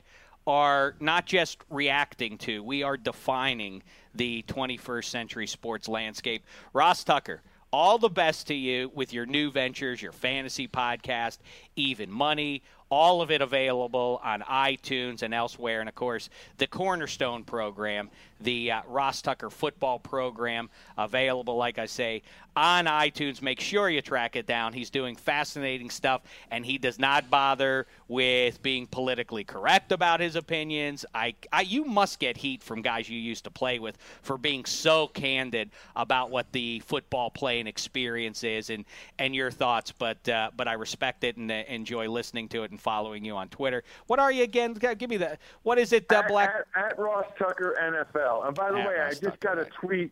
are 0.46 0.96
not 1.00 1.26
just 1.26 1.58
reacting 1.72 2.38
to, 2.38 2.64
we 2.64 2.84
are 2.84 2.98
defining 2.98 3.82
the 4.14 4.44
21st 4.48 5.06
century 5.06 5.48
sports 5.48 5.88
landscape. 5.88 6.44
Ross 6.74 7.04
Tucker, 7.04 7.42
all 7.74 7.98
the 7.98 8.10
best 8.10 8.48
to 8.48 8.54
you 8.54 8.92
with 8.94 9.14
your 9.14 9.26
new 9.26 9.50
ventures, 9.50 10.02
your 10.02 10.12
fantasy 10.12 10.68
podcast. 10.68 11.38
Even 11.76 12.12
Money. 12.12 12.62
All 12.90 13.22
of 13.22 13.32
it 13.32 13.42
available 13.42 14.20
on 14.22 14.42
iTunes 14.42 15.22
and 15.22 15.34
elsewhere. 15.34 15.80
And 15.80 15.88
of 15.88 15.96
course, 15.96 16.30
the 16.58 16.68
Cornerstone 16.68 17.46
program, 17.46 18.10
the 18.42 18.72
uh, 18.72 18.82
Ross 18.86 19.22
Tucker 19.22 19.50
football 19.50 19.98
program, 19.98 20.70
available, 20.98 21.56
like 21.56 21.80
I 21.80 21.86
say, 21.86 22.22
on 22.54 22.86
iTunes. 22.86 23.42
Make 23.42 23.62
sure 23.62 23.90
you 23.90 24.02
track 24.02 24.36
it 24.36 24.46
down. 24.46 24.74
He's 24.74 24.90
doing 24.90 25.16
fascinating 25.16 25.90
stuff, 25.90 26.22
and 26.50 26.66
he 26.66 26.78
does 26.78 27.00
not 27.00 27.30
bother 27.30 27.88
with 28.10 28.62
being 28.62 28.88
politically 28.88 29.46
correct 29.46 29.94
about 29.94 30.20
his 30.20 30.36
opinions. 30.36 31.06
I, 31.16 31.36
I, 31.54 31.62
you 31.62 31.86
must 31.86 32.20
get 32.20 32.36
heat 32.36 32.62
from 32.62 32.82
guys 32.82 33.08
you 33.08 33.18
used 33.18 33.46
to 33.46 33.52
play 33.52 33.80
with 33.80 33.98
for 34.22 34.38
being 34.38 34.66
so 34.66 35.08
candid 35.08 35.70
about 35.96 36.30
what 36.30 36.52
the 36.52 36.82
football 36.82 37.30
playing 37.30 37.68
experience 37.68 38.44
is 38.44 38.70
and, 38.70 38.84
and 39.18 39.34
your 39.34 39.50
thoughts. 39.50 39.94
But 39.94 40.28
uh, 40.28 40.52
but 40.58 40.68
I 40.68 40.74
respect 40.74 41.24
it 41.24 41.38
and 41.38 41.50
uh, 41.50 41.64
enjoy 41.72 42.10
listening 42.10 42.48
to 42.50 42.64
it 42.64 42.72
and 42.72 42.80
following 42.80 43.24
you 43.24 43.36
on 43.36 43.50
Twitter. 43.50 43.84
What 44.08 44.20
are 44.20 44.32
you 44.32 44.44
again? 44.44 44.74
Give 44.74 45.10
me 45.10 45.18
the 45.18 45.38
what 45.64 45.78
is 45.80 45.94
it? 45.94 46.06
Uh, 46.12 46.16
At, 46.16 46.28
Black 46.28 46.54
at, 46.76 46.86
at 46.86 47.00
Ross 47.00 47.26
Tucker 47.38 47.76
NFL. 47.82 48.48
And 48.48 48.56
by 48.56 48.72
the 48.72 48.78
At 48.78 48.88
way, 48.88 48.96
Ross 48.96 49.08
I 49.08 49.10
just 49.12 49.42
Tucker, 49.42 49.56
got 49.56 49.60
a 49.60 49.66
tweet 49.66 50.12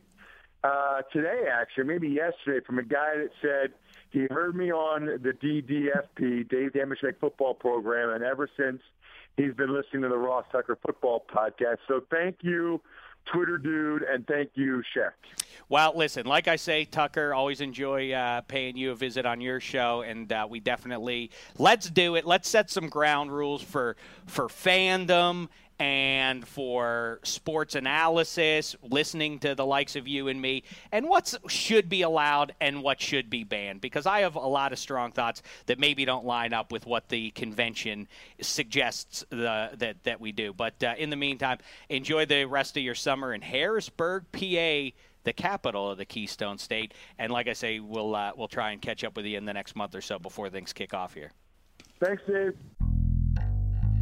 uh, 0.63 1.01
today, 1.13 1.43
actually, 1.51 1.85
maybe 1.85 2.09
yesterday, 2.09 2.63
from 2.65 2.79
a 2.79 2.83
guy 2.83 3.15
that 3.15 3.29
said 3.41 3.73
he 4.11 4.27
heard 4.29 4.55
me 4.55 4.71
on 4.71 5.05
the 5.05 5.31
DDFP, 5.31 6.49
Dave 6.49 6.71
Dameshek 6.73 7.19
Football 7.19 7.53
Program, 7.53 8.09
and 8.09 8.23
ever 8.23 8.49
since 8.57 8.81
he's 9.37 9.53
been 9.53 9.73
listening 9.73 10.01
to 10.01 10.09
the 10.09 10.17
Ross 10.17 10.45
Tucker 10.51 10.77
Football 10.85 11.25
Podcast. 11.33 11.77
So 11.87 12.01
thank 12.11 12.37
you, 12.41 12.81
Twitter 13.25 13.57
dude, 13.57 14.03
and 14.03 14.25
thank 14.27 14.51
you, 14.55 14.83
Shek. 14.93 15.13
Well, 15.67 15.93
listen, 15.95 16.25
like 16.25 16.47
I 16.47 16.55
say, 16.55 16.85
Tucker, 16.85 17.33
always 17.33 17.61
enjoy 17.61 18.11
uh, 18.11 18.41
paying 18.41 18.75
you 18.75 18.91
a 18.91 18.95
visit 18.95 19.25
on 19.25 19.39
your 19.39 19.59
show, 19.59 20.01
and 20.01 20.31
uh, 20.31 20.47
we 20.49 20.59
definitely 20.59 21.29
let's 21.57 21.89
do 21.89 22.15
it. 22.15 22.25
Let's 22.25 22.49
set 22.49 22.71
some 22.71 22.89
ground 22.89 23.31
rules 23.31 23.61
for 23.61 23.95
for 24.25 24.47
fandom 24.47 25.47
and 25.79 26.45
for 26.45 27.19
sports 27.23 27.75
analysis, 27.75 28.75
listening 28.83 29.39
to 29.39 29.55
the 29.55 29.65
likes 29.65 29.95
of 29.95 30.07
you 30.07 30.27
and 30.27 30.41
me, 30.41 30.63
and 30.91 31.07
what 31.07 31.33
should 31.47 31.87
be 31.87 32.01
allowed 32.01 32.53
and 32.59 32.83
what 32.83 33.01
should 33.01 33.29
be 33.29 33.43
banned. 33.43 33.81
Because 33.81 34.05
I 34.05 34.21
have 34.21 34.35
a 34.35 34.39
lot 34.39 34.73
of 34.73 34.79
strong 34.79 35.11
thoughts 35.11 35.41
that 35.67 35.79
maybe 35.79 36.05
don't 36.05 36.25
line 36.25 36.53
up 36.53 36.71
with 36.71 36.85
what 36.85 37.09
the 37.09 37.31
convention 37.31 38.07
suggests 38.41 39.23
the, 39.29 39.69
that 39.77 40.03
that 40.03 40.19
we 40.19 40.31
do. 40.31 40.53
But 40.53 40.83
uh, 40.83 40.95
in 40.97 41.09
the 41.09 41.15
meantime, 41.15 41.59
enjoy 41.87 42.25
the 42.25 42.45
rest 42.45 42.75
of 42.75 42.83
your 42.83 42.95
summer 42.95 43.33
in 43.33 43.41
Harrisburg, 43.41 44.25
PA 44.31 44.95
the 45.25 45.33
capital 45.33 45.91
of 45.91 45.97
the 45.97 46.05
Keystone 46.05 46.57
State. 46.57 46.93
And 47.17 47.31
like 47.31 47.47
I 47.47 47.53
say, 47.53 47.79
we'll 47.79 48.15
uh, 48.15 48.31
we'll 48.35 48.47
try 48.47 48.71
and 48.71 48.81
catch 48.81 49.03
up 49.03 49.15
with 49.15 49.25
you 49.25 49.37
in 49.37 49.45
the 49.45 49.53
next 49.53 49.75
month 49.75 49.95
or 49.95 50.01
so 50.01 50.19
before 50.19 50.49
things 50.49 50.73
kick 50.73 50.93
off 50.93 51.13
here. 51.13 51.31
Thanks, 51.99 52.23
Dave. 52.27 52.53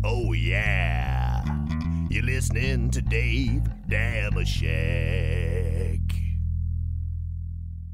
Oh, 0.03 0.31
yeah. 0.33 1.36
You're 2.09 2.23
listening 2.23 2.89
to 2.91 3.01
Dave 3.01 3.63
Dameshek. 3.89 5.99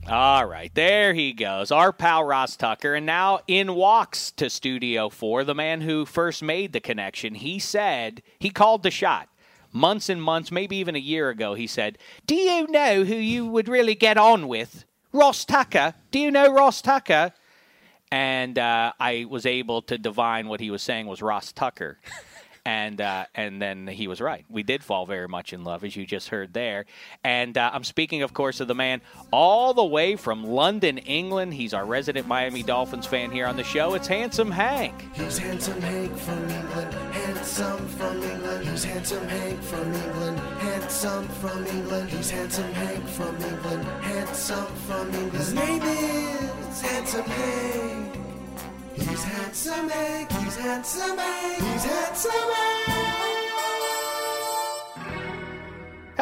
All 0.08 0.46
right, 0.46 0.72
there 0.76 1.16
he 1.16 1.34
goes, 1.34 1.72
our 1.72 1.92
pal 1.92 2.24
Ross 2.24 2.56
Tucker, 2.56 2.94
and 2.94 3.08
now 3.08 3.40
in 3.48 3.74
walks 3.74 4.30
to 4.34 4.52
Studio 4.52 5.10
Four, 5.10 5.44
the 5.44 5.56
man 5.56 5.82
who 5.82 6.06
first 6.06 6.44
made 6.44 6.74
the 6.74 6.80
connection. 6.80 7.34
He 7.34 7.58
said 7.58 8.22
he 8.38 8.52
called 8.52 8.84
the 8.84 8.92
shot. 8.92 9.30
Months 9.72 10.10
and 10.10 10.22
months, 10.22 10.52
maybe 10.52 10.76
even 10.76 10.96
a 10.96 11.00
year 11.00 11.30
ago, 11.30 11.56
he 11.56 11.66
said, 11.66 11.98
Do 12.28 12.36
you 12.36 12.68
know 12.68 13.06
who 13.06 13.16
you 13.16 13.48
would 13.48 13.68
really 13.68 13.96
get 13.96 14.18
on 14.18 14.48
with? 14.48 14.86
Ross 15.12 15.44
Tucker. 15.44 15.96
Do 16.12 16.20
you 16.20 16.30
know 16.30 16.54
Ross 16.54 16.84
Tucker? 16.84 17.34
and 18.14 18.60
uh, 18.60 18.94
I 19.00 19.26
was 19.28 19.48
able 19.48 19.82
to 19.84 19.98
divine 19.98 20.48
what 20.48 20.60
he 20.60 20.70
was 20.70 20.84
saying 20.84 21.08
was 21.08 21.24
Ross 21.24 21.52
Tucker. 21.52 21.98
And 22.66 23.02
uh, 23.02 23.26
and 23.36 23.62
then 23.62 23.88
he 23.88 24.08
was 24.08 24.22
right. 24.22 24.46
We 24.48 24.64
did 24.64 24.86
fall 24.86 25.06
very 25.06 25.28
much 25.28 25.52
in 25.52 25.66
love, 25.66 25.84
as 25.84 25.98
you 25.98 26.06
just 26.06 26.30
heard 26.30 26.54
there. 26.54 26.86
And 27.22 27.58
uh, 27.58 27.72
I'm 27.74 27.84
speaking, 27.84 28.22
of 28.22 28.34
course, 28.34 28.62
of 28.62 28.70
the 28.70 28.76
man 28.76 29.02
all 29.32 29.74
the 29.74 29.84
way 29.84 30.16
from 30.16 30.46
London, 30.46 30.98
England. 30.98 31.56
He's 31.56 31.74
our 31.74 31.86
resident 31.86 32.26
Miami 32.26 32.64
Dolphins 32.64 33.06
fan 33.06 33.32
here 33.32 33.48
on 33.48 33.58
the 33.58 33.66
show. 33.66 33.96
It's 33.96 34.08
Handsome 34.08 34.50
Hank. 34.50 34.94
He's 35.14 35.38
handsome 35.38 35.82
Hank 35.82 36.18
from 36.18 36.50
England, 36.50 36.94
handsome 36.94 37.88
from 37.90 38.24
England. 38.24 38.68
He's 38.68 38.84
handsome 38.86 39.28
Hank 39.28 39.62
from 39.62 39.94
England, 39.94 40.40
handsome 40.40 41.28
from 41.28 41.66
England. 41.66 42.10
He's 42.12 42.30
handsome 42.30 42.72
Hank 42.74 43.08
from 43.10 43.36
England, 43.44 43.84
handsome 44.04 44.66
from 44.88 45.08
England. 45.08 45.32
His 45.34 45.54
name 45.54 45.82
is 45.82 46.82
Handsome 46.82 47.26
Hank. 47.26 48.33
He's 49.06 49.24
handsome 49.24 49.90
Hank. 49.90 50.32
He's 50.32 50.56
handsome 50.56 51.18
Hank. 51.18 51.62
He's 51.62 51.84
handsome 51.84 52.32
Hank. 52.32 53.43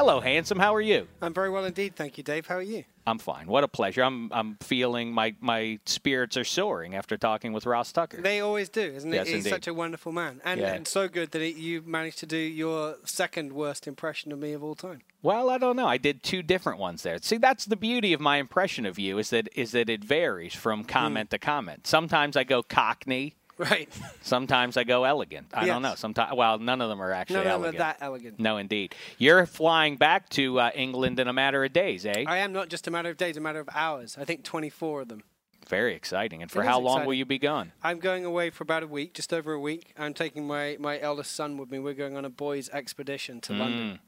Hello, 0.01 0.19
handsome. 0.19 0.57
How 0.57 0.73
are 0.73 0.81
you? 0.81 1.07
I'm 1.21 1.31
very 1.31 1.51
well 1.51 1.63
indeed, 1.63 1.95
thank 1.95 2.17
you, 2.17 2.23
Dave. 2.23 2.47
How 2.47 2.55
are 2.55 2.61
you? 2.63 2.85
I'm 3.05 3.19
fine. 3.19 3.45
What 3.45 3.63
a 3.63 3.67
pleasure. 3.67 4.01
I'm 4.01 4.33
I'm 4.33 4.55
feeling 4.55 5.13
my 5.13 5.35
my 5.39 5.77
spirits 5.85 6.37
are 6.37 6.43
soaring 6.43 6.95
after 6.95 7.17
talking 7.17 7.53
with 7.53 7.67
Ross 7.67 7.91
Tucker. 7.91 8.19
They 8.19 8.39
always 8.39 8.67
do, 8.67 8.81
isn't 8.81 9.13
it? 9.13 9.15
Yes, 9.15 9.27
He's 9.27 9.35
indeed. 9.37 9.49
such 9.51 9.67
a 9.67 9.75
wonderful 9.75 10.11
man, 10.11 10.41
and, 10.43 10.59
Yeah. 10.59 10.73
and 10.73 10.87
so 10.87 11.07
good 11.07 11.29
that 11.31 11.41
he, 11.43 11.51
you 11.51 11.83
managed 11.83 12.17
to 12.17 12.25
do 12.25 12.37
your 12.37 12.95
second 13.05 13.53
worst 13.53 13.87
impression 13.87 14.31
of 14.31 14.39
me 14.39 14.53
of 14.53 14.63
all 14.63 14.73
time. 14.73 15.01
Well, 15.21 15.51
I 15.51 15.59
don't 15.59 15.75
know. 15.75 15.87
I 15.87 15.97
did 15.97 16.23
two 16.23 16.41
different 16.41 16.79
ones 16.79 17.03
there. 17.03 17.19
See, 17.21 17.37
that's 17.37 17.65
the 17.65 17.75
beauty 17.75 18.11
of 18.11 18.19
my 18.19 18.37
impression 18.37 18.87
of 18.87 18.97
you 18.97 19.19
is 19.19 19.29
that 19.29 19.49
is 19.55 19.71
that 19.73 19.87
it 19.87 20.03
varies 20.03 20.55
from 20.55 20.83
comment 20.83 21.29
hmm. 21.29 21.35
to 21.35 21.37
comment. 21.37 21.85
Sometimes 21.85 22.35
I 22.35 22.43
go 22.43 22.63
Cockney. 22.63 23.35
Right. 23.71 23.89
Sometimes 24.23 24.75
I 24.75 24.83
go 24.83 25.03
elegant. 25.03 25.47
I 25.53 25.65
don't 25.67 25.81
know. 25.81 25.93
Sometimes, 25.95 26.35
well, 26.35 26.57
none 26.57 26.81
of 26.81 26.89
them 26.89 27.01
are 27.01 27.11
actually 27.11 27.43
None 27.43 27.47
of 27.47 27.61
them 27.61 27.75
are 27.75 27.77
that 27.77 27.97
elegant. 28.01 28.39
No, 28.39 28.57
indeed. 28.57 28.95
You're 29.17 29.45
flying 29.45 29.97
back 29.97 30.29
to 30.29 30.59
uh, 30.59 30.71
England 30.73 31.19
in 31.19 31.27
a 31.27 31.33
matter 31.33 31.63
of 31.63 31.71
days, 31.71 32.05
eh? 32.05 32.23
I 32.27 32.37
am 32.39 32.53
not 32.53 32.69
just 32.69 32.87
a 32.87 32.91
matter 32.91 33.09
of 33.09 33.17
days, 33.17 33.37
a 33.37 33.41
matter 33.41 33.59
of 33.59 33.69
hours. 33.73 34.17
I 34.19 34.25
think 34.25 34.43
24 34.43 35.01
of 35.01 35.07
them. 35.09 35.23
Very 35.69 35.93
exciting. 35.95 36.41
And 36.41 36.49
for 36.51 36.63
It 36.63 36.65
how 36.65 36.79
long 36.79 37.05
will 37.05 37.13
you 37.13 37.23
be 37.25 37.37
gone? 37.39 37.71
I'm 37.83 37.99
going 37.99 38.25
away 38.25 38.49
for 38.49 38.63
about 38.63 38.83
a 38.83 38.87
week, 38.87 39.13
just 39.13 39.31
over 39.31 39.53
a 39.53 39.59
week. 39.59 39.93
I'm 39.97 40.13
taking 40.13 40.47
my, 40.47 40.75
my 40.79 40.99
eldest 40.99 41.35
son 41.35 41.57
with 41.57 41.69
me. 41.71 41.79
We're 41.79 41.93
going 41.93 42.17
on 42.17 42.25
a 42.25 42.29
boys' 42.29 42.67
expedition 42.69 43.41
to 43.41 43.53
London, 43.53 43.99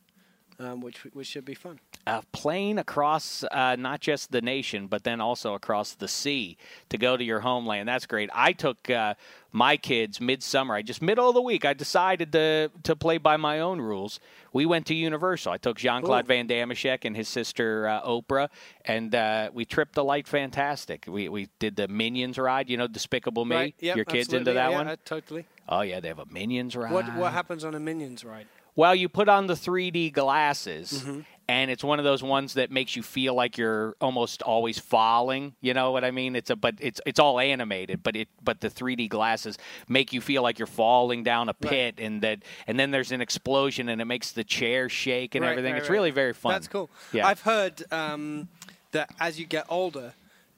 um, 0.60 0.82
which 0.82 1.04
which 1.14 1.28
should 1.28 1.46
be 1.46 1.54
fun. 1.54 1.80
a 2.06 2.22
plane 2.32 2.78
across 2.78 3.44
uh, 3.52 3.76
not 3.78 4.02
just 4.02 4.32
the 4.32 4.42
nation, 4.42 4.88
but 4.88 5.04
then 5.04 5.22
also 5.22 5.54
across 5.54 5.94
the 5.94 6.08
sea 6.08 6.58
to 6.90 6.98
go 6.98 7.18
to 7.18 7.24
your 7.24 7.40
homeland. 7.40 7.88
That's 7.88 8.06
great. 8.06 8.30
I 8.34 8.54
took 8.54 8.90
uh, 8.90 9.16
my 9.52 9.78
kids 9.78 10.20
midsummer. 10.20 10.76
I 10.76 10.82
just 10.82 11.02
middle 11.02 11.28
of 11.28 11.36
the 11.36 11.42
week. 11.42 11.66
I 11.66 11.74
decided 11.74 12.32
to 12.34 12.72
to 12.84 12.96
play 12.96 13.18
by 13.18 13.38
my 13.38 13.60
own 13.60 13.82
rules. 13.82 14.20
We 14.52 14.66
went 14.66 14.86
to 14.88 14.94
Universal. 14.94 15.54
I 15.54 15.58
took 15.58 15.78
Jean 15.78 16.02
Claude 16.02 16.28
Van 16.28 16.48
Dameshek 16.48 17.06
and 17.06 17.16
his 17.16 17.28
sister 17.28 17.88
uh, 17.88 18.02
Oprah, 18.04 18.50
and 18.86 19.16
uh, 19.16 19.50
we 19.54 19.66
tripped 19.66 19.96
the 19.96 20.04
light 20.04 20.28
fantastic. 20.28 21.06
We 21.08 21.30
we 21.30 21.50
did 21.60 21.76
the 21.76 21.88
Minions 21.88 22.38
ride. 22.38 22.70
You 22.70 22.78
know, 22.78 22.88
Despicable 22.88 23.46
Me. 23.46 23.56
Right? 23.56 23.76
Yep, 23.80 23.96
your 23.96 24.06
kids 24.06 24.28
absolutely. 24.28 24.52
into 24.52 24.54
that 24.54 24.72
yeah, 24.72 24.78
one? 24.78 24.88
uh, 24.88 24.96
totally. 25.06 25.46
oh 25.70 25.82
yeah, 25.82 26.00
they 26.00 26.10
have 26.10 26.20
a 26.20 26.28
Minions 26.28 26.76
ride. 26.76 26.92
What 26.92 27.16
what 27.16 27.34
happens 27.34 27.64
on 27.64 27.74
a 27.76 27.80
Minions 27.80 28.24
ride? 28.24 28.48
Well, 28.76 28.96
you 28.96 29.08
put 29.10 29.30
on 29.30 29.48
the 29.48 29.54
3D 29.54 30.14
glasses, 30.14 30.92
Mm-hmm. 31.04 31.20
and 31.48 31.70
it's 31.70 31.84
one 31.84 32.00
of 32.00 32.06
those 32.06 32.24
ones 32.24 32.54
that 32.56 32.72
makes 32.72 32.96
you 32.96 33.04
feel 33.04 33.34
like 33.36 33.58
you're 33.58 33.96
almost 34.02 34.42
always 34.42 34.80
falling. 34.80 35.54
You 35.62 35.74
know 35.74 35.92
what 35.92 36.04
I 36.04 36.10
mean? 36.12 36.36
It's 36.36 36.50
a 36.50 36.56
but 36.56 36.76
it's 36.80 37.00
it's 37.06 37.20
all 37.20 37.40
animated, 37.40 38.02
but 38.02 38.16
it 38.16 38.30
but 38.44 38.62
the 38.62 38.70
3D 38.70 39.10
glasses 39.10 39.58
make 39.88 40.12
you 40.14 40.22
feel 40.22 40.42
like 40.42 40.58
you're 40.58 40.66
falling 40.68 41.24
down 41.24 41.50
a 41.50 41.54
pit, 41.54 41.96
and 42.00 42.22
that 42.22 42.40
and 42.66 42.80
then 42.80 42.90
there's 42.92 43.12
an 43.12 43.22
explosion, 43.22 43.90
and 43.90 44.02
it 44.02 44.06
makes 44.06 44.32
the 44.32 44.44
chair 44.44 44.90
shake 44.90 45.36
and 45.36 45.44
Right, 45.44 45.52
everything. 45.52 45.74
right, 45.74 45.80
it's 45.82 45.90
right. 45.90 45.96
really 45.96 46.12
very 46.12 46.34
fun. 46.34 46.54
That's 46.54 46.68
cool. 46.68 46.90
Yeah. 47.12 47.28
I've 47.28 47.42
heard 47.42 47.84
um, 47.92 48.48
that 48.92 49.12
as 49.20 49.40
you 49.40 49.46
get 49.46 49.66
older, 49.70 50.14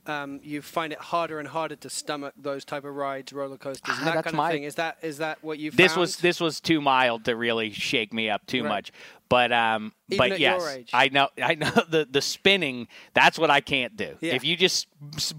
um, 0.07 0.39
you 0.43 0.61
find 0.61 0.93
it 0.93 0.99
harder 0.99 1.39
and 1.39 1.47
harder 1.47 1.75
to 1.77 1.89
stomach 1.89 2.33
those 2.37 2.63
type 2.65 2.85
of 2.85 2.95
rides, 2.95 3.33
roller 3.33 3.57
coasters, 3.57 3.81
Ah, 3.87 3.97
and 3.99 4.07
that 4.07 4.13
that's 4.15 4.25
kind 4.25 4.37
my- 4.37 4.49
of 4.49 4.53
thing. 4.53 4.63
Is 4.63 4.75
that 4.75 4.97
is 5.01 5.17
that 5.17 5.43
what 5.43 5.59
you 5.59 5.71
this 5.71 5.93
found? 5.93 6.01
was 6.01 6.17
this 6.17 6.39
was 6.39 6.59
too 6.59 6.81
mild 6.81 7.25
to 7.25 7.35
really 7.35 7.71
shake 7.71 8.13
me 8.13 8.29
up 8.29 8.45
too 8.45 8.63
Right. 8.63 8.69
much. 8.69 8.91
But 9.27 9.51
um, 9.51 9.91
Even 10.11 10.29
but 10.29 10.39
yes. 10.39 10.77
I 10.93 11.09
know 11.09 11.29
I 11.41 11.55
know 11.55 11.71
the 11.89 12.07
the 12.09 12.21
spinning. 12.21 12.87
That's 13.15 13.39
what 13.39 13.49
I 13.49 13.59
can't 13.59 13.97
do. 13.97 14.15
Yeah. 14.21 14.35
If 14.35 14.43
you 14.43 14.55
just 14.55 14.87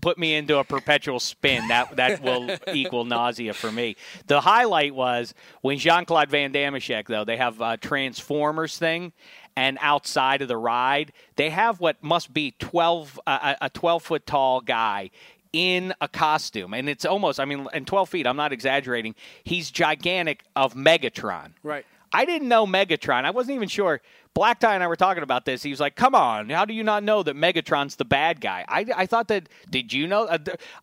put 0.00 0.18
me 0.18 0.34
into 0.34 0.58
a 0.58 0.64
perpetual 0.64 1.20
spin, 1.20 1.68
that 1.68 1.94
that 1.96 2.20
will 2.20 2.50
equal 2.74 3.04
nausea 3.04 3.54
for 3.54 3.70
me. 3.70 3.94
The 4.26 4.40
highlight 4.40 4.92
was 4.94 5.34
when 5.60 5.78
Jean 5.78 6.04
Claude 6.04 6.30
Van 6.30 6.52
Dameshek 6.52 7.06
though 7.06 7.24
they 7.24 7.36
have 7.36 7.60
a 7.60 7.76
Transformers 7.76 8.76
thing. 8.78 9.12
And 9.56 9.78
outside 9.80 10.42
of 10.42 10.48
the 10.48 10.56
ride, 10.58 11.12
they 11.36 11.48
have 11.48 11.80
what 11.80 12.02
must 12.02 12.34
be 12.34 12.54
twelve 12.58 13.18
uh, 13.26 13.54
a 13.60 13.70
twelve 13.70 14.02
foot 14.02 14.26
tall 14.26 14.60
guy 14.60 15.10
in 15.52 15.94
a 16.02 16.08
costume, 16.08 16.74
and 16.74 16.88
it's 16.88 17.06
almost 17.06 17.40
I 17.40 17.46
mean, 17.46 17.66
and 17.72 17.86
twelve 17.86 18.10
feet. 18.10 18.26
I'm 18.26 18.36
not 18.36 18.52
exaggerating. 18.52 19.14
He's 19.44 19.70
gigantic 19.70 20.44
of 20.54 20.74
Megatron. 20.74 21.52
Right. 21.62 21.86
I 22.12 22.24
didn't 22.26 22.48
know 22.48 22.66
Megatron. 22.66 23.24
I 23.24 23.30
wasn't 23.30 23.56
even 23.56 23.68
sure, 23.68 24.00
Black 24.36 24.60
Tie 24.60 24.74
and 24.74 24.84
I 24.84 24.86
were 24.86 24.96
talking 24.96 25.22
about 25.22 25.46
this. 25.46 25.62
He 25.62 25.70
was 25.70 25.80
like, 25.80 25.96
"Come 25.96 26.14
on, 26.14 26.50
how 26.50 26.66
do 26.66 26.74
you 26.74 26.84
not 26.84 27.02
know 27.02 27.22
that 27.22 27.34
Megatron's 27.34 27.96
the 27.96 28.04
bad 28.04 28.38
guy?" 28.42 28.66
I, 28.68 28.84
I 28.94 29.06
thought 29.06 29.28
that. 29.28 29.48
Did 29.70 29.94
you 29.94 30.06
know 30.06 30.26
uh, 30.26 30.36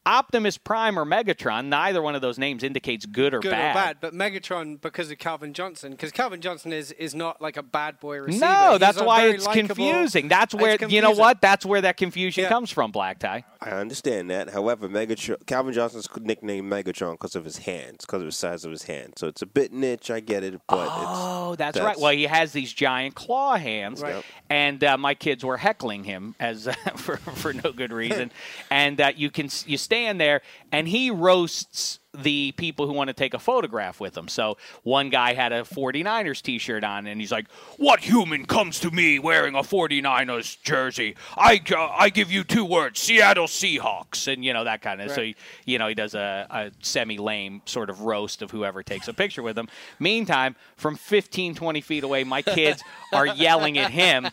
Optimus 0.07 0.57
Prime 0.57 0.97
or 0.97 1.05
Megatron? 1.05 1.65
Neither 1.67 2.01
one 2.01 2.15
of 2.15 2.21
those 2.23 2.39
names 2.39 2.63
indicates 2.63 3.05
good 3.05 3.31
or 3.33 3.39
Good 3.41 3.51
bad. 3.51 3.71
or 3.71 3.73
bad, 3.75 3.97
but 4.01 4.13
Megatron 4.15 4.81
because 4.81 5.11
of 5.11 5.19
Calvin 5.19 5.53
Johnson, 5.53 5.91
because 5.91 6.11
Calvin 6.11 6.41
Johnson 6.41 6.73
is, 6.73 6.91
is 6.93 7.13
not 7.13 7.41
like 7.43 7.55
a 7.55 7.63
bad 7.63 7.99
boy 7.99 8.17
receiver. 8.21 8.43
No, 8.43 8.71
He's 8.71 8.79
that's 8.79 8.99
why 9.01 9.27
it's 9.27 9.45
likable- 9.45 9.67
confusing. 9.75 10.27
That's 10.29 10.53
It's 10.55 10.61
where 10.61 10.83
you 10.85 11.01
know 11.01 11.11
what? 11.11 11.39
That's 11.39 11.63
where 11.65 11.81
that 11.81 11.95
confusion 11.97 12.43
Yeah. 12.43 12.49
comes 12.49 12.71
from. 12.71 12.91
Black 12.91 13.19
Tie. 13.19 13.43
I 13.61 13.69
understand 13.71 14.29
that. 14.31 14.49
However, 14.49 14.89
Megatron, 14.89 15.45
Calvin 15.45 15.73
Johnson's 15.73 16.09
nicknamed 16.19 16.71
Megatron 16.71 17.11
because 17.13 17.35
of 17.35 17.45
his 17.45 17.59
hands, 17.59 17.97
because 18.01 18.21
of 18.21 18.25
the 18.27 18.31
size 18.31 18.65
of 18.65 18.71
his 18.71 18.83
hands. 18.83 19.13
So 19.17 19.27
it's 19.27 19.41
a 19.41 19.45
bit 19.45 19.71
niche. 19.71 20.09
I 20.11 20.19
get 20.21 20.43
it, 20.43 20.59
but 20.67 20.87
Oh, 20.91 21.51
it's, 21.51 21.59
that's, 21.59 21.79
right. 21.79 21.97
Well, 21.99 22.11
he 22.13 22.23
has 22.23 22.51
these 22.51 22.73
giant 22.73 23.13
claw 23.43 23.57
hands, 23.57 24.01
Right. 24.01 24.23
And 24.49 24.83
uh, 24.83 24.97
my 24.97 25.13
kids 25.15 25.43
were 25.43 25.57
heckling 25.57 26.03
him 26.03 26.35
as 26.39 26.67
for 26.95 27.17
for 27.17 27.53
no 27.53 27.71
good 27.71 27.91
reason. 27.91 28.31
and 28.71 28.99
uh, 28.99 29.11
you 29.15 29.29
can 29.29 29.49
you 29.65 29.77
stand 29.77 30.19
there, 30.19 30.41
and 30.71 30.87
he 30.87 31.11
roasts 31.11 31.99
the 32.16 32.51
people 32.53 32.86
who 32.88 32.93
want 32.93 33.07
to 33.07 33.14
take 33.14 33.34
a 33.34 33.39
photograph 33.39 33.99
with 33.99 34.16
him. 34.16 34.28
So 34.28 34.57
one 34.84 35.09
guy 35.09 35.34
had 35.34 35.51
a 35.51 35.64
49ers 35.64 36.41
t-shirt 36.41 36.84
on 36.84 37.07
and 37.07 37.20
he's 37.20 37.32
like, 37.32 37.47
"What 37.78 38.01
human 38.01 38.45
comes 38.45 38.80
to 38.82 38.91
me 38.91 39.18
wearing 39.20 39.55
a 39.55 39.64
49ers 39.64 40.61
jersey? 40.61 41.16
I 41.36 41.61
uh, 41.76 41.88
I 41.97 42.09
give 42.09 42.32
you 42.32 42.43
two 42.43 42.66
words, 42.66 42.99
Seattle 42.99 43.47
Seahawks." 43.47 44.32
And 44.32 44.45
you 44.45 44.53
know 44.53 44.64
that 44.64 44.82
kind 44.82 45.01
of 45.01 45.09
so 45.11 45.18
Right. 45.18 45.36
he, 45.66 45.74
you 45.74 45.80
know 45.80 45.88
he 45.88 45.95
does 45.95 46.14
a, 46.14 46.47
a 46.49 46.72
semi-lame 46.82 47.61
sort 47.66 47.89
of 47.89 48.01
roast 48.01 48.41
of 48.41 48.51
whoever 48.51 48.84
takes 48.84 49.07
a 49.07 49.14
picture 49.14 49.41
with 49.41 49.57
him. 49.57 49.68
Meantime, 49.99 50.55
from 50.76 50.95
15 50.95 51.55
20 51.55 51.82
feet 51.82 52.03
away, 52.03 52.24
my 52.24 52.41
kids 52.41 52.84
are 53.14 53.26
yelling 53.28 53.78
at 53.78 53.91
him 53.91 54.28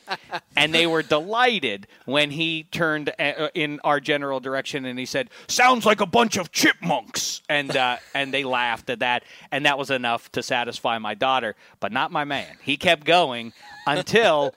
and 0.57 0.75
they 0.75 0.87
were 0.87 1.03
delighted 1.03 1.87
when 2.05 2.31
he 2.31 2.65
turned 2.65 3.11
uh, 3.19 3.49
in 3.55 3.81
our 3.85 4.01
general 4.01 4.41
direction 4.41 4.85
and 4.85 4.99
he 4.99 5.07
said, 5.07 5.31
"Sounds 5.49 5.87
like 5.87 6.01
a 6.01 6.07
bunch 6.07 6.37
of 6.37 6.53
chipmunks." 6.53 7.41
And 7.49 7.70
uh, 7.77 7.97
and 8.15 8.33
they 8.33 8.45
laughed 8.45 8.91
at 8.91 9.01
that, 9.01 9.25
and 9.51 9.67
that 9.67 9.79
was 9.79 9.91
enough 9.91 10.31
to 10.33 10.43
satisfy 10.43 10.99
my 10.99 11.15
daughter, 11.15 11.57
but 11.81 11.93
not 11.93 12.11
my 12.11 12.25
man. 12.25 12.57
He 12.63 12.77
kept 12.77 13.05
going 13.05 13.53
until 13.87 14.55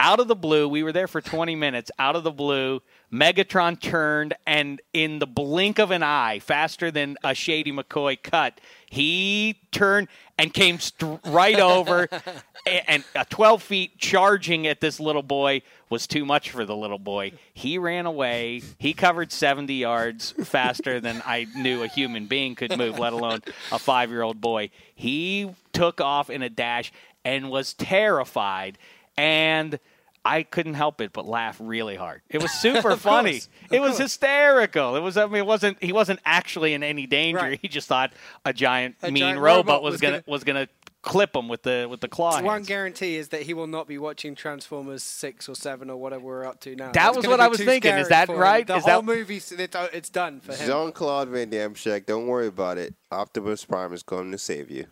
out 0.00 0.20
of 0.20 0.28
the 0.28 0.36
blue, 0.36 0.68
we 0.68 0.82
were 0.82 0.92
there 0.92 1.08
for 1.08 1.20
20 1.20 1.56
minutes. 1.56 1.90
Out 1.98 2.14
of 2.14 2.22
the 2.22 2.30
blue, 2.30 2.82
Megatron 3.12 3.80
turned, 3.80 4.34
and 4.46 4.80
in 4.92 5.18
the 5.18 5.26
blink 5.26 5.78
of 5.78 5.90
an 5.90 6.04
eye, 6.04 6.38
faster 6.38 6.90
than 6.90 7.16
a 7.24 7.34
Shady 7.34 7.72
McCoy 7.72 8.22
cut, 8.22 8.60
he 8.88 9.60
turned 9.72 10.08
and 10.38 10.54
came 10.54 10.78
st- 10.78 11.20
right 11.26 11.58
over. 11.58 12.08
a- 12.66 12.90
and 12.90 13.04
uh, 13.14 13.24
12 13.28 13.62
feet 13.62 13.98
charging 13.98 14.66
at 14.66 14.80
this 14.80 15.00
little 15.00 15.22
boy 15.22 15.62
was 15.90 16.06
too 16.06 16.24
much 16.24 16.50
for 16.50 16.64
the 16.64 16.76
little 16.76 16.98
boy. 16.98 17.32
He 17.52 17.78
ran 17.78 18.06
away. 18.06 18.62
He 18.78 18.92
covered 18.92 19.32
70 19.32 19.74
yards 19.74 20.32
faster 20.44 21.00
than 21.00 21.22
I 21.26 21.46
knew 21.56 21.82
a 21.82 21.88
human 21.88 22.26
being 22.26 22.54
could 22.54 22.76
move, 22.76 22.98
let 22.98 23.12
alone 23.12 23.40
a 23.72 23.78
five 23.78 24.10
year 24.10 24.22
old 24.22 24.40
boy. 24.40 24.70
He 24.94 25.50
took 25.72 26.00
off 26.00 26.30
in 26.30 26.42
a 26.42 26.48
dash 26.50 26.92
and 27.24 27.50
was 27.50 27.74
terrified. 27.74 28.78
And 29.16 29.78
I 30.24 30.42
couldn't 30.42 30.74
help 30.74 31.00
it 31.00 31.12
but 31.12 31.26
laugh 31.26 31.56
really 31.60 31.96
hard. 31.96 32.22
It 32.28 32.42
was 32.42 32.52
super 32.60 32.96
funny. 32.96 33.32
course, 33.32 33.48
It 33.70 33.80
was 33.80 33.90
course. 33.90 33.98
hysterical. 33.98 34.96
It 34.96 35.00
was. 35.00 35.16
I 35.16 35.26
mean, 35.26 35.36
it 35.36 35.46
wasn't. 35.46 35.82
He 35.82 35.92
wasn't 35.92 36.20
actually 36.24 36.74
in 36.74 36.82
any 36.82 37.06
danger. 37.06 37.38
Right. 37.40 37.58
He 37.62 37.68
just 37.68 37.88
thought 37.88 38.12
a 38.44 38.52
giant 38.52 38.96
A 39.02 39.10
mean 39.10 39.20
giant 39.22 39.40
robot, 39.40 39.56
robot 39.76 39.82
was, 39.82 39.92
was 39.92 40.00
gonna, 40.00 40.12
gonna- 40.18 40.24
was 40.26 40.44
gonna 40.44 40.68
clip 41.00 41.34
him 41.36 41.48
with 41.48 41.62
the 41.62 41.86
with 41.88 42.00
the 42.00 42.08
claw. 42.08 42.42
One 42.42 42.64
guarantee 42.64 43.16
is 43.16 43.28
that 43.28 43.42
he 43.42 43.54
will 43.54 43.68
not 43.68 43.86
be 43.86 43.98
watching 43.98 44.34
Transformers 44.34 45.02
six 45.04 45.48
or 45.48 45.54
seven 45.54 45.88
or 45.90 45.96
whatever 45.96 46.24
we're 46.24 46.44
up 46.44 46.60
to 46.62 46.74
now. 46.74 46.86
That 46.86 46.94
That's 46.94 47.16
was 47.18 47.26
what 47.28 47.40
I 47.40 47.46
was 47.48 47.60
thinking. 47.60 47.94
Is 47.94 48.08
that 48.08 48.26
for 48.26 48.34
him. 48.34 48.40
right? 48.40 48.66
The 48.66 48.76
Is 48.76 48.84
whole 48.84 49.02
that- 49.02 49.06
movie, 49.06 49.36
it's 49.36 50.10
done 50.10 50.40
for 50.40 50.54
him. 50.54 50.66
Jean 50.66 50.92
Claude 50.92 51.28
Van 51.28 51.48
Dameshek. 51.50 52.04
Don't 52.06 52.26
worry 52.26 52.48
about 52.48 52.78
it. 52.78 52.94
Optimus 53.12 53.64
Prime 53.64 53.92
is 53.92 54.02
coming 54.02 54.32
to 54.32 54.38
save 54.38 54.70
you. 54.70 54.86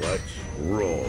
Let's 0.00 0.22
roll. 0.60 1.06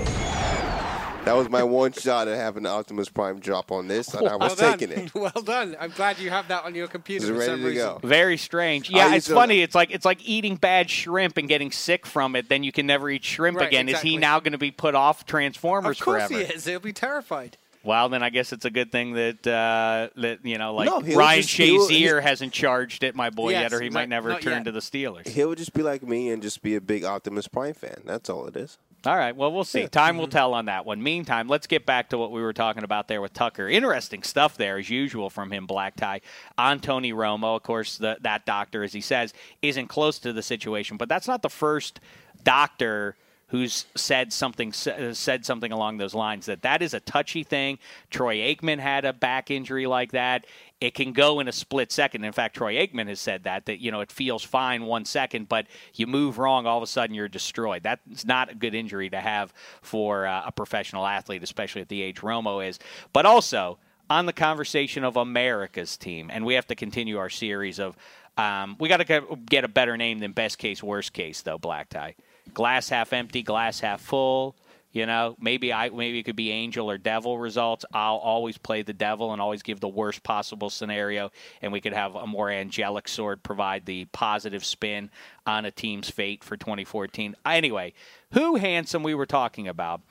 That 1.26 1.34
was 1.34 1.50
my 1.50 1.62
one 1.62 1.92
shot 1.92 2.28
at 2.28 2.36
having 2.36 2.64
the 2.64 2.70
Optimus 2.70 3.08
Prime 3.08 3.40
drop 3.40 3.72
on 3.72 3.88
this, 3.88 4.14
and 4.16 4.28
I 4.28 4.36
was 4.38 4.58
well 4.60 4.72
taking 4.78 4.92
it. 4.92 5.14
well 5.16 5.32
done. 5.46 5.76
I'm 5.80 5.92
glad 5.92 6.18
you 6.18 6.32
have 6.32 6.48
that 6.48 6.66
on 6.66 6.74
your 6.74 6.88
computer. 6.88 7.26
Is 7.26 7.30
for 7.30 7.36
ready 7.36 7.46
some 7.52 7.60
to 7.62 7.66
reason. 7.68 7.88
go? 7.88 8.00
Very 8.08 8.38
strange. 8.38 8.90
Yeah, 8.90 9.14
it's 9.14 9.28
to- 9.28 9.36
funny. 9.36 9.62
It's 9.62 9.76
like 9.76 9.92
it's 9.92 10.04
like 10.06 10.28
eating 10.28 10.56
bad 10.56 10.90
shrimp 10.90 11.38
and 11.38 11.48
getting 11.48 11.72
sick 11.72 12.08
from 12.08 12.36
it. 12.36 12.50
Then 12.50 12.64
you 12.64 12.72
can 12.72 12.88
never 12.88 13.08
eat 13.10 13.24
shrimp 13.24 13.60
Right, 13.60 13.68
again. 13.68 13.88
Is 13.88 14.02
he 14.02 14.18
now 14.18 14.40
going 14.40 14.54
to 14.54 14.58
be 14.58 14.72
put 14.72 14.96
off 14.96 15.26
Transformers 15.28 16.00
Of 16.00 16.04
course 16.06 16.28
forever? 16.28 16.44
he 16.48 16.54
is. 16.56 16.66
He'll 16.66 16.80
be 16.80 16.92
terrified. 16.94 17.56
Well, 17.84 18.10
then 18.10 18.24
I 18.24 18.30
guess 18.30 18.52
it's 18.52 18.66
a 18.66 18.70
good 18.72 18.92
thing 18.92 19.14
that 19.14 19.46
uh, 19.48 20.10
that 20.20 20.40
you 20.44 20.58
know, 20.58 20.74
like 20.74 20.88
No, 20.88 21.02
he'll 21.02 21.20
Ryan 21.20 21.44
just- 21.44 21.54
Shazier 21.56 22.20
hasn't 22.22 22.52
charged 22.52 23.04
at 23.04 23.14
my 23.16 23.30
boy 23.30 23.52
Yes, 23.52 23.72
yet, 23.72 23.74
or 23.74 23.82
he 23.82 23.92
might 23.92 24.10
never 24.10 24.40
turn 24.40 24.54
yet. 24.54 24.66
to 24.66 24.72
the 24.72 24.80
Steelers. 24.80 25.28
He'll 25.28 25.54
just 25.54 25.74
be 25.74 25.84
like 25.84 26.02
me 26.02 26.32
and 26.32 26.42
just 26.42 26.64
be 26.64 26.76
a 26.76 26.82
big 26.82 27.04
Optimus 27.04 27.48
Prime 27.48 27.76
fan. 27.76 28.02
That's 28.06 28.28
all 28.30 28.48
it 28.48 28.56
is. 28.56 28.80
All 29.04 29.18
right. 29.18 29.36
Well, 29.36 29.52
we'll 29.52 29.64
see. 29.64 29.88
Time 29.88 30.18
will 30.18 30.26
mm-hmm. 30.26 30.32
tell 30.32 30.54
on 30.54 30.66
that 30.66 30.86
one. 30.86 31.02
Meantime, 31.02 31.48
let's 31.48 31.66
get 31.66 31.88
back 31.88 32.10
to 32.10 32.20
what 32.20 32.32
we 32.32 32.42
were 32.42 32.54
talking 32.54 32.84
about 32.84 33.08
there 33.08 33.20
with 33.20 33.34
Tucker. 33.34 33.68
Interesting 33.68 34.22
stuff 34.22 34.58
there, 34.58 34.78
as 34.78 34.92
usual, 34.92 35.32
from 35.32 35.52
him, 35.52 35.66
Black 35.66 35.96
Tie. 35.96 36.22
On 36.58 36.80
Tony 36.80 37.12
Romo, 37.12 37.56
of 37.56 37.64
course, 37.64 37.98
the, 37.98 38.18
that 38.22 38.46
doctor, 38.46 38.84
as 38.84 38.94
he 38.94 39.02
says, 39.02 39.34
isn't 39.64 39.88
close 39.88 40.20
to 40.20 40.34
the 40.34 40.44
situation, 40.44 40.98
but 40.98 41.10
that's 41.10 41.28
not 41.28 41.42
the 41.42 41.50
first 41.50 42.00
doctor 42.44 43.16
who's 43.52 43.86
said 43.96 44.32
something 44.32 44.70
uh, 44.70 45.14
said 45.14 45.46
something 45.46 45.74
along 45.74 45.98
those 45.98 46.14
lines 46.14 46.46
that 46.46 46.62
that 46.62 46.82
is 46.82 46.94
a 46.94 47.02
touchy 47.02 47.44
thing. 47.44 47.78
Troy 48.10 48.38
Aikman 48.38 48.80
had 48.80 49.04
a 49.04 49.12
back 49.12 49.52
injury 49.52 49.86
like 49.86 50.14
that. 50.14 50.46
It 50.80 50.94
can 50.94 51.12
go 51.12 51.42
in 51.42 51.50
a 51.50 51.52
split 51.52 51.92
second. 51.92 52.24
In 52.24 52.32
fact, 52.32 52.56
Troy 52.56 52.76
Aikman 52.76 53.08
has 53.10 53.20
said 53.20 53.44
that 53.44 53.66
that 53.66 53.82
you 53.82 53.92
know 53.92 54.00
it 54.00 54.10
feels 54.10 54.42
fine 54.42 54.86
one 54.86 55.04
second, 55.04 55.50
but 55.50 55.68
you 55.96 56.08
move 56.08 56.38
wrong, 56.38 56.66
all 56.66 56.78
of 56.78 56.84
a 56.84 56.88
sudden 56.88 57.14
you're 57.14 57.28
destroyed. 57.28 57.84
That's 57.84 58.26
not 58.26 58.50
a 58.50 58.56
good 58.56 58.74
injury 58.74 59.10
to 59.10 59.20
have 59.20 59.54
for 59.82 60.26
uh, 60.26 60.44
a 60.46 60.52
professional 60.54 61.06
athlete, 61.06 61.44
especially 61.44 61.82
at 61.82 61.90
the 61.90 62.02
age 62.02 62.22
Romo 62.22 62.66
is. 62.66 62.80
But 63.12 63.26
also 63.26 63.80
on 64.10 64.28
the 64.28 64.34
conversation 64.34 65.04
of 65.04 65.18
America's 65.18 65.98
team, 65.98 66.30
and 66.32 66.46
we 66.46 66.54
have 66.54 66.68
to 66.68 66.76
continue 66.76 67.18
our 67.18 67.30
series 67.30 67.80
of. 67.80 67.98
Um, 68.38 68.78
we 68.80 68.88
got 68.88 68.98
to 68.98 69.04
get, 69.04 69.46
get 69.46 69.66
a 69.66 69.68
better 69.68 69.98
name 69.98 70.20
than 70.20 70.32
best 70.32 70.58
case, 70.58 70.82
worst 70.82 71.12
case, 71.12 71.42
though. 71.42 71.58
Black 71.58 71.90
tie, 71.90 72.16
glass 72.54 72.90
half 72.90 73.14
empty, 73.14 73.44
glass 73.44 73.80
half 73.80 74.02
full. 74.02 74.56
You 74.94 75.06
know, 75.06 75.38
maybe 75.40 75.72
I 75.72 75.90
maybe 75.90 76.20
it 76.20 76.24
could 76.24 76.36
be 76.36 76.52
angel 76.52 76.92
or 76.92 76.98
devil 76.98 77.40
results. 77.40 77.86
I'll 77.94 78.18
always 78.18 78.58
play 78.58 78.82
the 78.82 78.94
devil 78.94 79.32
and 79.32 79.42
always 79.42 79.64
give 79.64 79.80
the 79.80 79.88
worst 79.88 80.22
possible 80.22 80.70
scenario, 80.70 81.32
and 81.62 81.72
we 81.72 81.80
could 81.80 81.94
have 81.94 82.16
a 82.16 82.28
more 82.28 82.50
angelic 82.50 83.08
sort 83.08 83.42
provide 83.42 83.86
the 83.86 84.06
positive 84.06 84.66
spin 84.66 85.10
on 85.46 85.64
a 85.64 85.72
team's 85.72 86.10
fate 86.10 86.44
for 86.44 86.58
2014. 86.58 87.36
Anyway, 87.46 87.94
who 88.34 88.56
handsome 88.56 89.02
we 89.02 89.16
were 89.16 89.26
talking 89.26 89.66
about 89.66 90.02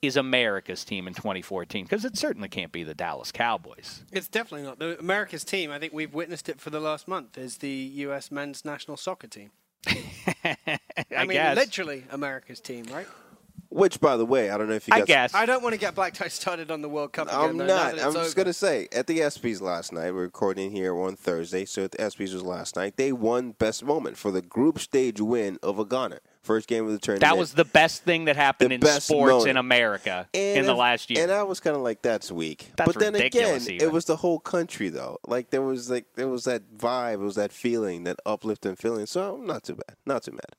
is 0.00 0.16
America's 0.16 0.84
team 0.84 1.06
in 1.06 1.12
2014 1.12 1.84
because 1.84 2.06
it 2.06 2.16
certainly 2.16 2.48
can't 2.48 2.72
be 2.72 2.82
the 2.82 2.94
Dallas 2.94 3.30
Cowboys. 3.30 4.04
It's 4.10 4.28
definitely 4.28 4.66
not. 4.66 4.78
The 4.78 4.98
America's 4.98 5.44
team, 5.44 5.70
I 5.70 5.78
think 5.78 5.92
we've 5.92 6.14
witnessed 6.14 6.48
it 6.48 6.60
for 6.60 6.70
the 6.70 6.80
last 6.80 7.06
month, 7.06 7.36
is 7.36 7.58
the 7.58 7.68
U.S. 7.68 8.30
men's 8.30 8.64
national 8.64 8.96
soccer 8.96 9.26
team. 9.26 9.50
I, 10.44 10.78
I, 11.16 11.24
mean, 11.24 11.30
guess. 11.30 11.56
literally 11.56 12.04
America's 12.10 12.60
team, 12.60 12.84
right? 12.92 13.06
Which, 13.70 14.00
by 14.00 14.16
the 14.16 14.26
way, 14.26 14.50
I 14.50 14.58
don't 14.58 14.68
know 14.68 14.74
if 14.74 14.88
you 14.88 14.94
I 14.94 14.98
guys. 14.98 15.06
guess. 15.06 15.34
I 15.34 15.46
don't 15.46 15.62
want 15.62 15.74
to 15.74 15.78
get 15.78 15.94
black 15.94 16.12
tie 16.14 16.26
started 16.26 16.72
on 16.72 16.82
the 16.82 16.88
World 16.88 17.12
Cup 17.12 17.28
again. 17.28 17.40
I'm 17.40 17.56
though, 17.56 17.66
not. 17.66 18.00
I'm 18.00 18.12
just 18.14 18.36
gonna 18.36 18.52
say 18.52 18.88
at 18.90 19.06
the 19.06 19.20
ESPYS 19.20 19.60
last 19.60 19.92
night. 19.92 20.12
We're 20.12 20.22
recording 20.22 20.72
here 20.72 20.98
on 20.98 21.14
Thursday, 21.14 21.64
so 21.64 21.84
at 21.84 21.92
the 21.92 21.98
ESPYS 21.98 22.34
was 22.34 22.42
last 22.42 22.74
night. 22.74 22.96
They 22.96 23.12
won 23.12 23.52
best 23.52 23.84
moment 23.84 24.16
for 24.16 24.32
the 24.32 24.42
group 24.42 24.80
stage 24.80 25.20
win 25.20 25.58
of 25.62 25.78
a 25.78 25.84
Ghana. 25.84 26.18
First 26.42 26.68
game 26.68 26.86
of 26.86 26.92
the 26.92 26.98
tournament. 26.98 27.20
That 27.20 27.36
was 27.36 27.52
the 27.52 27.66
best 27.66 28.02
thing 28.02 28.24
that 28.24 28.34
happened 28.36 28.70
The 28.70 28.74
in 28.94 29.00
sports 29.00 29.30
moment. 29.30 29.48
in 29.50 29.56
America 29.58 30.26
And 30.32 30.58
in 30.60 30.64
the 30.66 30.74
last 30.74 31.10
year. 31.10 31.22
And 31.22 31.30
I 31.30 31.42
was 31.42 31.60
kind 31.60 31.76
of 31.76 31.82
like, 31.82 32.00
that's 32.00 32.32
weak. 32.32 32.72
That's 32.76 32.92
but 32.92 32.98
then 32.98 33.14
again, 33.14 33.60
even. 33.60 33.86
it 33.86 33.92
was 33.92 34.06
the 34.06 34.16
whole 34.16 34.38
country 34.40 34.88
though. 34.88 35.18
Like 35.26 35.50
there 35.50 35.60
was 35.62 35.90
like 35.90 36.06
there 36.14 36.28
was 36.28 36.44
that 36.44 36.62
vibe, 36.78 37.14
it 37.14 37.18
was 37.18 37.34
that 37.34 37.52
feeling, 37.52 38.04
that 38.04 38.18
uplifting 38.24 38.74
feeling. 38.76 39.04
So 39.06 39.36
not 39.36 39.64
too 39.64 39.74
bad. 39.74 39.96
Not 40.06 40.22
too 40.22 40.32
mad. 40.32 40.56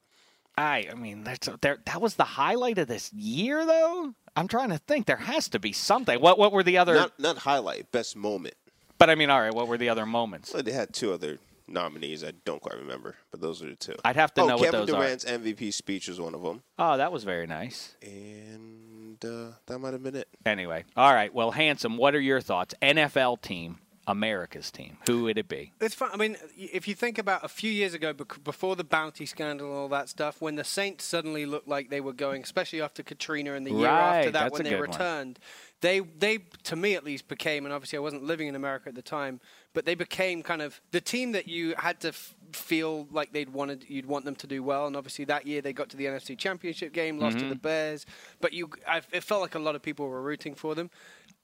I, 0.57 0.88
I 0.91 0.95
mean, 0.95 1.23
that's 1.23 1.49
there. 1.61 1.77
That 1.86 2.01
was 2.01 2.15
the 2.15 2.25
highlight 2.25 2.77
of 2.77 2.88
this 2.88 3.11
year, 3.13 3.65
though. 3.65 4.13
I'm 4.36 4.47
trying 4.47 4.69
to 4.69 4.77
think. 4.77 5.07
There 5.07 5.15
has 5.15 5.47
to 5.49 5.59
be 5.59 5.71
something. 5.71 6.19
What 6.21 6.38
What 6.38 6.51
were 6.51 6.61
the 6.61 6.77
other? 6.77 6.93
Not 6.93 7.19
not 7.19 7.38
highlight, 7.39 7.91
best 7.91 8.15
moment. 8.15 8.53
but 8.99 9.09
I 9.09 9.15
mean, 9.15 9.29
all 9.32 9.39
right. 9.41 9.53
What 9.53 9.67
were 9.67 9.77
the 9.77 9.89
other 9.89 10.05
moments? 10.05 10.53
Well, 10.53 10.61
they 10.61 10.73
had 10.73 10.93
two 10.93 11.11
other 11.13 11.39
nominees. 11.72 12.24
I 12.24 12.32
don't 12.45 12.61
quite 12.61 12.78
remember, 12.78 13.15
but 13.32 13.41
those 13.41 13.61
are 13.63 13.69
the 13.69 13.76
two. 13.76 13.95
I'd 14.03 14.15
have 14.15 14.34
to 14.36 14.41
oh, 14.41 14.47
know 14.47 14.55
what 14.57 14.65
Kevin 14.65 14.80
those 14.82 14.89
are. 14.89 14.97
Durant's 15.01 15.26
MVP 15.26 15.74
speech 15.74 16.07
was 16.07 16.19
one 16.19 16.36
of 16.36 16.41
them, 16.41 16.63
Oh, 16.78 16.97
that 16.97 17.11
was 17.11 17.24
very 17.24 17.47
nice. 17.47 17.95
and 18.01 19.24
uh, 19.24 19.51
that 19.67 19.80
might 19.80 19.93
have 19.93 20.03
been 20.03 20.15
it. 20.15 20.28
Anyway, 20.45 20.84
all 20.95 21.13
right. 21.13 21.34
Well, 21.34 21.51
handsome. 21.51 21.97
What 21.97 22.15
are 22.15 22.19
your 22.19 22.41
thoughts? 22.41 22.74
NFL 22.82 23.41
team 23.41 23.80
America's 24.12 24.70
team, 24.72 24.97
who 25.07 25.24
would 25.24 25.38
it 25.38 25.47
be? 25.47 25.72
It's 25.80 25.95
fun. 25.95 26.09
I 26.14 26.18
mean, 26.18 26.38
if 26.57 26.88
you 26.88 26.93
think 26.93 27.18
about 27.18 27.43
a 27.43 27.47
few 27.47 27.72
years 27.72 27.93
ago, 27.93 28.14
before 28.14 28.76
the 28.76 28.84
bounty 28.84 29.26
scandal 29.26 29.68
and 29.68 29.76
all 29.76 29.88
that 29.89 30.09
stuff, 30.09 30.41
when 30.41 30.55
the 30.55 30.64
Saints 30.64 31.05
suddenly 31.05 31.45
looked 31.45 31.68
like 31.68 31.89
they 31.89 32.01
were 32.01 32.14
going, 32.14 32.43
especially 32.43 32.82
after 32.82 33.01
Katrina 33.03 33.53
and 33.53 33.66
the 33.66 33.72
year 33.72 33.88
Right, 33.88 34.18
after 34.18 34.32
that 34.32 34.51
when 34.51 34.64
they 34.64 34.72
good 34.72 34.80
one. 34.82 34.89
returned, 34.89 35.39
they 35.80 35.99
they 36.01 36.39
to 36.64 36.76
me 36.76 36.93
at 36.95 37.03
least 37.03 37.28
became, 37.28 37.66
and 37.66 37.74
obviously 37.74 37.97
I 37.97 38.01
wasn't 38.01 38.24
living 38.24 38.47
in 38.47 38.55
America 38.55 38.89
at 38.89 38.95
the 38.95 39.01
time, 39.01 39.39
but 39.74 39.86
they 39.86 39.95
became 39.95 40.43
kind 40.43 40.62
of 40.62 40.80
the 40.91 41.01
team 41.01 41.32
that 41.32 41.47
you 41.47 41.74
had 41.78 41.99
to 42.01 42.09
f- 42.09 42.36
feel 42.51 43.07
like 43.12 43.32
they'd 43.34 43.49
wanted, 43.49 43.86
you'd 43.88 44.05
want 44.05 44.26
them 44.26 44.36
to 44.36 44.45
do 44.47 44.62
well, 44.62 44.86
and 44.88 44.95
obviously 44.95 45.26
that 45.26 45.47
year 45.47 45.62
they 45.62 45.74
got 45.74 45.89
to 45.89 45.97
the 45.97 46.05
NFC 46.05 46.38
Championship 46.38 46.93
game, 46.93 47.18
lost 47.18 47.38
Mm-hmm. 47.38 47.47
to 47.47 47.53
the 47.55 47.59
Bears, 47.59 48.05
but 48.41 48.51
you, 48.53 48.70
I, 48.88 49.01
it 49.12 49.24
felt 49.24 49.41
like 49.41 49.55
a 49.55 49.59
lot 49.59 49.76
of 49.76 49.82
people 49.82 50.07
were 50.07 50.22
rooting 50.22 50.53
for 50.53 50.76
them. 50.76 50.89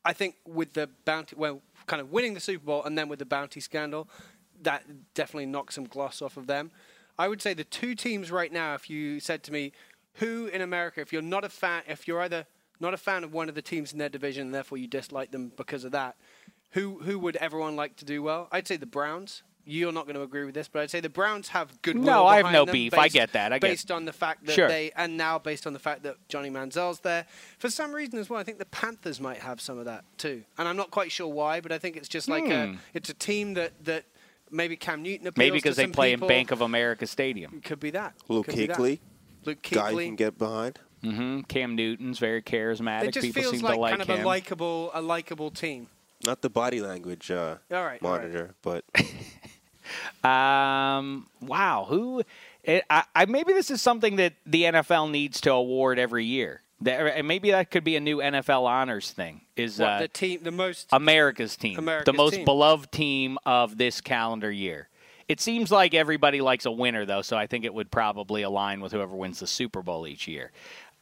I 0.05 0.13
think 0.13 0.35
with 0.45 0.73
the 0.73 0.89
bounty, 1.05 1.35
well, 1.35 1.61
kind 1.87 2.01
of 2.01 2.11
winning 2.11 2.33
the 2.33 2.39
Super 2.39 2.65
Bowl 2.65 2.83
and 2.83 2.97
then 2.97 3.09
with 3.09 3.19
the 3.19 3.25
bounty 3.25 3.59
scandal, 3.59 4.07
that 4.61 4.83
definitely 5.13 5.45
knocked 5.45 5.73
some 5.73 5.85
gloss 5.85 6.21
off 6.21 6.37
of 6.37 6.47
them. 6.47 6.71
I 7.17 7.27
would 7.27 7.41
say 7.41 7.53
the 7.53 7.63
two 7.63 7.95
teams 7.95 8.31
right 8.31 8.51
now, 8.51 8.75
if 8.75 8.89
you 8.89 9.19
said 9.19 9.43
to 9.43 9.51
me, 9.51 9.71
who 10.15 10.47
in 10.47 10.61
America, 10.61 11.01
if 11.01 11.11
you're 11.11 11.21
not 11.21 11.43
a 11.43 11.49
fan, 11.49 11.83
if 11.87 12.07
you're 12.07 12.21
either 12.21 12.45
not 12.79 12.93
a 12.93 12.97
fan 12.97 13.23
of 13.23 13.33
one 13.33 13.49
of 13.49 13.55
the 13.55 13.61
teams 13.61 13.91
in 13.91 13.99
their 13.99 14.09
division, 14.09 14.47
and 14.47 14.53
therefore 14.53 14.77
you 14.77 14.87
dislike 14.87 15.31
them 15.31 15.51
because 15.55 15.83
of 15.83 15.91
that, 15.91 16.15
who 16.71 16.99
who 16.99 17.17
would 17.19 17.35
everyone 17.37 17.75
like 17.75 17.95
to 17.97 18.05
do 18.05 18.21
well? 18.21 18.47
I'd 18.51 18.67
say 18.67 18.77
the 18.77 18.85
Browns. 18.85 19.43
You're 19.69 19.91
not 19.91 20.05
going 20.05 20.15
to 20.15 20.21
agree 20.21 20.45
with 20.45 20.55
this, 20.55 20.67
but 20.69 20.81
I'd 20.81 20.89
say 20.89 21.01
the 21.01 21.09
Browns 21.09 21.49
have 21.49 21.81
good. 21.81 21.97
No, 21.97 22.25
I 22.25 22.37
have 22.41 22.51
no 22.53 22.65
beef. 22.65 22.93
I 22.93 23.09
get 23.09 23.33
that. 23.33 23.51
I 23.51 23.59
get- 23.59 23.67
based 23.69 23.91
on 23.91 24.05
the 24.05 24.13
fact 24.13 24.45
that 24.45 24.53
Sure. 24.53 24.67
they, 24.69 24.91
and 24.95 25.17
now 25.17 25.37
based 25.39 25.67
on 25.67 25.73
the 25.73 25.79
fact 25.79 26.03
that 26.03 26.15
Johnny 26.29 26.49
Manziel's 26.49 27.01
there, 27.01 27.25
for 27.59 27.69
some 27.69 27.91
reason 27.93 28.17
as 28.17 28.29
well, 28.29 28.39
I 28.39 28.43
think 28.43 28.59
the 28.59 28.65
Panthers 28.65 29.19
might 29.19 29.39
have 29.39 29.59
some 29.59 29.77
of 29.77 29.85
that 29.85 30.05
too, 30.17 30.43
and 30.57 30.67
I'm 30.67 30.77
not 30.77 30.89
quite 30.91 31.11
sure 31.11 31.27
why, 31.27 31.59
but 31.59 31.71
I 31.73 31.79
think 31.79 31.97
it's 31.97 32.07
just 32.07 32.27
like 32.29 32.45
a, 32.47 32.77
it's 32.93 33.09
a 33.09 33.13
team 33.13 33.55
that 33.55 33.73
that 33.83 34.05
maybe 34.49 34.77
Cam 34.77 35.03
Newton 35.03 35.27
appeals 35.27 35.33
Hmm. 35.35 35.39
Maybe 35.39 35.57
because 35.57 35.75
they 35.75 35.87
play 35.87 36.13
people. 36.13 36.27
in 36.29 36.33
Bank 36.33 36.51
of 36.51 36.61
America 36.61 37.05
Stadium. 37.05 37.59
Could 37.61 37.81
be 37.81 37.89
that. 37.91 38.13
Luke 38.29 38.45
Could 38.45 38.55
be 38.55 38.67
that. 38.67 38.77
Kuechly, 38.77 38.99
guy 39.71 39.89
you 39.91 39.97
can 39.97 40.15
get 40.15 40.37
behind. 40.37 40.79
hmm 41.03 41.41
Cam 41.41 41.75
Newton's 41.75 42.19
very 42.19 42.41
charismatic. 42.41 43.09
It 43.09 43.13
just 43.15 43.25
People 43.25 43.41
feels 43.41 43.55
seem 43.55 43.61
like 43.63 43.73
to 43.75 43.79
like 43.81 43.97
kind 43.97 44.09
of 44.09 44.19
a 44.21 44.23
likable, 44.25 44.91
a 44.93 45.01
likable 45.01 45.51
team. 45.51 45.87
Not 46.23 46.41
the 46.41 46.49
body 46.49 46.81
language 46.81 47.29
uh, 47.29 47.35
All 47.35 47.45
right, 47.45 47.69
all 47.71 47.83
right. 47.83 48.01
monitor, 48.01 48.55
but 48.63 48.83
Um, 50.23 51.27
wow, 51.41 51.85
who? 51.87 52.23
It, 52.63 52.83
I, 52.89 53.03
I 53.15 53.25
maybe 53.25 53.53
this 53.53 53.71
is 53.71 53.81
something 53.81 54.17
that 54.17 54.33
the 54.45 54.63
NFL 54.63 55.11
needs 55.11 55.41
to 55.41 55.53
award 55.53 55.99
every 55.99 56.25
year. 56.25 56.61
That, 56.81 57.17
and 57.17 57.27
maybe 57.27 57.51
that 57.51 57.71
could 57.71 57.83
be 57.83 57.95
a 57.95 57.99
new 57.99 58.17
NFL 58.17 58.63
honors 58.63 59.11
thing. 59.11 59.41
Is 59.55 59.79
What, 59.79 59.89
uh, 59.89 59.99
the 60.01 60.07
team, 60.07 60.41
the 60.43 60.51
most 60.51 60.87
America's 60.91 61.55
team, 61.55 61.79
America's 61.79 62.05
the 62.05 62.13
most 62.13 62.35
team. 62.35 62.45
beloved 62.45 62.91
team 62.91 63.37
of 63.45 63.77
this 63.77 64.01
calendar 64.01 64.51
year. 64.51 64.89
It 65.27 65.41
seems 65.41 65.71
like 65.71 65.93
everybody 65.93 66.39
likes 66.39 66.65
a 66.65 66.71
winner, 66.71 67.05
though, 67.05 67.21
so 67.21 67.35
I 67.35 67.47
think 67.47 67.65
it 67.65 67.73
would 67.73 67.91
probably 67.91 68.43
align 68.43 68.79
with 68.79 68.93
whoever 68.93 69.13
wins 69.13 69.39
the 69.39 69.47
Super 69.47 69.81
Bowl 69.81 70.07
each 70.07 70.25
year. 70.25 70.51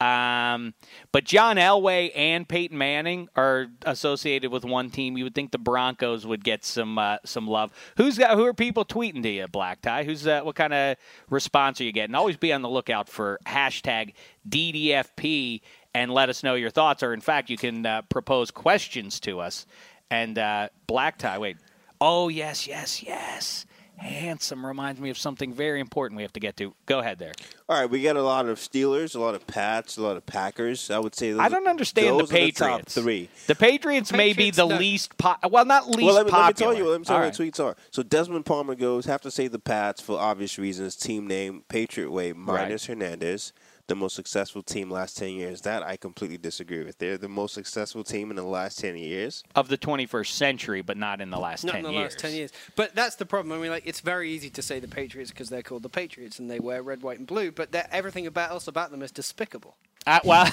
Um, 0.00 0.74
but 1.10 1.24
John 1.24 1.56
Elway 1.56 2.12
and 2.14 2.46
Peyton 2.46 2.76
Manning 2.76 3.28
are 3.34 3.68
associated 3.82 4.50
with 4.50 4.64
one 4.64 4.90
team. 4.90 5.16
You 5.16 5.24
would 5.24 5.34
think 5.34 5.52
the 5.52 5.58
Broncos 5.58 6.26
would 6.26 6.44
get 6.44 6.64
some 6.64 6.98
uh, 6.98 7.18
some 7.24 7.46
love. 7.46 7.72
Who's 7.96 8.18
got? 8.18 8.36
Who 8.36 8.44
are 8.44 8.52
people 8.52 8.84
tweeting 8.84 9.22
to 9.22 9.30
you, 9.30 9.48
Black 9.48 9.80
Tie? 9.80 10.04
Who's 10.04 10.26
uh, 10.26 10.42
what 10.42 10.54
kind 10.54 10.74
of 10.74 10.96
response 11.30 11.80
are 11.80 11.84
you 11.84 11.92
getting? 11.92 12.14
Always 12.14 12.36
be 12.36 12.52
on 12.52 12.62
the 12.62 12.68
lookout 12.68 13.08
for 13.08 13.38
hashtag 13.46 14.12
DDFP 14.48 15.62
and 15.94 16.12
let 16.12 16.28
us 16.28 16.42
know 16.42 16.54
your 16.54 16.70
thoughts. 16.70 17.02
Or 17.02 17.14
in 17.14 17.22
fact, 17.22 17.48
you 17.48 17.56
can 17.56 17.86
uh, 17.86 18.02
propose 18.02 18.50
questions 18.50 19.18
to 19.20 19.40
us. 19.40 19.66
And 20.10 20.38
uh, 20.38 20.68
Black 20.86 21.16
Tie, 21.16 21.38
wait. 21.38 21.56
Oh 22.00 22.28
yes, 22.28 22.66
yes, 22.66 23.02
yes. 23.02 23.64
Handsome 23.98 24.64
reminds 24.64 25.00
me 25.00 25.08
of 25.10 25.16
something 25.18 25.52
very 25.54 25.80
important 25.80 26.16
we 26.16 26.22
have 26.22 26.32
to 26.34 26.40
get 26.40 26.56
to. 26.58 26.74
Go 26.84 26.98
ahead 26.98 27.18
there. 27.18 27.32
all 27.68 27.80
right, 27.80 27.88
we 27.90 28.02
got 28.02 28.16
a 28.16 28.22
lot 28.22 28.46
of 28.46 28.58
Steelers, 28.58 29.16
a 29.16 29.18
lot 29.18 29.34
of 29.34 29.46
Pats, 29.46 29.96
a 29.96 30.02
lot 30.02 30.16
of 30.18 30.26
Packers. 30.26 30.90
I 30.90 30.98
would 30.98 31.14
say 31.14 31.32
those 31.32 31.40
I 31.40 31.48
don't 31.48 31.66
are- 31.66 31.70
understand 31.70 32.08
the 32.08 32.10
those 32.18 32.30
are 32.30 32.34
top 32.34 32.38
Patriots. 32.38 32.94
three. 32.94 33.28
The 33.46 33.54
Patriots 33.54 34.12
may 34.12 34.32
be 34.34 34.50
the 34.50 34.66
no. 34.66 34.76
least 34.76 35.16
po- 35.16 35.36
well, 35.50 35.64
not 35.64 35.88
least 35.88 36.02
well, 36.04 36.14
let 36.14 36.26
me, 36.26 36.32
let 36.32 36.46
me 36.48 36.52
tell 36.52 36.74
you. 36.76 36.88
Let 36.90 37.00
me 37.00 37.04
tell 37.06 37.16
All 37.16 37.22
you 37.22 37.28
right. 37.30 37.38
what 37.38 37.54
tweets 37.54 37.64
are. 37.64 37.74
So 37.90 38.02
Desmond 38.02 38.44
Palmer 38.44 38.74
goes. 38.74 39.06
Have 39.06 39.22
to 39.22 39.30
say 39.30 39.48
the 39.48 39.58
Pats 39.58 40.00
for 40.02 40.18
obvious 40.18 40.58
reasons. 40.58 40.94
Team 40.96 41.26
name 41.26 41.64
Patriot 41.68 42.10
Way 42.10 42.32
minus 42.34 42.86
Hernandez. 42.86 43.52
The 43.88 43.94
most 43.94 44.16
successful 44.16 44.62
team 44.62 44.90
last 44.90 45.16
ten 45.16 45.30
years. 45.30 45.60
That 45.60 45.82
I 45.84 45.96
completely 45.96 46.38
disagree 46.38 46.82
with. 46.82 46.98
They're 46.98 47.18
the 47.18 47.28
most 47.28 47.54
successful 47.54 48.02
team 48.02 48.30
in 48.30 48.36
the 48.36 48.42
last 48.42 48.80
ten 48.80 48.96
years. 48.96 49.44
of 49.54 49.68
the 49.68 49.78
21st 49.78 50.26
century, 50.32 50.82
but 50.82 50.96
not 50.96 51.20
in 51.20 51.30
the 51.30 51.38
last 51.38 51.64
not 51.64 51.72
10 51.72 51.78
in 51.78 51.84
the 51.84 51.92
years. 51.92 52.12
last 52.14 52.18
ten 52.18 52.34
years. 52.34 52.52
But 52.74 52.94
that's 52.96 53.14
the 53.16 53.26
problem. 53.26 53.56
I 53.56 53.62
mean, 53.62 53.70
like 53.70 53.86
it's 53.86 54.00
very 54.00 54.30
easy 54.30 54.50
to 54.50 54.62
say 54.62 54.80
the 54.80 54.88
Patriots 54.88 55.30
because 55.30 55.48
they're 55.50 55.62
called 55.62 55.82
the 55.84 55.88
Patriots 55.88 56.38
and 56.40 56.50
they 56.50 56.58
wear 56.58 56.82
red, 56.82 57.02
white, 57.02 57.18
and 57.18 57.26
blue. 57.26 57.52
But 57.52 57.72
everything 57.92 58.26
about 58.26 58.50
else 58.50 58.66
about 58.66 58.90
them 58.90 59.02
is 59.02 59.12
despicable. 59.12 59.76
Uh, 60.06 60.20
well, 60.24 60.48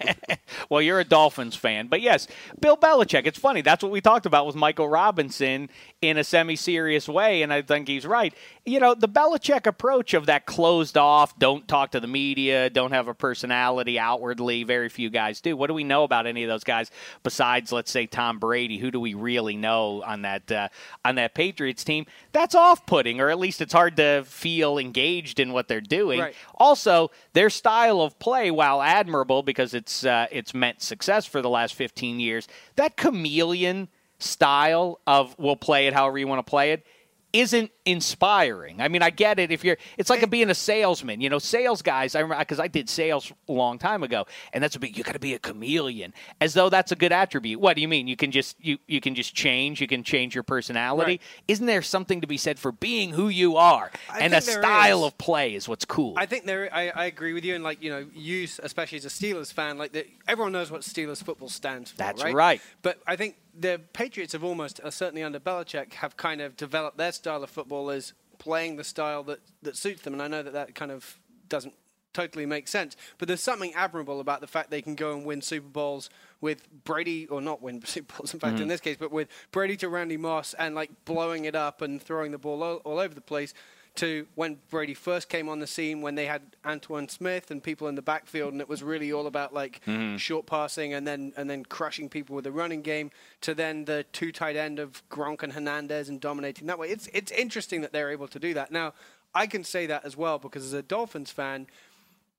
well, 0.68 0.82
you're 0.82 0.98
a 0.98 1.04
Dolphins 1.04 1.54
fan, 1.54 1.86
but 1.86 2.00
yes, 2.00 2.26
Bill 2.60 2.76
Belichick. 2.76 3.26
It's 3.26 3.38
funny. 3.38 3.60
That's 3.60 3.82
what 3.82 3.92
we 3.92 4.00
talked 4.00 4.26
about 4.26 4.46
with 4.46 4.56
Michael 4.56 4.88
Robinson 4.88 5.70
in 6.02 6.18
a 6.18 6.24
semi-serious 6.24 7.08
way, 7.08 7.42
and 7.42 7.52
I 7.52 7.62
think 7.62 7.86
he's 7.86 8.04
right. 8.04 8.34
You 8.64 8.80
know, 8.80 8.94
the 8.94 9.08
Belichick 9.08 9.66
approach 9.66 10.14
of 10.14 10.26
that 10.26 10.46
closed 10.46 10.96
off, 10.96 11.38
don't 11.38 11.66
talk 11.68 11.92
to 11.92 12.00
the 12.00 12.08
media, 12.08 12.68
don't 12.68 12.90
have 12.90 13.06
a 13.06 13.14
personality 13.14 13.98
outwardly. 13.98 14.64
Very 14.64 14.88
few 14.88 15.10
guys 15.10 15.40
do. 15.40 15.56
What 15.56 15.68
do 15.68 15.74
we 15.74 15.84
know 15.84 16.02
about 16.02 16.26
any 16.26 16.42
of 16.42 16.48
those 16.48 16.64
guys 16.64 16.90
besides, 17.22 17.70
let's 17.70 17.90
say, 17.90 18.06
Tom 18.06 18.38
Brady? 18.40 18.78
Who 18.78 18.90
do 18.90 18.98
we 19.00 19.14
really 19.14 19.56
know 19.56 20.02
on 20.02 20.22
that 20.22 20.50
uh, 20.50 20.68
on 21.04 21.14
that 21.14 21.34
Patriots 21.34 21.84
team? 21.84 22.06
That's 22.32 22.56
off-putting, 22.56 23.20
or 23.20 23.30
at 23.30 23.38
least 23.38 23.60
it's 23.60 23.72
hard 23.72 23.96
to 23.98 24.24
feel 24.26 24.78
engaged 24.78 25.38
in 25.38 25.52
what 25.52 25.68
they're 25.68 25.80
doing. 25.80 26.18
Right. 26.18 26.34
Also, 26.56 27.12
their 27.32 27.48
style 27.48 28.00
of 28.00 28.18
play, 28.18 28.50
while 28.56 28.82
admirable 28.82 29.42
because 29.42 29.74
it's 29.74 30.04
uh, 30.04 30.26
it's 30.30 30.54
meant 30.54 30.82
success 30.82 31.26
for 31.26 31.42
the 31.42 31.50
last 31.50 31.74
15 31.74 32.18
years, 32.18 32.48
that 32.76 32.96
chameleon 32.96 33.88
style 34.18 34.98
of 35.06 35.38
we'll 35.38 35.56
play 35.56 35.86
it 35.86 35.92
however 35.92 36.16
you 36.18 36.26
want 36.26 36.44
to 36.44 36.50
play 36.50 36.72
it 36.72 36.86
isn't 37.32 37.70
inspiring. 37.84 38.80
I 38.80 38.88
mean, 38.88 39.02
I 39.02 39.10
get 39.10 39.38
it 39.38 39.52
if 39.52 39.64
you're. 39.64 39.76
It's 39.98 40.10
like 40.10 40.22
a 40.22 40.26
being 40.26 40.50
a 40.50 40.54
salesman. 40.54 41.20
You 41.20 41.28
know, 41.28 41.38
sales 41.38 41.82
guys. 41.82 42.14
I 42.14 42.20
remember 42.20 42.42
because 42.42 42.60
I 42.60 42.68
did 42.68 42.88
sales 42.88 43.32
a 43.48 43.52
long 43.52 43.78
time 43.78 44.02
ago, 44.02 44.26
and 44.52 44.62
that's 44.62 44.76
a 44.76 44.78
big. 44.78 44.96
You 44.96 45.04
got 45.04 45.12
to 45.12 45.18
be 45.18 45.34
a 45.34 45.38
chameleon, 45.38 46.14
as 46.40 46.54
though 46.54 46.68
that's 46.68 46.92
a 46.92 46.96
good 46.96 47.12
attribute. 47.12 47.60
What 47.60 47.76
do 47.76 47.82
you 47.82 47.88
mean? 47.88 48.06
You 48.06 48.16
can 48.16 48.30
just 48.30 48.56
you 48.60 48.78
you 48.86 49.00
can 49.00 49.14
just 49.14 49.34
change. 49.34 49.80
You 49.80 49.86
can 49.86 50.02
change 50.02 50.34
your 50.34 50.44
personality. 50.44 51.12
Right. 51.12 51.22
Isn't 51.48 51.66
there 51.66 51.82
something 51.82 52.20
to 52.20 52.26
be 52.26 52.36
said 52.36 52.58
for 52.58 52.72
being 52.72 53.10
who 53.10 53.28
you 53.28 53.56
are 53.56 53.90
I 54.10 54.20
and 54.20 54.34
a 54.34 54.40
style 54.40 55.00
is. 55.00 55.06
of 55.06 55.18
play 55.18 55.54
is 55.54 55.68
what's 55.68 55.84
cool. 55.84 56.14
I 56.16 56.26
think 56.26 56.46
there. 56.46 56.68
I, 56.72 56.90
I 56.90 57.04
agree 57.06 57.32
with 57.32 57.44
you, 57.44 57.54
and 57.54 57.64
like 57.64 57.82
you 57.82 57.90
know, 57.90 58.06
you 58.14 58.48
especially 58.62 58.98
as 58.98 59.04
a 59.04 59.08
Steelers 59.08 59.52
fan, 59.52 59.78
like 59.78 59.92
the, 59.92 60.06
everyone 60.26 60.52
knows 60.52 60.70
what 60.70 60.82
Steelers 60.82 61.22
football 61.22 61.48
stands 61.48 61.90
for. 61.90 61.98
That's 61.98 62.22
right. 62.22 62.34
right. 62.34 62.60
But 62.82 63.00
I 63.06 63.16
think 63.16 63.36
the 63.58 63.80
Patriots 63.92 64.32
have 64.32 64.44
almost, 64.44 64.80
uh, 64.80 64.90
certainly 64.90 65.22
under 65.22 65.40
Belichick, 65.40 65.94
have 65.94 66.16
kind 66.16 66.40
of 66.40 66.56
developed 66.56 66.98
their 66.98 67.12
style 67.12 67.42
of 67.42 67.50
football 67.50 67.90
as 67.90 68.12
playing 68.38 68.76
the 68.76 68.84
style 68.84 69.22
that 69.24 69.40
that 69.62 69.76
suits 69.76 70.02
them, 70.02 70.12
and 70.12 70.22
I 70.22 70.28
know 70.28 70.42
that 70.42 70.52
that 70.52 70.74
kind 70.74 70.90
of 70.90 71.18
doesn't 71.48 71.74
totally 72.12 72.46
make 72.46 72.66
sense. 72.66 72.96
But 73.18 73.28
there's 73.28 73.42
something 73.42 73.74
admirable 73.74 74.20
about 74.20 74.40
the 74.40 74.46
fact 74.46 74.70
they 74.70 74.80
can 74.82 74.94
go 74.94 75.12
and 75.12 75.24
win 75.24 75.42
Super 75.42 75.68
Bowls 75.68 76.08
with 76.40 76.66
Brady, 76.84 77.26
or 77.26 77.40
not 77.40 77.60
win 77.62 77.82
Super 77.84 78.14
Bowls, 78.16 78.32
in 78.32 78.40
fact, 78.40 78.58
in 78.60 78.68
this 78.68 78.80
case, 78.80 78.96
but 78.98 79.12
with 79.12 79.28
Brady 79.52 79.76
to 79.78 79.88
Randy 79.88 80.16
Moss 80.16 80.54
and 80.54 80.74
like 80.74 80.90
blowing 81.04 81.44
it 81.44 81.54
up 81.54 81.82
and 81.82 82.00
throwing 82.02 82.32
the 82.32 82.38
ball 82.38 82.62
all, 82.62 82.76
all 82.84 82.98
over 82.98 83.14
the 83.14 83.20
place. 83.20 83.52
To 83.96 84.26
when 84.34 84.58
Brady 84.70 84.94
first 84.94 85.28
came 85.28 85.48
on 85.48 85.58
the 85.58 85.66
scene, 85.66 86.00
when 86.02 86.14
they 86.14 86.26
had 86.26 86.56
Antowain 86.64 87.10
Smith 87.10 87.50
and 87.50 87.62
people 87.62 87.88
in 87.88 87.94
the 87.94 88.02
backfield, 88.02 88.52
and 88.52 88.60
it 88.60 88.68
was 88.68 88.82
really 88.82 89.12
all 89.12 89.26
about 89.26 89.54
like 89.54 89.80
mm-hmm. 89.86 90.16
short 90.16 90.46
passing 90.46 90.94
and 90.94 91.06
then 91.06 91.32
and 91.36 91.48
then 91.48 91.64
crushing 91.64 92.08
people 92.08 92.36
with 92.36 92.44
the 92.44 92.52
running 92.52 92.82
game. 92.82 93.10
To 93.42 93.54
then 93.54 93.84
the 93.84 94.04
two 94.12 94.32
tight 94.32 94.56
end 94.56 94.78
of 94.78 95.02
Gronk 95.08 95.42
and 95.42 95.52
Hernandez 95.52 96.08
and 96.08 96.20
dominating 96.20 96.66
that 96.66 96.78
way. 96.78 96.88
It's 96.88 97.08
it's 97.12 97.32
interesting 97.32 97.80
that 97.80 97.92
they're 97.92 98.10
able 98.10 98.28
to 98.28 98.38
do 98.38 98.54
that. 98.54 98.70
Now, 98.70 98.92
I 99.34 99.46
can 99.46 99.64
say 99.64 99.86
that 99.86 100.04
as 100.04 100.16
well 100.16 100.38
because 100.38 100.64
as 100.64 100.72
a 100.72 100.82
Dolphins 100.82 101.30
fan, 101.30 101.66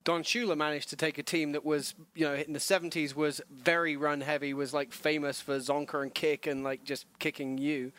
Don 0.08 0.24
Shula 0.24 0.56
managed 0.56 0.88
to 0.92 0.96
take 0.96 1.18
a 1.18 1.24
team 1.24 1.52
that 1.52 1.66
was, 1.66 1.94
you 2.16 2.26
know, 2.26 2.34
in 2.34 2.54
the 2.54 2.60
70s 2.60 3.14
was 3.14 3.42
very 3.52 3.98
run 3.98 4.22
heavy, 4.22 4.54
was 4.54 4.74
like 4.74 4.94
famous 4.94 5.42
for 5.42 5.60
Csonka 5.60 6.02
and 6.02 6.16
Kiick 6.16 6.50
and 6.50 6.64
like 6.64 6.86
just 6.86 7.06
kicking 7.20 7.58
you. 7.58 7.92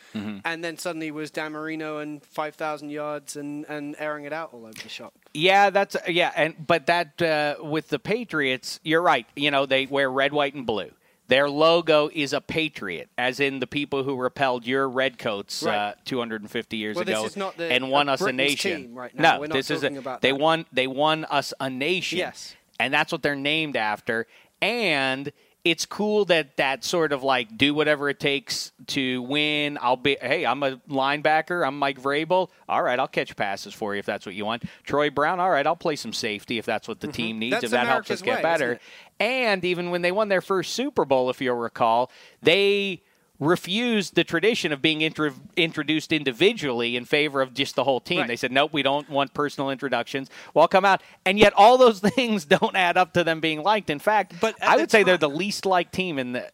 And 0.43 0.65
then 0.65 0.79
suddenly 0.79 1.11
was 1.11 1.31
Dan 1.31 1.53
Marino 1.53 1.99
and 1.99 2.25
5,000 2.25 2.89
yards 2.89 3.37
and, 3.37 3.67
and 3.69 3.95
airing 3.99 4.25
it 4.25 4.33
out 4.33 4.55
all 4.55 4.65
over 4.65 4.73
the 4.73 4.89
shop. 4.89 5.13
Yeah, 5.35 5.69
that's 5.69 5.99
yeah, 6.09 6.33
and 6.35 6.55
but 6.67 6.87
that 6.87 7.21
uh, 7.21 7.57
with 7.63 7.89
the 7.89 7.99
Patriots, 7.99 8.81
you're 8.83 9.03
right. 9.03 9.27
You 9.37 9.51
know 9.51 9.67
they 9.67 9.85
wear 9.85 10.11
red, 10.11 10.33
white, 10.33 10.55
and 10.55 10.67
blue. 10.67 10.91
Their 11.29 11.49
logo 11.51 12.09
is 12.13 12.33
a 12.33 12.41
patriot, 12.41 13.11
as 13.19 13.39
in 13.39 13.61
the 13.61 13.67
people 13.67 14.03
who 14.03 14.17
repelled 14.17 14.67
your 14.67 14.89
redcoats 14.89 15.65
uh, 15.65 15.93
250 16.07 16.77
years 16.79 16.97
Well, 16.97 17.03
ago 17.03 17.53
the- 17.57 17.71
and 17.71 17.91
won 17.91 18.09
uh, 18.09 18.15
us 18.15 18.23
a 18.23 18.33
nation. 18.33 18.95
right. 18.95 19.15
No, 19.15 19.47
this 19.47 19.71
is 19.71 19.85
a, 19.85 19.89
about 19.95 20.23
they 20.23 20.33
that. 20.33 20.41
won. 20.41 20.65
They 20.73 20.87
won 20.87 21.25
us 21.27 21.53
a 21.61 21.69
nation. 21.71 22.19
Yes. 22.19 22.57
and 22.81 22.93
that's 22.95 23.13
what 23.13 23.23
they're 23.23 23.37
named 23.37 23.77
after. 23.77 24.27
And 24.63 25.31
it's 25.65 25.85
cool 25.85 26.25
that 26.27 26.57
that 26.57 26.83
sort 26.85 27.13
of 27.13 27.23
like 27.23 27.59
do 27.59 27.75
whatever 27.75 28.09
it 28.09 28.19
takes 28.19 28.73
to 28.87 29.21
win. 29.23 29.77
I'll 29.83 29.97
be 29.97 30.17
hey, 30.21 30.47
I'm 30.47 30.63
a 30.63 30.77
linebacker. 30.89 31.67
I'm 31.67 31.79
Mike 31.79 32.01
Vrabel. 32.01 32.49
All 32.69 32.83
right, 32.83 32.99
I'll 32.99 33.09
catch 33.09 33.37
passes 33.37 33.75
for 33.75 33.95
you 33.95 33.99
if 33.99 34.07
that's 34.07 34.25
what 34.25 34.35
you 34.35 34.47
want. 34.47 34.63
Troy 34.85 35.11
Brown. 35.11 35.41
All 35.41 35.51
right, 35.51 35.67
I'll 35.67 35.77
play 35.77 35.97
some 35.97 36.13
safety 36.13 36.59
if 36.59 36.65
that's 36.65 36.89
what 36.89 37.01
the 37.01 37.09
team 37.09 37.39
needs. 37.39 37.53
That's 37.53 37.65
if 37.65 37.71
that 37.73 37.87
helps 37.87 38.11
us 38.11 38.23
get 38.23 38.37
way, 38.37 38.43
better. 38.43 38.81
And 39.21 39.65
even 39.65 39.91
when 39.91 40.03
they 40.03 40.13
won 40.13 40.29
their 40.29 40.41
first 40.41 40.73
Super 40.73 41.05
Bowl, 41.05 41.31
if 41.31 41.41
you'll 41.41 41.57
recall, 41.57 42.11
they 42.43 43.03
refused 43.41 44.15
the 44.15 44.25
tradition 44.25 44.73
of 44.73 44.83
being 44.83 45.01
intro- 45.01 45.35
introduced 45.57 46.13
individually 46.13 46.97
in 46.97 47.05
favor 47.05 47.41
of 47.41 47.55
just 47.55 47.77
the 47.77 47.85
whole 47.85 48.01
team. 48.01 48.21
Right. 48.21 48.29
They 48.29 48.37
said, 48.37 48.51
nope, 48.51 48.73
we 48.73 48.83
don't 48.83 49.09
want 49.09 49.33
personal 49.33 49.71
introductions. 49.71 50.29
Well, 50.55 50.67
come 50.67 50.85
out. 50.85 51.03
And 51.25 51.39
yet 51.39 51.53
all 51.57 51.79
those 51.79 52.01
things 52.17 52.45
don't 52.45 52.75
add 52.75 52.97
up 52.97 53.13
to 53.15 53.25
them 53.25 53.41
being 53.41 53.63
liked. 53.63 53.91
In 53.91 53.99
fact, 53.99 54.35
But 54.41 54.57
I 54.63 54.77
would 54.77 54.91
say 54.91 55.03
they're 55.03 55.17
the 55.17 55.29
least 55.29 55.67
liked 55.67 55.93
team 55.93 56.19
in 56.19 56.33
the. 56.33 56.51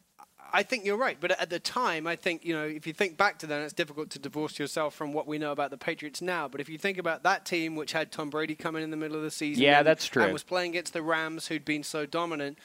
I 0.55 0.63
think 0.63 0.85
you're 0.85 0.97
right, 0.97 1.17
but 1.21 1.33
at 1.33 1.51
the 1.51 1.59
time, 1.59 2.07
I 2.07 2.17
think 2.17 2.45
you 2.45 2.55
know 2.55 2.65
if 2.65 2.87
you 2.87 2.93
think 2.93 3.17
back 3.17 3.39
to 3.41 3.47
then, 3.47 3.63
it's 3.63 3.73
difficult 3.73 4.11
to 4.11 4.19
divorce 4.19 4.59
yourself 4.59 4.95
from 4.95 5.13
what 5.13 5.27
we 5.27 5.37
know 5.39 5.53
about 5.53 5.71
the 5.71 5.77
Patriots 5.77 6.23
now. 6.23 6.49
But 6.49 6.61
if 6.61 6.69
you 6.69 6.79
think 6.79 6.97
about 6.99 7.25
that 7.25 7.45
team, 7.45 7.75
which 7.77 7.93
had 7.93 8.13
Tom 8.13 8.31
Brady 8.31 8.55
coming 8.55 8.83
in 8.83 8.91
the 8.91 8.97
middle 8.97 9.17
of 9.17 9.23
the 9.23 9.31
season, 9.31 9.63
Yeah, 9.63 9.79
and- 9.79 9.87
that's 9.87 10.07
true. 10.07 10.23
and 10.23 10.33
was 10.33 10.45
playing 10.45 10.71
against 10.71 10.93
the 10.93 11.03
Rams, 11.03 11.49
who'd 11.49 11.65
been 11.65 11.83
so 11.83 12.07
dominant, 12.07 12.59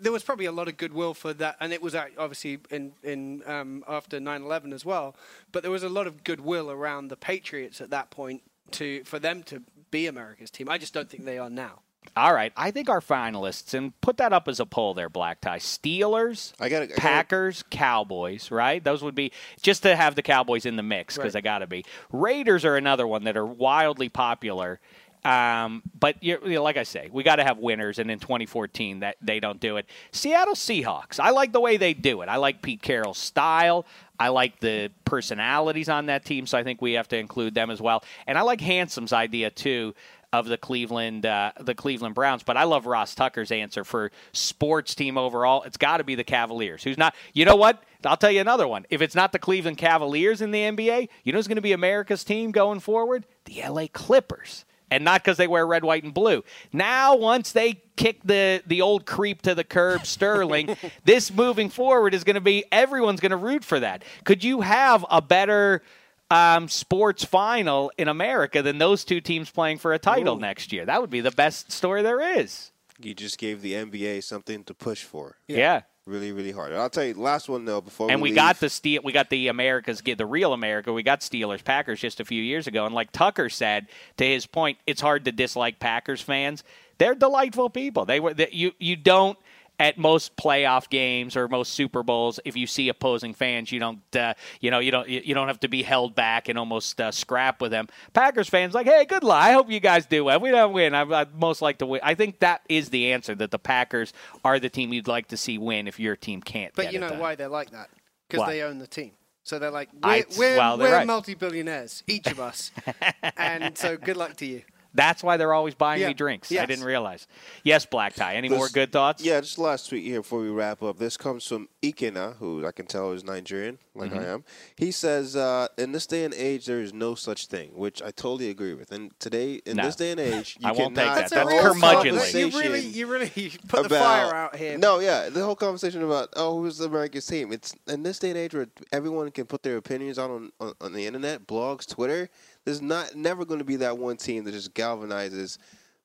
there 0.00 0.12
was 0.12 0.22
probably 0.22 0.46
a 0.46 0.52
lot 0.52 0.68
of 0.68 0.76
goodwill 0.76 1.14
for 1.14 1.32
that, 1.34 1.56
and 1.60 1.72
it 1.72 1.80
was 1.82 1.94
obviously 1.94 2.58
in 2.70 2.92
in 3.02 3.42
um, 3.46 3.84
after 3.88 4.20
9/11 4.20 4.72
as 4.72 4.84
well. 4.84 5.16
But 5.50 5.62
there 5.62 5.72
was 5.72 5.82
a 5.82 5.88
lot 5.88 6.06
of 6.06 6.24
goodwill 6.24 6.70
around 6.70 7.08
the 7.08 7.16
Patriots 7.16 7.80
at 7.80 7.90
that 7.90 8.10
point 8.10 8.42
to 8.72 9.02
for 9.04 9.18
them 9.18 9.42
to 9.44 9.62
be 9.90 10.06
America's 10.06 10.50
team. 10.50 10.68
I 10.68 10.76
just 10.78 10.92
don't 10.92 11.08
think 11.08 11.24
they 11.24 11.38
are 11.38 11.48
now. 11.50 11.80
All 12.16 12.32
right, 12.34 12.52
I 12.56 12.70
think 12.70 12.88
our 12.88 13.00
finalists, 13.00 13.74
and 13.74 13.98
put 14.00 14.16
that 14.18 14.32
up 14.32 14.48
as 14.48 14.60
a 14.60 14.66
poll 14.66 14.94
there, 14.94 15.08
Black 15.08 15.40
Tie. 15.40 15.58
Steelers, 15.58 16.52
I 16.60 16.68
gotta- 16.68 16.88
Packers, 16.96 17.64
Cowboys, 17.70 18.50
right? 18.50 18.82
Those 18.82 19.02
would 19.02 19.14
be 19.14 19.32
just 19.62 19.82
to 19.84 19.94
have 19.94 20.14
the 20.14 20.22
Cowboys 20.22 20.66
in 20.66 20.76
the 20.76 20.82
mix 20.82 21.16
because 21.16 21.34
Right. 21.34 21.42
they 21.42 21.48
got 21.48 21.58
to 21.60 21.66
be. 21.66 21.84
Raiders 22.12 22.64
are 22.64 22.76
another 22.76 23.06
one 23.06 23.24
that 23.24 23.36
are 23.36 23.46
wildly 23.46 24.08
popular. 24.08 24.80
Um, 25.24 25.82
but 25.98 26.22
you 26.22 26.38
you 26.44 26.54
know, 26.54 26.62
like 26.62 26.76
I 26.76 26.84
say, 26.84 27.08
we 27.12 27.24
got 27.24 27.36
to 27.36 27.44
have 27.44 27.58
winners, 27.58 27.98
and 27.98 28.08
in 28.10 28.20
2014, 28.20 29.00
that 29.00 29.16
they 29.20 29.40
don't 29.40 29.58
do 29.60 29.76
it. 29.76 29.86
Seattle 30.12 30.54
Seahawks, 30.54 31.18
I 31.18 31.30
like 31.30 31.52
the 31.52 31.60
way 31.60 31.76
they 31.76 31.92
do 31.92 32.22
it. 32.22 32.28
I 32.28 32.36
like 32.36 32.62
Pete 32.62 32.80
Carroll's 32.82 33.18
style. 33.18 33.84
I 34.20 34.28
like 34.28 34.60
the 34.60 34.90
personalities 35.04 35.88
on 35.88 36.06
that 36.06 36.24
team, 36.24 36.46
so 36.46 36.56
I 36.56 36.62
think 36.62 36.80
we 36.80 36.92
have 36.94 37.08
to 37.08 37.16
include 37.18 37.54
them 37.54 37.68
as 37.70 37.80
well. 37.80 38.02
And 38.28 38.38
I 38.38 38.42
like 38.42 38.60
Handsome's 38.60 39.12
idea 39.12 39.50
too 39.50 39.94
of 40.32 40.46
the 40.46 40.58
Cleveland 40.58 41.24
uh, 41.24 41.52
the 41.58 41.74
Cleveland 41.74 42.14
Browns. 42.14 42.42
But 42.42 42.56
I 42.56 42.64
love 42.64 42.86
Ross 42.86 43.14
Tucker's 43.14 43.50
answer 43.50 43.84
for 43.84 44.10
sports 44.32 44.94
team 44.94 45.16
overall. 45.16 45.62
It's 45.62 45.76
got 45.76 45.98
to 45.98 46.04
be 46.04 46.14
the 46.14 46.24
Cavaliers. 46.24 46.82
Who's 46.82 46.98
not? 46.98 47.14
You 47.32 47.44
know 47.44 47.56
what? 47.56 47.82
I'll 48.04 48.16
tell 48.16 48.30
you 48.30 48.40
another 48.40 48.68
one. 48.68 48.86
If 48.90 49.02
it's 49.02 49.14
not 49.14 49.32
the 49.32 49.38
Cleveland 49.38 49.78
Cavaliers 49.78 50.40
in 50.40 50.50
the 50.50 50.60
NBA, 50.60 51.08
you 51.24 51.32
know 51.32 51.38
who's 51.38 51.48
going 51.48 51.56
to 51.56 51.62
be 51.62 51.72
America's 51.72 52.24
team 52.24 52.52
going 52.52 52.80
forward? 52.80 53.26
The 53.46 53.62
LA 53.66 53.86
Clippers. 53.92 54.64
And 54.90 55.04
not 55.04 55.22
because 55.22 55.36
they 55.36 55.46
wear 55.46 55.66
red, 55.66 55.84
white, 55.84 56.02
and 56.02 56.14
blue. 56.14 56.44
Now, 56.72 57.14
once 57.14 57.52
they 57.52 57.82
kick 57.96 58.20
the 58.24 58.62
the 58.66 58.80
old 58.80 59.04
creep 59.04 59.42
to 59.42 59.54
the 59.54 59.64
curb, 59.64 60.06
Sterling, 60.06 60.76
this 61.04 61.30
moving 61.30 61.68
forward 61.68 62.14
is 62.14 62.24
going 62.24 62.34
to 62.34 62.40
be 62.40 62.64
everyone's 62.72 63.20
going 63.20 63.30
to 63.30 63.36
root 63.36 63.64
for 63.64 63.80
that. 63.80 64.02
Could 64.24 64.42
you 64.44 64.62
have 64.62 65.04
a 65.10 65.20
better 65.20 65.82
um, 66.30 66.68
sports 66.68 67.24
final 67.24 67.90
in 67.98 68.08
America 68.08 68.62
than 68.62 68.78
those 68.78 69.04
two 69.04 69.20
teams 69.20 69.50
playing 69.50 69.78
for 69.78 69.92
a 69.92 69.98
title 69.98 70.36
next 70.36 70.72
year? 70.72 70.84
That 70.84 71.00
would 71.00 71.10
be 71.10 71.20
the 71.20 71.30
best 71.30 71.72
story 71.72 72.02
there 72.02 72.38
is. 72.38 72.70
You 73.00 73.14
just 73.14 73.38
gave 73.38 73.62
the 73.62 73.74
NBA 73.74 74.24
something 74.24 74.64
to 74.64 74.74
push 74.74 75.04
for. 75.04 75.36
Yeah. 75.46 75.82
Really, 76.04 76.32
really 76.32 76.52
hard. 76.52 76.72
I'll 76.72 76.88
tell 76.88 77.04
you, 77.04 77.12
last 77.14 77.50
one 77.50 77.66
though 77.66 77.82
before 77.82 78.10
And 78.10 78.22
we 78.22 78.30
leave. 78.30 78.36
got 78.36 78.60
the 78.60 78.70
steel. 78.70 79.02
We 79.04 79.12
got 79.12 79.28
the 79.28 79.48
Americas, 79.48 80.00
the 80.00 80.24
real 80.24 80.54
America. 80.54 80.90
We 80.90 81.02
got 81.02 81.20
Steelers, 81.20 81.62
Packers 81.62 82.00
just 82.00 82.18
a 82.18 82.24
few 82.24 82.42
years 82.42 82.66
ago, 82.66 82.86
and 82.86 82.94
like 82.94 83.12
Tucker 83.12 83.50
said, 83.50 83.88
to 84.16 84.24
his 84.24 84.46
point, 84.46 84.78
it's 84.86 85.02
hard 85.02 85.26
to 85.26 85.32
dislike 85.32 85.78
Packers 85.78 86.22
fans. 86.22 86.64
They're 86.96 87.14
delightful 87.14 87.68
people. 87.68 88.06
They 88.06 88.20
were 88.20 88.32
that 88.34 88.54
you 88.54 88.72
you 88.78 88.96
don't 88.96 89.38
at 89.78 89.96
most 89.98 90.36
playoff 90.36 90.88
games 90.88 91.36
or 91.36 91.48
most 91.48 91.72
Super 91.72 92.02
Bowls. 92.02 92.40
If 92.44 92.56
you 92.56 92.66
see 92.66 92.88
opposing 92.88 93.34
fans, 93.34 93.70
you 93.70 93.80
don't 93.80 94.16
uh, 94.16 94.34
you 94.60 94.70
know 94.70 94.78
you 94.78 94.90
don't 94.90 95.08
you 95.08 95.34
don't 95.34 95.48
have 95.48 95.60
to 95.60 95.68
be 95.68 95.82
held 95.82 96.14
back 96.14 96.48
and 96.48 96.58
almost 96.58 97.00
uh, 97.00 97.12
scrap 97.12 97.60
with 97.60 97.70
them. 97.70 97.88
Packers 98.12 98.48
fans 98.48 98.74
like, 98.74 98.86
hey, 98.86 99.04
good 99.04 99.24
luck. 99.24 99.42
I 99.42 99.52
hope 99.52 99.70
you 99.70 99.80
guys 99.80 100.06
do 100.06 100.24
well. 100.24 100.40
We 100.40 100.50
don't 100.50 100.72
win. 100.72 100.94
I, 100.94 101.02
I'd 101.02 101.34
most 101.34 101.62
like 101.62 101.78
to 101.78 101.86
win. 101.86 102.00
I 102.02 102.14
think 102.14 102.40
that 102.40 102.62
is 102.68 102.90
the 102.90 103.12
answer. 103.12 103.34
That 103.34 103.50
the 103.50 103.58
Packers 103.58 104.12
are 104.44 104.58
the 104.58 104.68
team 104.68 104.92
you'd 104.92 105.08
like 105.08 105.28
to 105.28 105.36
see 105.36 105.58
win 105.58 105.86
if 105.86 106.00
your 106.00 106.16
team 106.16 106.42
can't. 106.42 106.74
But 106.74 106.92
you 106.92 106.98
know 106.98 107.14
why 107.14 107.34
they're 107.34 107.48
like 107.48 107.70
that? 107.70 107.90
Because 108.28 108.46
they 108.46 108.62
own 108.62 108.78
the 108.78 108.86
team. 108.86 109.12
So 109.48 109.58
they're 109.58 109.70
like, 109.70 109.88
we're, 110.04 110.24
we're, 110.36 110.56
well, 110.58 110.76
they're 110.76 110.90
we're 110.90 110.96
right. 110.96 111.06
multi-billionaires, 111.06 112.02
each 112.06 112.26
of 112.26 112.38
us. 112.38 112.70
and 113.38 113.78
so 113.78 113.96
good 113.96 114.18
luck 114.18 114.36
to 114.36 114.46
you. 114.46 114.60
That's 114.98 115.22
why 115.22 115.36
they're 115.36 115.54
always 115.54 115.76
buying 115.76 116.00
Yeah. 116.00 116.08
me 116.08 116.14
drinks. 116.14 116.50
I 116.50 116.66
didn't 116.66 116.84
realize. 116.84 117.28
Yes, 117.62 117.86
Black 117.86 118.14
Tie. 118.14 118.34
Any 118.34 118.48
more 118.48 118.68
good 118.68 118.90
thoughts? 118.90 119.22
Yeah, 119.22 119.40
just 119.40 119.56
last 119.56 119.88
tweet 119.88 120.04
here 120.04 120.22
before 120.22 120.40
we 120.40 120.48
wrap 120.50 120.82
up. 120.82 120.98
This 120.98 121.16
comes 121.16 121.46
from 121.46 121.68
Ikena, 121.84 122.36
who 122.38 122.66
I 122.66 122.72
can 122.72 122.86
tell 122.86 123.12
is 123.12 123.22
Nigerian, 123.22 123.78
like 123.94 124.10
Mm-hmm. 124.10 124.18
I 124.18 124.24
am. 124.24 124.44
He 124.74 124.90
says, 124.90 125.36
uh, 125.36 125.68
"In 125.78 125.92
this 125.92 126.06
day 126.08 126.24
and 126.24 126.34
age, 126.34 126.66
there 126.66 126.80
is 126.80 126.92
no 126.92 127.14
such 127.14 127.46
thing," 127.46 127.70
which 127.76 128.02
I 128.02 128.10
totally 128.10 128.50
agree 128.50 128.74
with. 128.74 128.90
And 128.90 129.12
today, 129.20 129.60
in 129.64 129.76
No. 129.76 129.84
this 129.84 129.94
day 129.94 130.10
and 130.10 130.18
age, 130.18 130.56
you 130.60 130.68
I 130.68 130.72
won't 130.72 130.96
take 130.96 131.04
that. 131.06 131.30
That's 131.30 131.32
hold 131.50 131.76
curmudgeonly. 131.76 132.52
You 132.52 132.58
really, 132.60 132.80
you 132.80 133.06
really 133.06 133.30
put 133.68 133.84
the 133.84 133.90
fire 133.90 134.34
out 134.34 134.56
here. 134.56 134.76
No, 134.78 134.98
yeah, 134.98 135.28
the 135.28 135.44
whole 135.44 135.54
conversation 135.56 136.02
about 136.02 136.30
oh, 136.34 136.60
who's 136.60 136.78
the 136.78 136.86
America's 136.86 137.24
team? 137.26 137.52
It's 137.52 137.72
in 137.86 138.02
this 138.02 138.18
day 138.18 138.30
and 138.30 138.38
age 138.38 138.52
where 138.52 138.66
everyone 138.90 139.30
can 139.30 139.46
put 139.46 139.62
their 139.62 139.76
opinions 139.76 140.18
out 140.18 140.30
on, 140.30 140.50
on, 140.58 140.72
on 140.80 140.92
the 140.92 141.06
internet, 141.06 141.46
blogs, 141.46 141.86
Twitter. 141.86 142.28
There's 142.68 142.82
not 142.82 143.14
never 143.14 143.46
going 143.46 143.60
to 143.60 143.64
be 143.64 143.76
that 143.76 143.96
one 143.96 144.18
team 144.18 144.44
that 144.44 144.52
just 144.52 144.74
galvanizes 144.74 145.56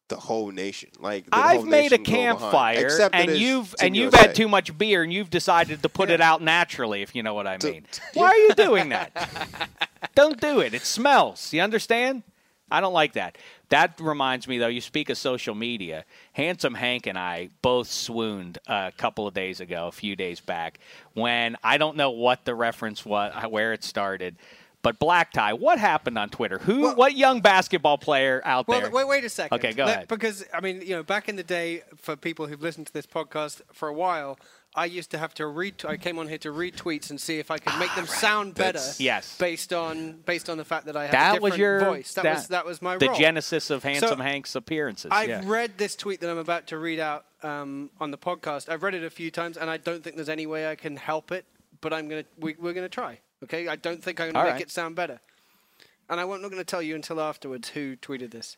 the 0.08 0.16
whole 0.16 0.50
nation. 0.50 0.92
Like 0.98 1.26
the 1.26 1.36
I've 1.36 1.66
made 1.66 1.92
a 1.92 1.98
campfire, 1.98 3.10
and 3.12 3.32
you've 3.32 3.76
and 3.82 3.98
you've 3.98 4.14
USA. 4.14 4.28
had 4.28 4.36
too 4.36 4.48
much 4.48 4.78
beer, 4.78 5.04
and 5.04 5.12
you've 5.12 5.30
decided 5.30 5.82
to 5.84 5.90
put 5.90 6.10
it 6.10 6.22
out 6.22 6.42
naturally. 6.42 7.02
If 7.02 7.16
you 7.16 7.24
know 7.24 7.34
what 7.34 7.48
I 7.48 7.58
mean. 7.62 7.86
Why 8.14 8.28
are 8.28 8.38
you 8.38 8.54
doing 8.54 8.90
that? 8.90 9.12
don't 10.16 10.40
do 10.40 10.62
it. 10.62 10.74
It 10.74 10.84
smells. 10.84 11.52
You 11.52 11.62
understand? 11.62 12.24
I 12.72 12.80
don't 12.80 12.94
like 12.94 13.14
that. 13.14 13.38
That 13.70 14.00
reminds 14.00 14.48
me, 14.48 14.58
though. 14.58 14.68
You 14.68 14.82
speak 14.82 15.10
of 15.10 15.18
social 15.18 15.54
media. 15.54 16.06
Handsome 16.32 16.76
Hank 16.76 17.08
and 17.08 17.18
I 17.18 17.50
both 17.62 17.88
swooned 17.88 18.58
a 18.68 18.94
couple 18.98 19.28
of 19.28 19.34
days 19.34 19.60
ago, 19.60 19.88
a 19.88 19.92
few 19.92 20.16
days 20.16 20.40
back, 20.40 20.80
when 21.14 21.58
I 21.62 21.78
don't 21.78 21.98
know 21.98 22.12
what 22.12 22.46
the 22.46 22.56
reference 22.56 23.06
was, 23.06 23.34
where 23.50 23.74
it 23.74 23.84
started. 23.84 24.38
But 24.84 25.00
black 25.00 25.32
tie, 25.32 25.54
what 25.54 25.80
happened 25.80 26.18
on 26.20 26.30
Twitter? 26.30 26.60
Who, 26.60 26.82
Well- 26.82 26.96
what 26.96 27.16
young 27.16 27.40
basketball 27.42 27.98
player 27.98 28.42
out 28.46 28.68
Well, 28.68 28.82
there? 28.82 28.92
wait, 28.92 29.08
wait 29.08 29.24
a 29.24 29.30
second. 29.30 29.56
Okay, 29.58 29.72
go 29.74 29.86
Let- 29.86 29.96
ahead. 29.96 30.08
Because 30.10 30.46
I 30.54 30.60
mean, 30.60 30.82
you 30.82 30.90
know, 30.90 31.04
back 31.04 31.30
in 31.30 31.38
the 31.38 31.44
day, 31.44 31.84
for 31.98 32.16
people 32.18 32.48
who've 32.48 32.62
listened 32.62 32.88
to 32.88 32.94
this 32.94 33.08
podcast 33.08 33.62
for 33.72 33.88
a 33.88 33.94
while, 33.94 34.38
I 34.76 34.86
used 34.86 35.12
to 35.12 35.18
have 35.20 35.34
to 35.36 35.46
read. 35.48 35.86
I 35.86 35.98
came 35.98 36.18
on 36.20 36.28
here 36.28 36.40
to 36.40 36.52
read 36.52 36.76
tweets 36.76 37.10
and 37.12 37.22
see 37.22 37.38
if 37.40 37.50
I 37.52 37.60
could 37.60 37.78
make 37.80 37.94
them 37.96 38.08
sound 38.08 38.56
better. 38.56 38.74
That's- 38.80 39.00
Yes. 39.00 39.38
Based 39.38 39.72
on 39.72 40.14
based 40.26 40.50
on 40.50 40.58
the 40.58 40.66
fact 40.66 40.88
that 40.88 40.98
I 40.98 41.04
had 41.06 41.10
a 41.10 41.12
that 41.14 41.32
different 41.36 41.44
was 41.52 41.58
your 41.58 41.80
voice. 41.80 42.14
That, 42.16 42.26
was 42.26 42.48
that 42.50 42.66
was 42.66 42.82
my 42.82 42.98
the 42.98 43.08
role. 43.08 43.16
genesis 43.18 43.70
of 43.70 43.84
Handsome 43.84 44.18
So, 44.18 44.24
Hank's 44.24 44.54
appearances. 44.56 45.12
I've 45.14 45.30
yeah. 45.30 45.42
read 45.46 45.78
this 45.78 45.96
tweet 45.96 46.20
that 46.22 46.30
I'm 46.30 46.40
about 46.40 46.68
to 46.68 46.78
read 46.78 47.00
out 47.00 47.24
um, 47.44 47.90
on 48.02 48.12
the 48.12 48.18
podcast. 48.18 48.68
I've 48.68 48.84
read 48.84 48.96
it 48.96 49.04
a 49.04 49.10
few 49.10 49.30
times, 49.32 49.56
and 49.58 49.70
I 49.70 49.78
don't 49.78 50.04
think 50.04 50.16
there's 50.18 50.28
any 50.28 50.46
way 50.48 50.68
I 50.68 50.76
can 50.76 50.98
help 50.98 51.32
it. 51.32 51.46
But 51.80 51.94
I'm 51.94 52.10
gonna 52.10 52.26
we, 52.40 52.56
we're 52.60 52.74
gonna 52.74 52.90
try. 52.90 53.20
Okay, 53.44 53.68
I 53.68 53.76
don't 53.76 54.04
think 54.04 54.20
I'm 54.20 54.28
gonna 54.32 54.40
All 54.40 54.46
make 54.46 54.54
right. 54.54 54.62
it 54.62 54.72
sound 54.72 54.96
better. 54.96 55.20
And 56.10 56.20
I 56.20 56.26
won't, 56.26 56.42
not 56.42 56.50
going 56.52 56.60
to 56.60 56.66
tell 56.66 56.82
you 56.82 56.96
until 56.96 57.20
afterwards 57.22 57.70
who 57.70 57.96
tweeted 57.96 58.32
this. 58.32 58.58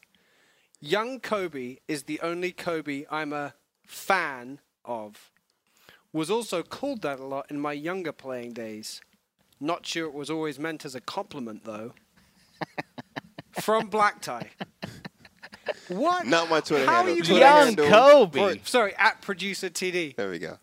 Young 0.81 1.19
Kobe 1.19 1.77
is 1.88 2.03
the 2.03 2.19
only 2.21 2.51
Kobe 2.51 3.05
I'm 3.11 3.31
a 3.33 3.53
fan 3.86 4.59
of. 4.83 5.29
Was 6.11 6.31
also 6.31 6.63
called 6.63 7.01
that 7.03 7.19
a 7.19 7.23
lot 7.25 7.45
in 7.51 7.59
my 7.59 7.71
younger 7.73 8.11
playing 8.11 8.53
days. 8.53 8.99
Not 9.59 9.86
sure 9.86 10.05
it 10.07 10.13
was 10.13 10.29
always 10.29 10.57
meant 10.59 10.86
as 10.86 10.95
a 10.95 11.01
compliment 11.01 11.65
though. 11.65 11.93
From 13.61 13.88
Black 13.88 14.21
Tie. 14.21 14.49
What? 15.88 16.25
Not 16.25 16.49
my 16.49 16.59
Twitter 16.61 16.86
How 16.86 16.97
handle. 16.97 17.13
are 17.13 17.17
you 17.17 17.23
Twitter 17.23 17.39
Young 17.41 17.65
handle- 17.67 17.89
Kobe. 17.89 18.59
Sorry, 18.63 18.93
at 18.97 19.21
producer 19.21 19.69
TD. 19.69 20.15
There 20.15 20.29
we 20.29 20.39
go. 20.39 20.57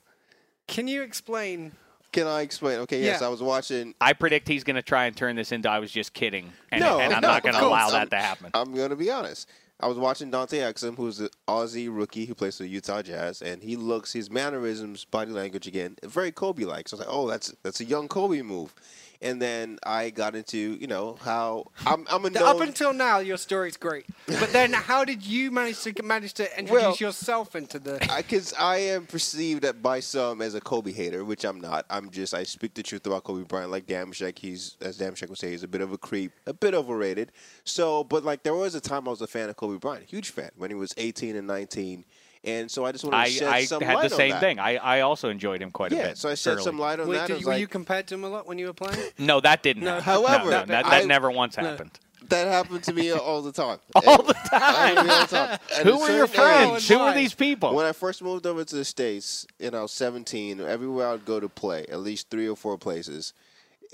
Can 0.66 0.89
you 0.89 1.03
explain? 1.03 1.73
Can 2.13 2.27
I 2.27 2.43
explain? 2.43 2.79
Okay, 2.81 3.03
yes, 3.03 3.21
Yeah. 3.21 3.27
I 3.27 3.31
was 3.31 3.43
watching. 3.43 3.95
I 4.01 4.13
predict 4.13 4.47
he's 4.47 4.65
going 4.65 4.77
to 4.77 4.83
try 4.83 5.07
and 5.07 5.17
turn 5.17 5.35
this 5.37 5.51
into 5.51 5.69
I 5.71 5.79
was 5.79 5.91
just 5.91 6.13
kidding. 6.13 6.53
And, 6.71 6.81
no, 6.83 7.01
and 7.01 7.13
I'm 7.15 7.23
no, 7.23 7.29
not 7.29 7.43
going 7.43 7.55
to 7.55 7.65
allow 7.65 7.89
that 7.91 7.97
I'm- 7.97 8.09
to 8.11 8.17
happen. 8.17 8.51
I'm 8.55 8.75
going 8.75 8.91
to 8.91 8.97
be 8.97 9.11
honest. 9.11 9.49
I 9.81 9.89
was 9.89 9.99
watching 9.99 10.31
Dante 10.31 10.59
Exum, 10.59 10.97
who's 10.97 11.19
an 11.19 11.31
Aussie 11.49 11.89
rookie 11.91 12.27
who 12.27 12.37
plays 12.37 12.57
for 12.57 12.63
the 12.63 12.69
Utah 12.69 13.03
Jazz, 13.03 13.43
and 13.43 13.65
he 13.65 13.75
looks 13.75 14.13
his 14.13 14.31
mannerisms, 14.31 15.05
body 15.05 15.33
language 15.33 15.67
again, 15.67 15.97
very 16.05 16.31
Kobe-like. 16.31 16.89
So 16.89 16.97
I 16.97 17.01
was 17.01 17.07
like, 17.07 17.15
oh, 17.17 17.27
that's 17.29 17.53
that's 17.65 17.81
a 17.81 17.85
young 17.85 18.07
Kobe 18.07 18.43
move. 18.43 18.75
And 19.23 19.41
then 19.41 19.79
I 19.85 20.11
got 20.11 20.35
into 20.35 20.59
you 20.59 20.87
know 20.87 21.16
how 21.23 21.70
I'm 21.87 22.07
I'm 22.11 22.25
a 22.25 22.31
known, 22.31 22.43
Up 22.43 22.61
until 22.61 22.93
now, 22.93 23.20
your 23.20 23.37
story's 23.37 23.77
great. 23.77 24.07
But 24.27 24.53
then, 24.53 24.73
how 24.73 25.05
did 25.05 25.25
you 25.25 25.51
manage 25.51 25.81
to 25.83 26.03
manage 26.03 26.35
to 26.35 26.59
introduce 26.59 26.83
Well, 26.83 26.97
yourself 26.97 27.55
into 27.55 27.79
the? 27.79 27.99
because 28.16 28.53
I, 28.59 28.77
am 28.79 29.07
perceived 29.07 29.64
by 29.83 30.01
some 30.01 30.43
as 30.43 30.55
a 30.55 30.61
Kobe 30.61 30.93
hater, 30.93 31.25
which 31.25 31.45
I'm 31.45 31.61
not. 31.61 31.87
I'm 31.89 32.11
just 32.11 32.35
I 32.35 32.43
speak 32.43 32.75
the 32.75 32.83
truth 32.83 33.07
about 33.07 33.25
Kobe 33.25 33.45
Bryant. 33.45 33.70
Like 33.70 33.87
Dameshek, 33.87 34.39
he's 34.39 34.77
as 34.81 34.99
Dameshek 34.99 35.29
would 35.29 35.39
say, 35.39 35.51
he's 35.51 35.62
a 35.62 35.68
bit 35.68 35.81
of 35.81 35.93
a 35.93 35.99
creep, 35.99 36.33
a 36.47 36.53
bit 36.53 36.75
overrated. 36.75 37.31
So, 37.64 38.05
but 38.05 38.25
like 38.25 38.43
there 38.43 38.55
was 38.55 38.75
a 38.75 38.81
time 38.81 39.07
I 39.07 39.11
was 39.11 39.23
a 39.23 39.27
fan 39.27 39.49
of 39.49 39.57
Kobe 39.57 39.79
Bryant, 39.79 40.05
huge 40.09 40.31
fan 40.31 40.51
when 40.57 40.70
he 40.70 40.75
was 40.75 40.93
18 40.97 41.37
and 41.37 41.47
19, 41.47 42.05
and 42.45 42.70
so 42.70 42.84
I 42.84 42.93
just 42.93 43.05
wanted 43.05 43.16
to 43.16 43.22
I, 43.22 43.28
shed 43.28 43.49
I 43.49 43.64
some 43.64 43.82
had 43.82 43.95
light 43.95 44.09
the 44.09 44.14
on 44.14 44.18
same 44.18 44.30
that. 44.32 44.40
thing. 44.40 44.59
I, 44.59 44.76
I 44.76 45.01
also 45.01 45.28
enjoyed 45.28 45.61
him 45.62 45.70
quite 45.70 45.93
a 45.93 45.97
Yeah, 45.97 46.09
bit. 46.09 46.18
so 46.18 46.28
I 46.28 46.34
shed 46.34 46.55
early. 46.55 46.62
some 46.64 46.78
light 46.78 46.99
on 47.01 47.09
Wait, 47.09 47.16
that. 47.18 47.26
did 47.28 47.34
I 47.36 47.38
you, 47.40 47.47
were 47.47 47.53
like, 47.53 47.61
you 47.61 47.66
compared 47.68 48.07
to 48.09 48.14
him 48.14 48.24
a 48.24 48.28
lot 48.28 48.47
when 48.47 48.59
you 48.59 48.66
were 48.66 48.72
playing? 48.72 49.01
No, 49.18 49.40
that 49.40 49.62
didn't. 49.62 49.84
No. 49.84 50.01
happen. 50.01 50.05
However, 50.05 50.45
No, 50.45 50.51
no, 50.51 50.66
that, 50.66 50.84
that 50.84 50.86
I- 50.86 51.03
never 51.05 51.30
once 51.30 51.55
happened. 51.57 51.90
that 52.28 52.49
happened 52.49 52.82
to 52.84 52.93
me 52.93 53.11
all 53.12 53.43
the 53.43 53.53
time. 53.53 53.78
All 53.95 54.22
the 54.22 54.32
time. 54.34 54.99
all 54.99 55.05
the 55.05 55.26
time. 55.28 55.59
At 55.78 55.86
Who 55.86 55.93
a 55.93 55.99
were 56.01 56.16
your 56.16 56.26
certain 56.26 56.45
age- 56.45 56.68
friends? 56.80 56.88
Who 56.88 56.99
were 56.99 57.12
these 57.14 57.34
people? 57.34 57.74
When 57.74 57.86
I 57.86 57.93
first 57.93 58.22
moved 58.22 58.47
over 58.47 58.64
to 58.64 58.76
the 58.76 58.84
states, 58.84 59.47
you 59.59 59.70
know, 59.70 59.86
17, 59.86 60.61
everywhere 60.61 61.09
I'd 61.09 61.24
go 61.24 61.38
to 61.40 61.49
play, 61.49 61.86
at 61.90 62.01
least 62.01 62.28
three 62.30 62.49
or 62.49 62.57
four 62.57 62.76
places, 62.78 63.32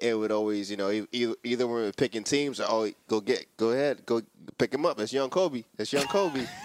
it 0.00 0.14
would 0.14 0.30
always, 0.30 0.70
you 0.70 0.76
know, 0.76 0.90
e- 0.90 1.08
either, 1.12 1.34
either 1.42 1.66
when 1.66 1.76
we 1.76 1.82
were 1.82 1.92
picking 1.92 2.22
teams, 2.22 2.60
or, 2.60 2.66
oh, 2.68 2.90
go 3.08 3.20
get, 3.20 3.44
go 3.56 3.70
ahead, 3.70 4.06
go 4.06 4.22
pick 4.56 4.72
him 4.72 4.86
up. 4.86 4.96
That's 4.96 5.12
young 5.12 5.28
Kobe. 5.28 5.64
That's 5.76 5.92
young 5.92 6.06
Kobe. 6.06 6.46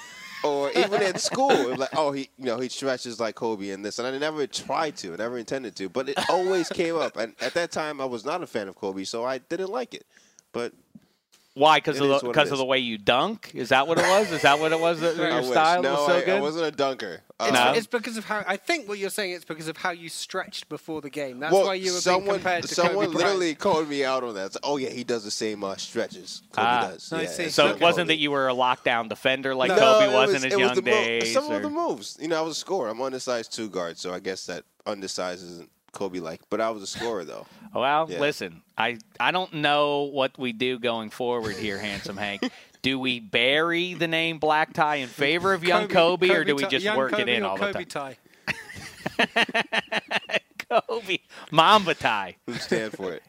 or 0.43 0.71
even 0.71 1.01
at 1.01 1.19
school, 1.19 1.75
like, 1.75 1.89
oh, 1.95 2.11
he, 2.11 2.29
you 2.37 2.45
know, 2.45 2.59
he 2.59 2.69
stretches 2.69 3.19
like 3.19 3.35
Kobe 3.35 3.69
and 3.69 3.83
this, 3.83 3.99
and 3.99 4.07
I 4.07 4.17
never 4.17 4.45
tried 4.47 4.97
to, 4.97 5.13
I 5.13 5.17
never 5.17 5.37
intended 5.37 5.75
to, 5.77 5.89
but 5.89 6.09
it 6.09 6.29
always 6.29 6.69
came 6.69 6.97
up. 6.97 7.17
And 7.17 7.33
at 7.41 7.53
that 7.53 7.71
time, 7.71 8.01
I 8.01 8.05
was 8.05 8.25
not 8.25 8.43
a 8.43 8.47
fan 8.47 8.67
of 8.67 8.75
Kobe, 8.75 9.03
so 9.03 9.23
I 9.23 9.37
didn't 9.37 9.71
like 9.71 9.93
it. 9.93 10.05
But 10.51 10.73
Why? 11.55 11.77
Because 11.77 11.99
of 11.99 12.07
the 12.07 12.27
because 12.27 12.51
of 12.51 12.57
the 12.57 12.65
way 12.65 12.79
you 12.79 12.97
dunk? 12.97 13.51
Is 13.53 13.69
that 13.69 13.87
what 13.87 13.99
it 13.99 14.01
was? 14.09 14.31
Is 14.31 14.41
that 14.41 14.59
what 14.59 14.71
it 14.71 14.79
was? 14.79 14.99
That 15.01 15.15
your 15.17 15.43
style 15.43 15.83
no, 15.83 15.93
was 15.93 16.05
so 16.07 16.17
I, 16.17 16.21
good. 16.25 16.37
I 16.37 16.41
wasn't 16.41 16.65
a 16.65 16.71
dunker. 16.71 17.21
Uh, 17.39 17.43
It's, 17.45 17.53
No. 17.53 17.73
it's 17.73 17.85
because 17.87 18.17
of 18.17 18.25
how 18.25 18.43
I 18.47 18.57
think 18.57 18.87
what 18.89 18.97
you're 18.97 19.11
saying. 19.11 19.33
It's 19.33 19.45
because 19.45 19.67
of 19.67 19.77
how 19.77 19.91
you 19.91 20.09
stretched 20.09 20.67
before 20.67 21.01
the 21.01 21.11
game. 21.11 21.39
That's 21.39 21.53
well, 21.53 21.65
why 21.65 21.75
you 21.75 21.91
were 21.91 21.91
being 21.91 22.01
someone, 22.01 22.35
compared 22.37 22.63
to 22.63 22.67
someone 22.73 23.05
Kobe 23.05 23.17
literally 23.17 23.39
Bryant. 23.53 23.59
called 23.59 23.87
me 23.89 24.03
out 24.03 24.23
on 24.23 24.33
that. 24.33 24.47
It's, 24.47 24.57
oh 24.63 24.77
yeah, 24.77 24.89
he 24.89 25.03
does 25.03 25.23
the 25.23 25.29
same 25.31 25.63
uh, 25.63 25.75
stretches. 25.75 26.41
Kobe 26.53 26.67
Ah. 26.67 26.87
does. 26.89 27.13
I 27.13 27.21
Yeah, 27.21 27.27
see. 27.29 27.49
so 27.49 27.67
not 27.67 27.75
it 27.75 27.81
wasn't 27.81 28.07
Kobe. 28.07 28.15
that 28.15 28.19
you 28.19 28.31
were 28.31 28.49
a 28.49 28.53
lockdown 28.55 29.07
defender 29.07 29.53
like 29.53 29.69
No, 29.69 29.77
Kobe 29.77 30.07
was, 30.07 30.33
was 30.33 30.43
in 30.43 30.49
his 30.49 30.59
young 30.59 30.73
the 30.73 30.81
mo- 30.81 30.91
days. 30.91 31.33
Some 31.33 31.51
or- 31.51 31.57
of 31.57 31.61
the 31.61 31.69
moves. 31.69 32.17
You 32.19 32.29
know, 32.29 32.39
I 32.39 32.41
was 32.41 32.57
a 32.57 32.59
scorer. 32.59 32.89
I'm 32.89 32.99
undersized 33.01 33.53
two 33.53 33.69
guard, 33.69 33.99
so 33.99 34.11
I 34.11 34.19
guess 34.19 34.47
that 34.47 34.63
undersized 34.87 35.43
isn't 35.43 35.69
Kobe 35.93 36.19
like. 36.19 36.41
But 36.49 36.59
I 36.59 36.69
was 36.71 36.83
a 36.83 36.87
scorer 36.87 37.23
though. 37.23 37.45
Well, 37.73 38.05
Yeah. 38.07 38.19
listen, 38.19 38.61
I 38.77 38.99
I 39.19 39.31
don't 39.31 39.51
know 39.51 40.03
what 40.03 40.37
we 40.37 40.51
do 40.53 40.77
going 40.77 41.09
forward 41.09 41.55
here, 41.55 41.79
handsome 41.79 42.17
Hank. 42.17 42.43
Do 42.83 42.99
we 42.99 43.19
bury 43.21 43.93
the 43.95 44.07
name 44.09 44.37
Black 44.39 44.73
Tie 44.73 44.97
in 44.97 45.07
favor 45.07 45.53
of 45.53 45.63
young 45.63 45.87
Kobe, 45.87 46.29
or 46.29 46.43
do 46.43 46.53
we 46.53 46.65
just 46.65 46.83
young 46.83 46.97
work 46.97 47.11
Kobe 47.11 47.21
it 47.23 47.29
in 47.29 47.43
all 47.43 47.57
Kobe 47.57 47.71
the 47.71 47.85
time? 47.85 48.15
tie? 49.17 49.27
Kobe, 50.69 51.17
Mamba 51.49 51.93
Tie. 51.93 52.35
Who 52.45 52.53
stand 52.55 52.91
for 52.93 53.13
it? 53.13 53.23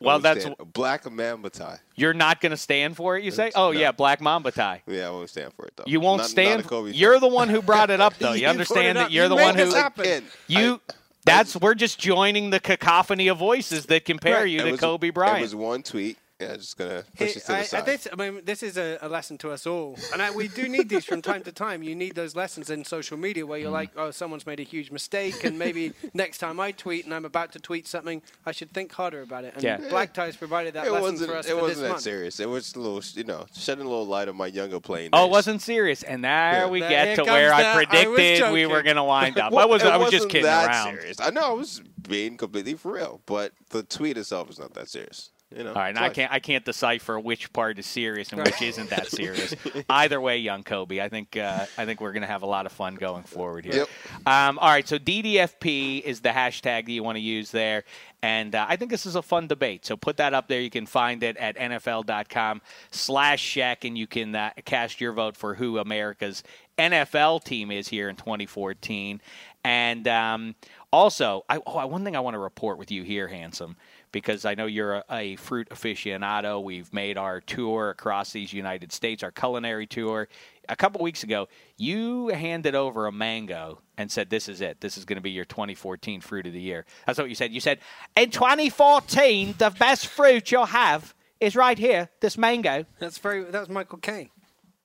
Well, 0.00 0.18
that's 0.18 0.42
stand- 0.42 0.56
black 0.74 1.10
mamba 1.10 1.48
tie. 1.48 1.78
you're 1.96 2.12
not 2.12 2.40
going 2.42 2.50
to 2.50 2.56
stand 2.58 2.94
for 2.96 3.16
it. 3.16 3.24
You 3.24 3.30
uh, 3.32 3.34
say, 3.34 3.52
oh 3.54 3.72
No. 3.72 3.78
yeah, 3.80 3.90
Black 3.92 4.20
Mamba 4.20 4.50
Tie. 4.50 4.82
Yeah, 4.86 5.06
I 5.08 5.10
won't 5.10 5.30
stand 5.30 5.54
for 5.54 5.64
it 5.66 5.72
though. 5.76 5.84
You 5.86 5.98
won't 6.00 6.18
Not- 6.18 6.22
not 6.24 6.30
stand. 6.30 6.64
Kobe 6.66 6.90
you're 6.90 7.12
fan. 7.14 7.20
the 7.22 7.28
one 7.28 7.48
who 7.48 7.62
brought 7.62 7.88
it 7.90 8.00
up, 8.02 8.14
though. 8.18 8.32
You, 8.34 8.42
You 8.42 8.48
understand 8.48 8.98
that 8.98 9.12
you're 9.12 9.24
You 9.24 9.28
the 9.30 9.34
one 9.36 9.56
this 9.56 9.70
who 9.72 9.76
happen. 9.76 10.02
Again, 10.04 10.24
you. 10.46 10.80
That's 11.24 11.56
we're 11.56 11.74
just 11.74 11.98
joining 11.98 12.50
the 12.50 12.60
cacophony 12.60 13.28
of 13.28 13.38
voices 13.38 13.86
that 13.86 14.04
compare 14.04 14.40
Right. 14.40 14.50
you 14.50 14.60
it 14.60 14.64
to 14.64 14.70
was- 14.72 14.80
Kobe 14.80 15.10
Bryant. 15.10 15.38
It 15.38 15.42
was 15.42 15.54
one 15.54 15.82
tweet. 15.82 16.18
Yeah, 16.48 16.56
just 16.56 16.76
gonna 16.76 17.04
push 17.16 17.18
Here- 17.18 17.28
it 17.28 17.40
to 17.40 17.46
the 17.46 17.52
I- 17.54 17.58
I- 17.58 17.62
side. 17.64 17.86
this, 17.86 18.08
I 18.12 18.16
mean, 18.16 18.40
this 18.44 18.62
is 18.62 18.76
a, 18.76 18.98
a 19.02 19.08
lesson 19.08 19.38
to 19.38 19.50
us 19.50 19.66
all, 19.66 19.98
and 20.12 20.20
I, 20.22 20.30
we 20.30 20.48
do 20.48 20.68
need 20.68 20.88
these 20.88 21.04
from 21.04 21.22
time 21.22 21.42
to 21.44 21.52
time. 21.52 21.82
You 21.82 21.94
need 21.94 22.14
those 22.14 22.34
lessons 22.36 22.70
in 22.70 22.84
social 22.84 23.16
media 23.16 23.46
where 23.46 23.58
you're 23.58 23.70
Mm. 23.70 23.80
like, 23.82 23.90
"Oh, 23.96 24.10
someone's 24.10 24.46
made 24.46 24.60
a 24.60 24.62
huge 24.64 24.90
mistake," 24.90 25.44
and 25.44 25.58
maybe 25.58 25.92
next 26.14 26.38
time 26.38 26.60
I 26.60 26.72
tweet 26.72 27.04
and 27.04 27.14
I'm 27.14 27.24
about 27.24 27.52
to 27.52 27.58
tweet 27.60 27.86
something, 27.88 28.22
I 28.46 28.52
should 28.52 28.72
think 28.72 28.92
harder 28.92 29.22
about 29.22 29.44
it. 29.44 29.54
And 29.54 29.62
Yeah. 29.64 29.78
Black 29.88 30.12
Ties 30.14 30.36
provided 30.36 30.74
that 30.74 30.86
it 30.86 30.92
lesson 30.92 31.12
wasn't. 31.12 31.30
for 31.30 31.36
us 31.36 31.46
it 31.46 31.50
for 31.50 31.54
wasn't 31.56 31.68
this 31.70 31.82
that 31.82 31.88
month. 31.88 32.02
serious. 32.02 32.40
It 32.40 32.48
was 32.48 32.74
a 32.74 32.78
little, 32.80 33.02
you 33.14 33.24
know, 33.24 33.46
shedding 33.56 33.84
a 33.86 33.88
little 33.88 34.06
light 34.06 34.28
on 34.28 34.36
my 34.36 34.46
younger 34.46 34.80
playing. 34.80 35.10
Oh, 35.12 35.26
it 35.26 35.30
wasn't 35.30 35.62
serious, 35.62 36.02
and 36.02 36.22
there 36.24 36.30
Yeah. 36.32 36.66
we 36.68 36.80
There- 36.80 36.88
get 36.90 37.16
to 37.16 37.24
where 37.24 37.48
the- 37.50 37.54
I 37.56 37.72
I 37.72 37.84
predicted 37.84 38.52
we 38.52 38.66
were 38.66 38.82
going 38.82 38.96
to 38.96 39.04
wind 39.04 39.38
up. 39.38 39.52
I 39.52 39.54
Well, 39.54 39.68
was 39.68 39.82
it 39.82 39.88
I 39.88 39.96
was 39.96 40.10
just 40.10 40.26
wasn't 40.26 40.32
kidding 40.32 40.44
that 40.46 40.68
around. 40.68 40.98
Serious. 40.98 41.20
I 41.20 41.30
know 41.30 41.42
I 41.42 41.52
was 41.52 41.80
being 42.08 42.36
completely 42.36 42.74
for 42.74 42.92
real, 42.92 43.20
but 43.26 43.52
the 43.70 43.82
tweet 43.82 44.18
itself 44.18 44.50
is 44.50 44.58
not 44.58 44.74
that 44.74 44.88
serious. 44.88 45.30
You 45.56 45.64
know. 45.64 45.70
All 45.70 45.76
right, 45.76 45.90
and 45.90 45.98
I 45.98 46.08
can't 46.08 46.32
I 46.32 46.40
can't 46.40 46.64
decipher 46.64 47.18
which 47.18 47.52
part 47.52 47.78
is 47.78 47.86
serious 47.86 48.32
and 48.32 48.42
which 48.42 48.60
isn't 48.60 48.90
that 48.90 49.06
serious. 49.10 49.54
Either 49.88 50.20
way, 50.20 50.38
young 50.38 50.64
Kobe, 50.64 51.00
I 51.00 51.08
think 51.08 51.36
uh, 51.36 51.66
I 51.78 51.84
think 51.84 52.00
we're 52.00 52.12
going 52.12 52.22
to 52.22 52.28
have 52.28 52.42
a 52.42 52.46
lot 52.46 52.66
of 52.66 52.72
fun 52.72 52.96
going 52.96 53.22
forward 53.22 53.64
here. 53.64 53.74
Yep. 53.74 53.88
Um, 54.26 54.58
all 54.58 54.68
right, 54.68 54.86
so 54.86 54.98
DDFP 54.98 56.02
is 56.02 56.20
the 56.20 56.30
hashtag 56.30 56.86
that 56.86 56.92
you 56.92 57.02
want 57.02 57.16
to 57.16 57.22
use 57.22 57.50
there. 57.50 57.84
And 58.24 58.54
uh, 58.54 58.64
I 58.66 58.76
think 58.76 58.90
this 58.90 59.04
is 59.04 59.16
a 59.16 59.22
fun 59.22 59.48
debate. 59.48 59.84
So 59.84 59.98
put 59.98 60.16
that 60.16 60.32
up 60.32 60.48
there. 60.48 60.58
You 60.58 60.70
can 60.70 60.86
find 60.86 61.22
it 61.22 61.36
at 61.36 61.58
NFL.com 61.58 62.62
slash 62.90 63.42
Shek, 63.42 63.84
and 63.84 63.98
you 63.98 64.06
can 64.06 64.34
uh, 64.34 64.50
cast 64.64 64.98
your 64.98 65.12
vote 65.12 65.36
for 65.36 65.54
who 65.54 65.76
America's 65.78 66.42
NFL 66.78 67.44
team 67.44 67.70
is 67.70 67.88
here 67.88 68.08
in 68.08 68.16
2014. 68.16 69.20
And 69.62 70.08
um, 70.08 70.54
also, 70.90 71.44
I, 71.50 71.60
oh, 71.66 71.86
one 71.86 72.02
thing 72.02 72.16
I 72.16 72.20
want 72.20 72.32
to 72.34 72.38
report 72.38 72.78
with 72.78 72.90
you 72.90 73.02
here, 73.02 73.28
Handsome, 73.28 73.76
because 74.14 74.44
I 74.44 74.54
know 74.54 74.66
you're 74.66 74.94
a, 74.94 75.04
a 75.10 75.36
fruit 75.36 75.68
aficionado. 75.70 76.62
We've 76.62 76.90
made 76.94 77.18
our 77.18 77.40
tour 77.40 77.90
across 77.90 78.32
these 78.32 78.52
United 78.52 78.92
States, 78.92 79.24
our 79.24 79.32
culinary 79.32 79.88
tour. 79.88 80.28
A 80.68 80.76
couple 80.76 81.02
weeks 81.02 81.24
ago, 81.24 81.48
you 81.76 82.28
handed 82.28 82.76
over 82.76 83.08
a 83.08 83.12
mango 83.12 83.80
and 83.98 84.10
said, 84.10 84.30
This 84.30 84.48
is 84.48 84.60
it. 84.60 84.80
This 84.80 84.96
is 84.96 85.04
going 85.04 85.16
to 85.16 85.22
be 85.22 85.32
your 85.32 85.44
2014 85.44 86.20
fruit 86.20 86.46
of 86.46 86.52
the 86.52 86.60
year. 86.60 86.86
That's 87.06 87.18
what 87.18 87.28
you 87.28 87.34
said. 87.34 87.52
You 87.52 87.58
said, 87.58 87.80
In 88.16 88.30
2014, 88.30 89.56
the 89.58 89.70
best 89.70 90.06
fruit 90.06 90.50
you'll 90.52 90.66
have 90.66 91.12
is 91.40 91.56
right 91.56 91.76
here, 91.76 92.08
this 92.20 92.38
mango. 92.38 92.86
That's 93.00 93.18
very. 93.18 93.42
That 93.42 93.60
was 93.60 93.68
Michael 93.68 93.98
Caine. 93.98 94.30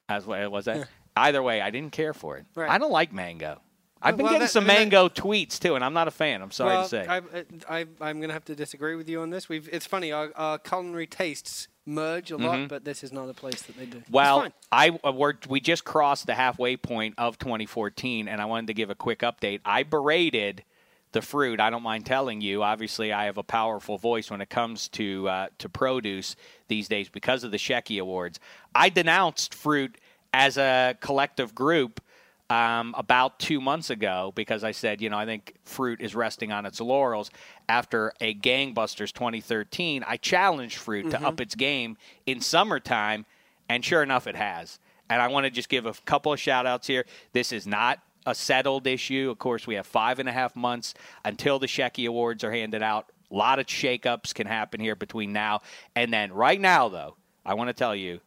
That's 0.10 0.26
what 0.26 0.42
it 0.42 0.52
was. 0.52 0.68
Eh? 0.68 0.74
That. 0.74 0.88
Either 1.16 1.44
way, 1.44 1.62
I 1.62 1.70
didn't 1.70 1.92
care 1.92 2.16
for 2.16 2.38
it. 2.38 2.48
Right. 2.56 2.70
I 2.70 2.80
don't 2.80 2.92
like 2.92 3.14
mango. 3.14 3.62
I've 4.02 4.16
been 4.16 4.24
Well, 4.24 4.34
getting 4.34 4.46
that- 4.46 4.52
some 4.52 4.64
mean, 4.64 4.76
that- 4.76 4.80
mango 4.80 5.10
tweets 5.10 5.60
too, 5.60 5.76
and 5.76 5.84
I'm 5.84 5.94
not 5.94 6.08
a 6.08 6.12
fan. 6.12 6.42
I'm 6.42 6.52
sorry 6.52 6.72
well, 6.72 6.84
to 6.84 6.90
say. 6.90 7.06
I, 7.08 7.22
I, 7.70 7.86
I'm 8.02 8.18
going 8.18 8.30
to 8.30 8.34
have 8.34 8.46
to 8.46 8.56
disagree 8.56 8.96
with 8.96 9.10
you 9.10 9.22
on 9.22 9.30
this. 9.30 9.50
We've. 9.50 9.68
It's 9.72 9.86
funny. 9.86 10.12
Our, 10.12 10.32
our 10.36 10.58
culinary 10.58 11.08
tastes 11.08 11.68
merge 11.86 12.32
a 12.32 12.38
lot, 12.38 12.70
but 12.70 12.86
this 12.86 13.04
is 13.04 13.12
not 13.12 13.28
a 13.30 13.34
place 13.34 13.64
that 13.64 13.78
they 13.78 13.86
do. 13.86 13.98
Mm-hmm. 13.98 14.14
Well. 14.14 14.48
I 14.72 14.98
uh, 15.04 15.12
we're, 15.12 15.34
we 15.50 15.60
just 15.60 15.84
crossed 15.84 16.28
the 16.28 16.36
halfway 16.36 16.78
point 16.78 17.16
of 17.18 17.38
2014, 17.40 18.28
and 18.28 18.42
I 18.42 18.46
wanted 18.46 18.68
to 18.68 18.74
give 18.74 18.90
a 18.90 18.96
quick 18.96 19.20
update. 19.20 19.62
I 19.66 19.84
berated 19.84 20.64
the 21.12 21.22
fruit. 21.22 21.60
I 21.60 21.70
don't 21.70 21.84
mind 21.84 22.06
telling 22.06 22.40
you. 22.42 22.64
Obviously, 22.64 23.12
I 23.12 23.26
have 23.26 23.38
a 23.38 23.44
powerful 23.44 23.98
voice 23.98 24.30
when 24.30 24.42
it 24.42 24.50
comes 24.50 24.88
to 24.90 25.28
uh, 25.28 25.48
to 25.58 25.68
produce 25.68 26.36
these 26.68 26.88
days 26.88 27.10
because 27.10 27.44
of 27.44 27.52
the 27.52 27.58
Shecky 27.58 28.00
Awards. 28.00 28.40
I 28.74 28.90
denounced 28.90 29.54
fruit 29.54 29.98
as 30.34 30.58
a 30.58 30.96
collective 31.02 31.56
group. 31.56 32.02
Um, 32.50 32.96
about 32.98 33.38
two 33.38 33.62
months 33.62 33.92
ago, 33.92 34.34
because 34.36 34.64
I 34.64 34.72
said, 34.72 35.02
you 35.02 35.10
know, 35.12 35.18
I 35.20 35.26
think 35.28 35.54
fruit 35.66 36.02
is 36.02 36.16
resting 36.16 36.52
on 36.52 36.66
its 36.66 36.82
laurels 36.82 37.30
after 37.68 38.12
a 38.20 38.34
Gangbusters 38.34 39.14
2013. 39.14 40.04
I 40.08 40.18
challenged 40.18 40.78
fruit 40.78 41.12
to 41.12 41.24
up 41.24 41.40
its 41.42 41.54
game 41.54 41.96
in 42.26 42.42
summertime, 42.42 43.28
and 43.70 43.86
sure 43.86 44.02
enough, 44.02 44.26
it 44.26 44.36
has. 44.36 44.80
And 45.12 45.22
I 45.22 45.28
want 45.28 45.46
to 45.46 45.52
just 45.52 45.70
give 45.70 45.86
a 45.86 45.94
couple 46.06 46.34
of 46.34 46.40
shout 46.40 46.66
outs 46.66 46.88
here. 46.88 47.06
This 47.34 47.52
is 47.52 47.68
not 47.68 48.00
a 48.26 48.36
settled 48.36 48.88
issue. 48.88 49.30
Of 49.30 49.40
course, 49.40 49.68
we 49.68 49.76
have 49.76 49.88
five 49.88 50.20
and 50.20 50.30
a 50.30 50.32
half 50.32 50.56
months 50.56 50.94
until 51.26 51.60
the 51.60 51.68
Shecky 51.68 52.08
Awards 52.08 52.44
are 52.44 52.52
handed 52.52 52.82
out. 52.82 53.12
A 53.32 53.36
lot 53.36 53.60
of 53.60 53.68
shakeups 53.68 54.34
can 54.34 54.48
happen 54.48 54.80
here 54.80 54.96
between 54.96 55.34
now 55.34 55.62
and 55.96 56.12
then. 56.12 56.34
Right 56.34 56.60
now, 56.60 56.90
though, 56.90 57.16
I 57.46 57.54
want 57.54 57.70
to 57.70 57.74
tell 57.74 57.96
you, 57.96 58.22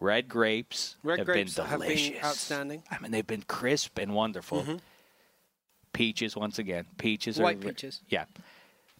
red 0.00 0.28
grapes 0.28 0.96
Red 1.02 1.18
have 1.20 1.26
grapes 1.26 1.54
been 1.54 1.64
have 1.66 1.80
been 1.80 1.88
delicious. 1.88 2.24
outstanding. 2.24 2.82
I 2.90 2.98
mean, 2.98 3.10
they've 3.12 3.26
been 3.26 3.42
crisp 3.42 3.98
and 3.98 4.14
wonderful. 4.14 4.64
Peaches, 5.92 6.34
once 6.36 6.58
again, 6.58 6.86
peaches 6.98 7.38
White 7.38 7.58
are 7.64 7.68
peaches. 7.68 8.00
Yeah, 8.08 8.24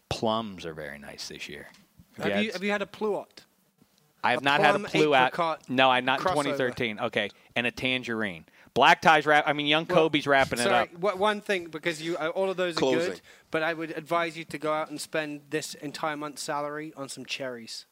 plums 0.08 0.64
are 0.64 0.74
very 0.74 0.98
nice 0.98 1.26
this 1.28 1.48
year. 1.48 1.66
Have 2.18 2.28
Yeah, 2.28 2.34
you 2.36 2.40
it's- 2.42 2.52
have 2.54 2.62
you 2.62 2.70
had 2.70 2.82
a 2.82 2.86
pluot? 2.86 3.40
I 4.22 4.30
have 4.30 4.40
A 4.40 4.44
not 4.44 4.60
had 4.60 4.76
a 4.76 4.78
plum 4.78 4.90
blue 4.92 5.14
out. 5.14 5.26
apricot 5.28 5.68
No, 5.68 5.90
I'm 5.90 6.04
not 6.04 6.20
in 6.20 6.26
2013. 6.26 6.98
Okay, 7.00 7.30
and 7.56 7.66
a 7.66 7.70
tangerine. 7.72 8.46
Black 8.74 9.02
ties 9.02 9.26
wrap. 9.26 9.44
I 9.46 9.52
mean, 9.52 9.66
young 9.66 9.86
Well, 9.88 9.98
Kobe's 10.08 10.26
wrapping 10.26 10.58
it 10.60 10.66
up. 10.66 10.92
wha- 10.94 11.14
one 11.16 11.40
thing 11.40 11.66
because 11.66 12.00
you 12.00 12.16
uh, 12.16 12.28
all 12.28 12.48
of 12.48 12.56
those 12.56 12.76
are 12.76 12.80
good, 12.80 13.20
but 13.50 13.62
I 13.64 13.74
would 13.74 13.90
advise 13.90 14.36
you 14.38 14.44
to 14.44 14.58
go 14.58 14.72
out 14.72 14.88
and 14.88 15.00
spend 15.00 15.42
this 15.50 15.74
entire 15.74 16.16
month's 16.16 16.42
salary 16.42 16.92
on 16.96 17.08
some 17.08 17.26
cherries. 17.26 17.86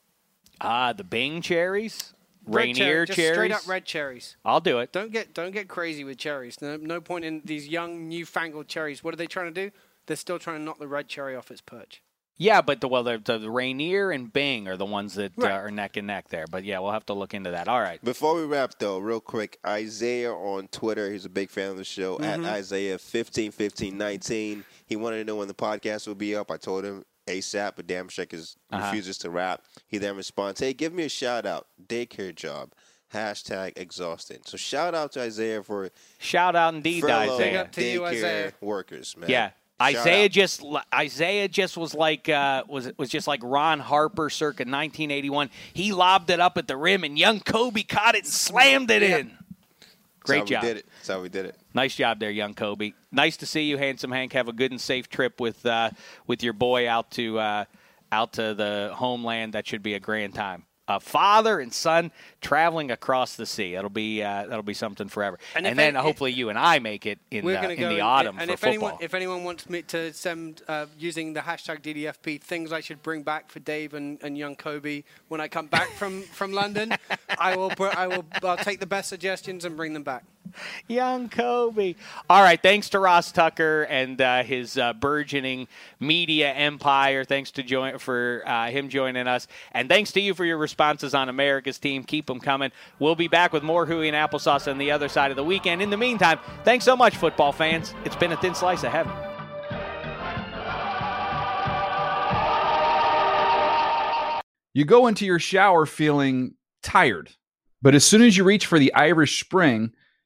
Ah, 0.61 0.93
the 0.93 1.05
Bing 1.05 1.43
cherries, 1.43 2.15
Red 2.45 2.57
Rainier 2.63 2.75
cherry- 2.75 3.07
just 3.07 3.17
cherries. 3.17 3.35
straight 3.37 3.53
up 3.53 3.67
red 3.69 3.85
cherries. 3.85 4.37
I'll 4.45 4.61
do 4.61 4.79
it. 4.81 4.93
Don't 4.93 5.13
get 5.13 5.33
don't 5.35 5.53
get 5.53 5.69
crazy 5.69 6.03
with 6.05 6.19
cherries. 6.19 6.61
No, 6.61 6.77
no 6.77 7.01
point 7.01 7.25
in 7.25 7.43
these 7.45 7.69
young 7.69 8.09
newfangled 8.09 8.69
cherries. 8.69 9.05
What 9.05 9.15
are 9.15 9.17
they 9.17 9.27
trying 9.27 9.53
to 9.55 9.69
do? 9.69 9.75
They're 10.07 10.17
still 10.17 10.39
trying 10.39 10.59
to 10.59 10.63
knock 10.65 10.79
the 10.81 10.89
red 10.89 11.07
cherry 11.09 11.37
off 11.37 11.51
its 11.51 11.61
perch. 11.61 12.03
Yeah, 12.39 12.63
but 12.63 12.81
the 12.81 12.89
well, 12.89 13.05
the, 13.05 13.19
the 13.19 13.49
Rainier 13.51 14.11
and 14.11 14.33
Bing 14.33 14.67
are 14.67 14.77
the 14.77 14.87
ones 14.87 15.15
that 15.15 15.33
Right. 15.37 15.53
uh, 15.53 15.57
are 15.59 15.71
neck 15.71 15.97
and 15.97 16.07
neck 16.09 16.29
there. 16.31 16.47
But 16.51 16.65
yeah, 16.65 16.81
we'll 16.81 16.91
have 16.91 17.07
to 17.07 17.13
look 17.13 17.35
into 17.35 17.51
that. 17.53 17.69
All 17.69 17.79
right. 17.81 18.03
Before 18.03 18.35
we 18.35 18.45
wrap, 18.45 18.73
though, 18.81 18.99
real 18.99 19.21
quick, 19.21 19.59
Isaiah 19.65 20.33
on 20.33 20.67
Twitter, 20.69 21.13
he's 21.13 21.27
a 21.27 21.29
big 21.29 21.51
fan 21.51 21.71
of 21.71 21.77
the 21.77 21.85
show, 21.85 22.15
Mm-hmm. 22.17 22.45
at 22.45 22.53
Isaiah 22.55 22.99
151519. 23.69 24.65
He 24.87 24.97
wanted 24.97 25.19
to 25.19 25.25
know 25.25 25.37
when 25.37 25.49
the 25.49 25.55
podcast 25.55 26.09
would 26.09 26.19
be 26.19 26.35
up. 26.35 26.51
I 26.51 26.57
told 26.57 26.85
him 26.85 27.05
ASAP, 27.39 27.73
but 27.77 27.87
Dameshek 27.87 28.33
is, 28.35 28.57
Uh-huh. 28.71 28.85
refuses 28.87 29.19
to 29.19 29.31
rap. 29.31 29.63
He 29.87 29.99
then 29.99 30.17
responds, 30.17 30.61
hey, 30.61 30.73
give 30.73 30.93
me 30.93 31.05
a 31.05 31.09
shout 31.09 31.47
out. 31.47 31.67
Daycare 31.87 32.35
job. 32.35 32.73
Hashtag 33.13 33.73
exhausted. 33.77 34.49
So 34.49 34.57
shout 34.57 34.95
out 34.95 35.13
to 35.13 35.21
Isaiah 35.21 35.63
for 35.63 35.91
Shout 36.19 36.57
out 36.57 36.75
indeed, 36.75 37.03
to 37.03 37.09
furlough 37.09 37.35
Isaiah. 37.35 37.61
up 37.63 37.73
to 37.73 37.85
you, 37.85 38.01
daycare 38.01 38.07
Isaiah. 38.09 38.53
workers, 38.61 39.17
man. 39.19 39.29
Yeah. 39.29 39.51
Shout 39.81 39.97
Isaiah 39.97 40.25
out. 40.27 40.31
just 40.31 40.63
Isaiah 40.95 41.49
just 41.49 41.77
was 41.77 41.93
like 41.93 42.29
uh, 42.29 42.63
was 42.69 42.91
was 42.99 43.09
just 43.11 43.27
like 43.27 43.41
Ron 43.43 43.81
Harper 43.81 44.31
circa 44.31 44.63
1981. 44.63 45.51
He 45.75 45.93
lobbed 45.93 46.31
it 46.31 46.39
up 46.39 46.57
at 46.57 46.69
the 46.69 46.77
rim 46.77 47.03
and 47.05 47.19
young 47.19 47.41
Kobe 47.41 47.83
caught 47.83 48.15
it 48.15 48.25
and 48.25 48.33
slammed 48.33 48.91
it 48.93 49.03
in. 49.03 49.37
Great 50.25 50.47
job. 50.47 50.63
We 50.63 50.69
did 50.69 50.77
it. 50.79 50.87
That's 50.97 51.09
how 51.09 51.23
we 51.23 51.29
did 51.29 51.47
it. 51.47 51.57
Nice 51.75 51.95
job 51.95 52.21
there, 52.21 52.31
young 52.31 52.55
Kobe. 52.55 52.93
Nice 53.11 53.37
to 53.39 53.47
see 53.47 53.63
you, 53.63 53.79
handsome 53.79 54.13
Hank. 54.13 54.33
Have 54.33 54.49
a 54.49 54.53
good 54.53 54.71
and 54.71 54.81
safe 54.81 55.09
trip 55.09 55.41
with 55.41 55.65
uh, 55.67 55.91
with 56.27 56.43
your 56.43 56.53
boy 56.53 56.89
out 56.89 57.11
to 57.13 57.39
uh, 57.39 57.65
out 58.11 58.35
to 58.35 58.55
the 58.55 58.93
homeland. 58.95 59.55
That 59.55 59.67
should 59.67 59.83
be 59.83 59.95
a 59.95 60.01
grand 60.01 60.35
time. 60.35 60.65
A 60.89 60.99
father 60.99 61.61
and 61.61 61.73
son 61.73 62.11
traveling 62.41 62.91
across 62.91 63.37
the 63.37 63.47
sea. 63.47 63.75
That'll 63.75 63.89
be 63.89 64.23
uh, 64.23 64.47
that'll 64.47 64.65
be 64.65 64.75
something 64.75 65.09
forever. 65.09 65.39
And 65.55 65.67
And, 65.67 65.79
then 65.79 65.95
hopefully 65.95 66.33
you 66.33 66.49
and 66.49 66.59
I 66.59 66.81
make 66.81 67.07
it 67.07 67.19
in, 67.31 67.45
going 67.45 67.79
in 67.79 67.89
the 67.89 68.01
autumn 68.01 68.37
and 68.39 68.49
for 68.49 68.55
if 68.55 68.61
football. 68.61 68.89
anyone 68.89 68.95
if 69.01 69.15
anyone 69.15 69.45
wants 69.45 69.71
me 69.71 69.83
to 69.83 70.13
send 70.13 70.63
uh, 70.67 70.87
using 70.99 71.35
the 71.35 71.41
hashtag 71.41 71.83
DDFP 71.83 72.41
things 72.41 72.73
I 72.73 72.81
should 72.81 73.03
bring 73.03 73.23
back 73.23 73.49
for 73.49 73.61
Dave 73.61 73.95
and, 73.95 74.19
and 74.23 74.37
young 74.37 74.57
Kobe 74.57 75.05
when 75.29 75.41
I 75.41 75.49
come 75.49 75.67
back 75.67 75.89
from, 75.93 76.23
from 76.23 76.53
London, 76.53 76.95
I 77.39 77.57
will 77.57 77.73
I 77.79 78.09
will 78.09 78.25
I'll 78.43 78.57
take 78.57 78.81
the 78.81 78.87
best 78.87 79.09
suggestions 79.09 79.65
and 79.65 79.77
bring 79.77 79.93
them 79.93 80.03
back. 80.03 80.25
Young 80.89 81.29
Kobe. 81.29 81.95
All 82.29 82.43
right. 82.43 82.61
Thanks 82.61 82.89
to 82.91 82.99
Ross 82.99 83.33
Tucker 83.33 83.83
and 83.85 84.21
uh, 84.21 84.43
his 84.43 84.79
uh, 84.79 84.93
burgeoning 84.93 85.69
media 86.01 86.53
empire. 86.53 87.25
Thanks 87.25 87.51
to 87.53 87.63
join 87.63 87.99
for 87.99 88.43
uh, 88.47 88.71
him 88.71 88.89
joining 88.89 89.27
us, 89.27 89.47
and 89.73 89.89
thanks 89.89 90.13
to 90.13 90.21
you 90.21 90.35
for 90.35 90.45
your 90.45 90.59
responses 90.59 91.15
on 91.15 91.29
America's 91.29 91.79
team. 91.79 92.05
Keep 92.05 92.27
them 92.27 92.41
coming. 92.41 92.71
We'll 92.99 93.17
be 93.17 93.29
back 93.29 93.53
with 93.53 93.63
more 93.63 93.87
Huey 93.87 94.09
and 94.09 94.17
applesauce 94.17 94.71
on 94.71 94.79
the 94.79 94.91
other 94.91 95.09
side 95.09 95.31
of 95.31 95.37
the 95.37 95.45
weekend. 95.45 95.83
In 95.83 95.91
the 95.91 95.97
meantime, 95.97 96.39
thanks 96.65 96.85
so 96.85 96.97
much, 96.97 97.17
football 97.17 97.53
fans. 97.53 97.95
It's 98.05 98.17
been 98.17 98.33
a 98.33 98.37
thin 98.37 98.55
slice 98.55 98.85
of 98.85 98.93
heaven. 98.93 99.13
You 104.75 104.87
go 104.87 105.07
into 105.07 105.27
your 105.27 105.39
shower 105.39 105.85
feeling 105.85 106.55
tired, 106.83 107.31
but 107.83 107.95
as 107.95 108.05
soon 108.05 108.23
as 108.23 108.37
you 108.37 108.45
reach 108.45 108.65
for 108.65 108.79
the 108.79 108.95
Irish 108.95 109.39
Spring, 109.39 109.93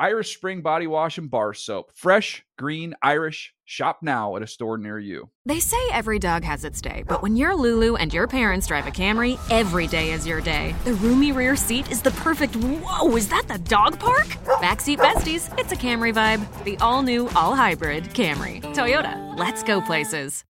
Irish 0.00 0.34
Spring 0.34 0.62
Body 0.62 0.86
Wash 0.86 1.18
and 1.18 1.30
Bar 1.30 1.52
Soap. 1.52 1.92
Fresh, 1.94 2.42
green, 2.56 2.94
Irish. 3.02 3.52
Shop 3.66 3.98
now 4.00 4.34
at 4.34 4.42
a 4.42 4.46
store 4.46 4.78
near 4.78 4.98
you. 4.98 5.28
They 5.44 5.60
say 5.60 5.76
every 5.92 6.18
dog 6.18 6.42
has 6.42 6.64
its 6.64 6.80
day, 6.80 7.04
but 7.06 7.20
when 7.20 7.36
you're 7.36 7.54
Lulu 7.54 7.96
and 7.96 8.12
your 8.12 8.26
parents 8.26 8.66
drive 8.66 8.86
a 8.86 8.90
Camry, 8.90 9.38
every 9.50 9.86
day 9.86 10.12
is 10.12 10.26
your 10.26 10.40
day. 10.40 10.74
The 10.84 10.94
roomy 10.94 11.32
rear 11.32 11.54
seat 11.54 11.92
is 11.92 12.00
the 12.00 12.12
perfect 12.12 12.56
whoa, 12.56 13.14
is 13.14 13.28
that 13.28 13.46
the 13.46 13.58
dog 13.58 14.00
park? 14.00 14.26
Backseat 14.62 14.96
besties, 14.96 15.52
it's 15.58 15.72
a 15.72 15.76
Camry 15.76 16.14
vibe. 16.14 16.64
The 16.64 16.78
all 16.78 17.02
new, 17.02 17.28
all 17.36 17.54
hybrid 17.54 18.04
Camry. 18.04 18.62
Toyota, 18.74 19.38
let's 19.38 19.62
go 19.62 19.82
places. 19.82 20.44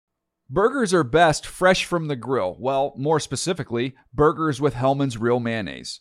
Burgers 0.51 0.92
are 0.92 1.05
best 1.05 1.46
fresh 1.46 1.86
from 1.86 2.09
the 2.09 2.16
grill. 2.16 2.55
Well, 2.59 2.92
more 2.99 3.18
specifically, 3.18 3.94
burgers 4.12 4.61
with 4.61 4.74
Hellmann's 4.74 5.16
Real 5.16 5.40
Mayonnaise. 5.40 6.01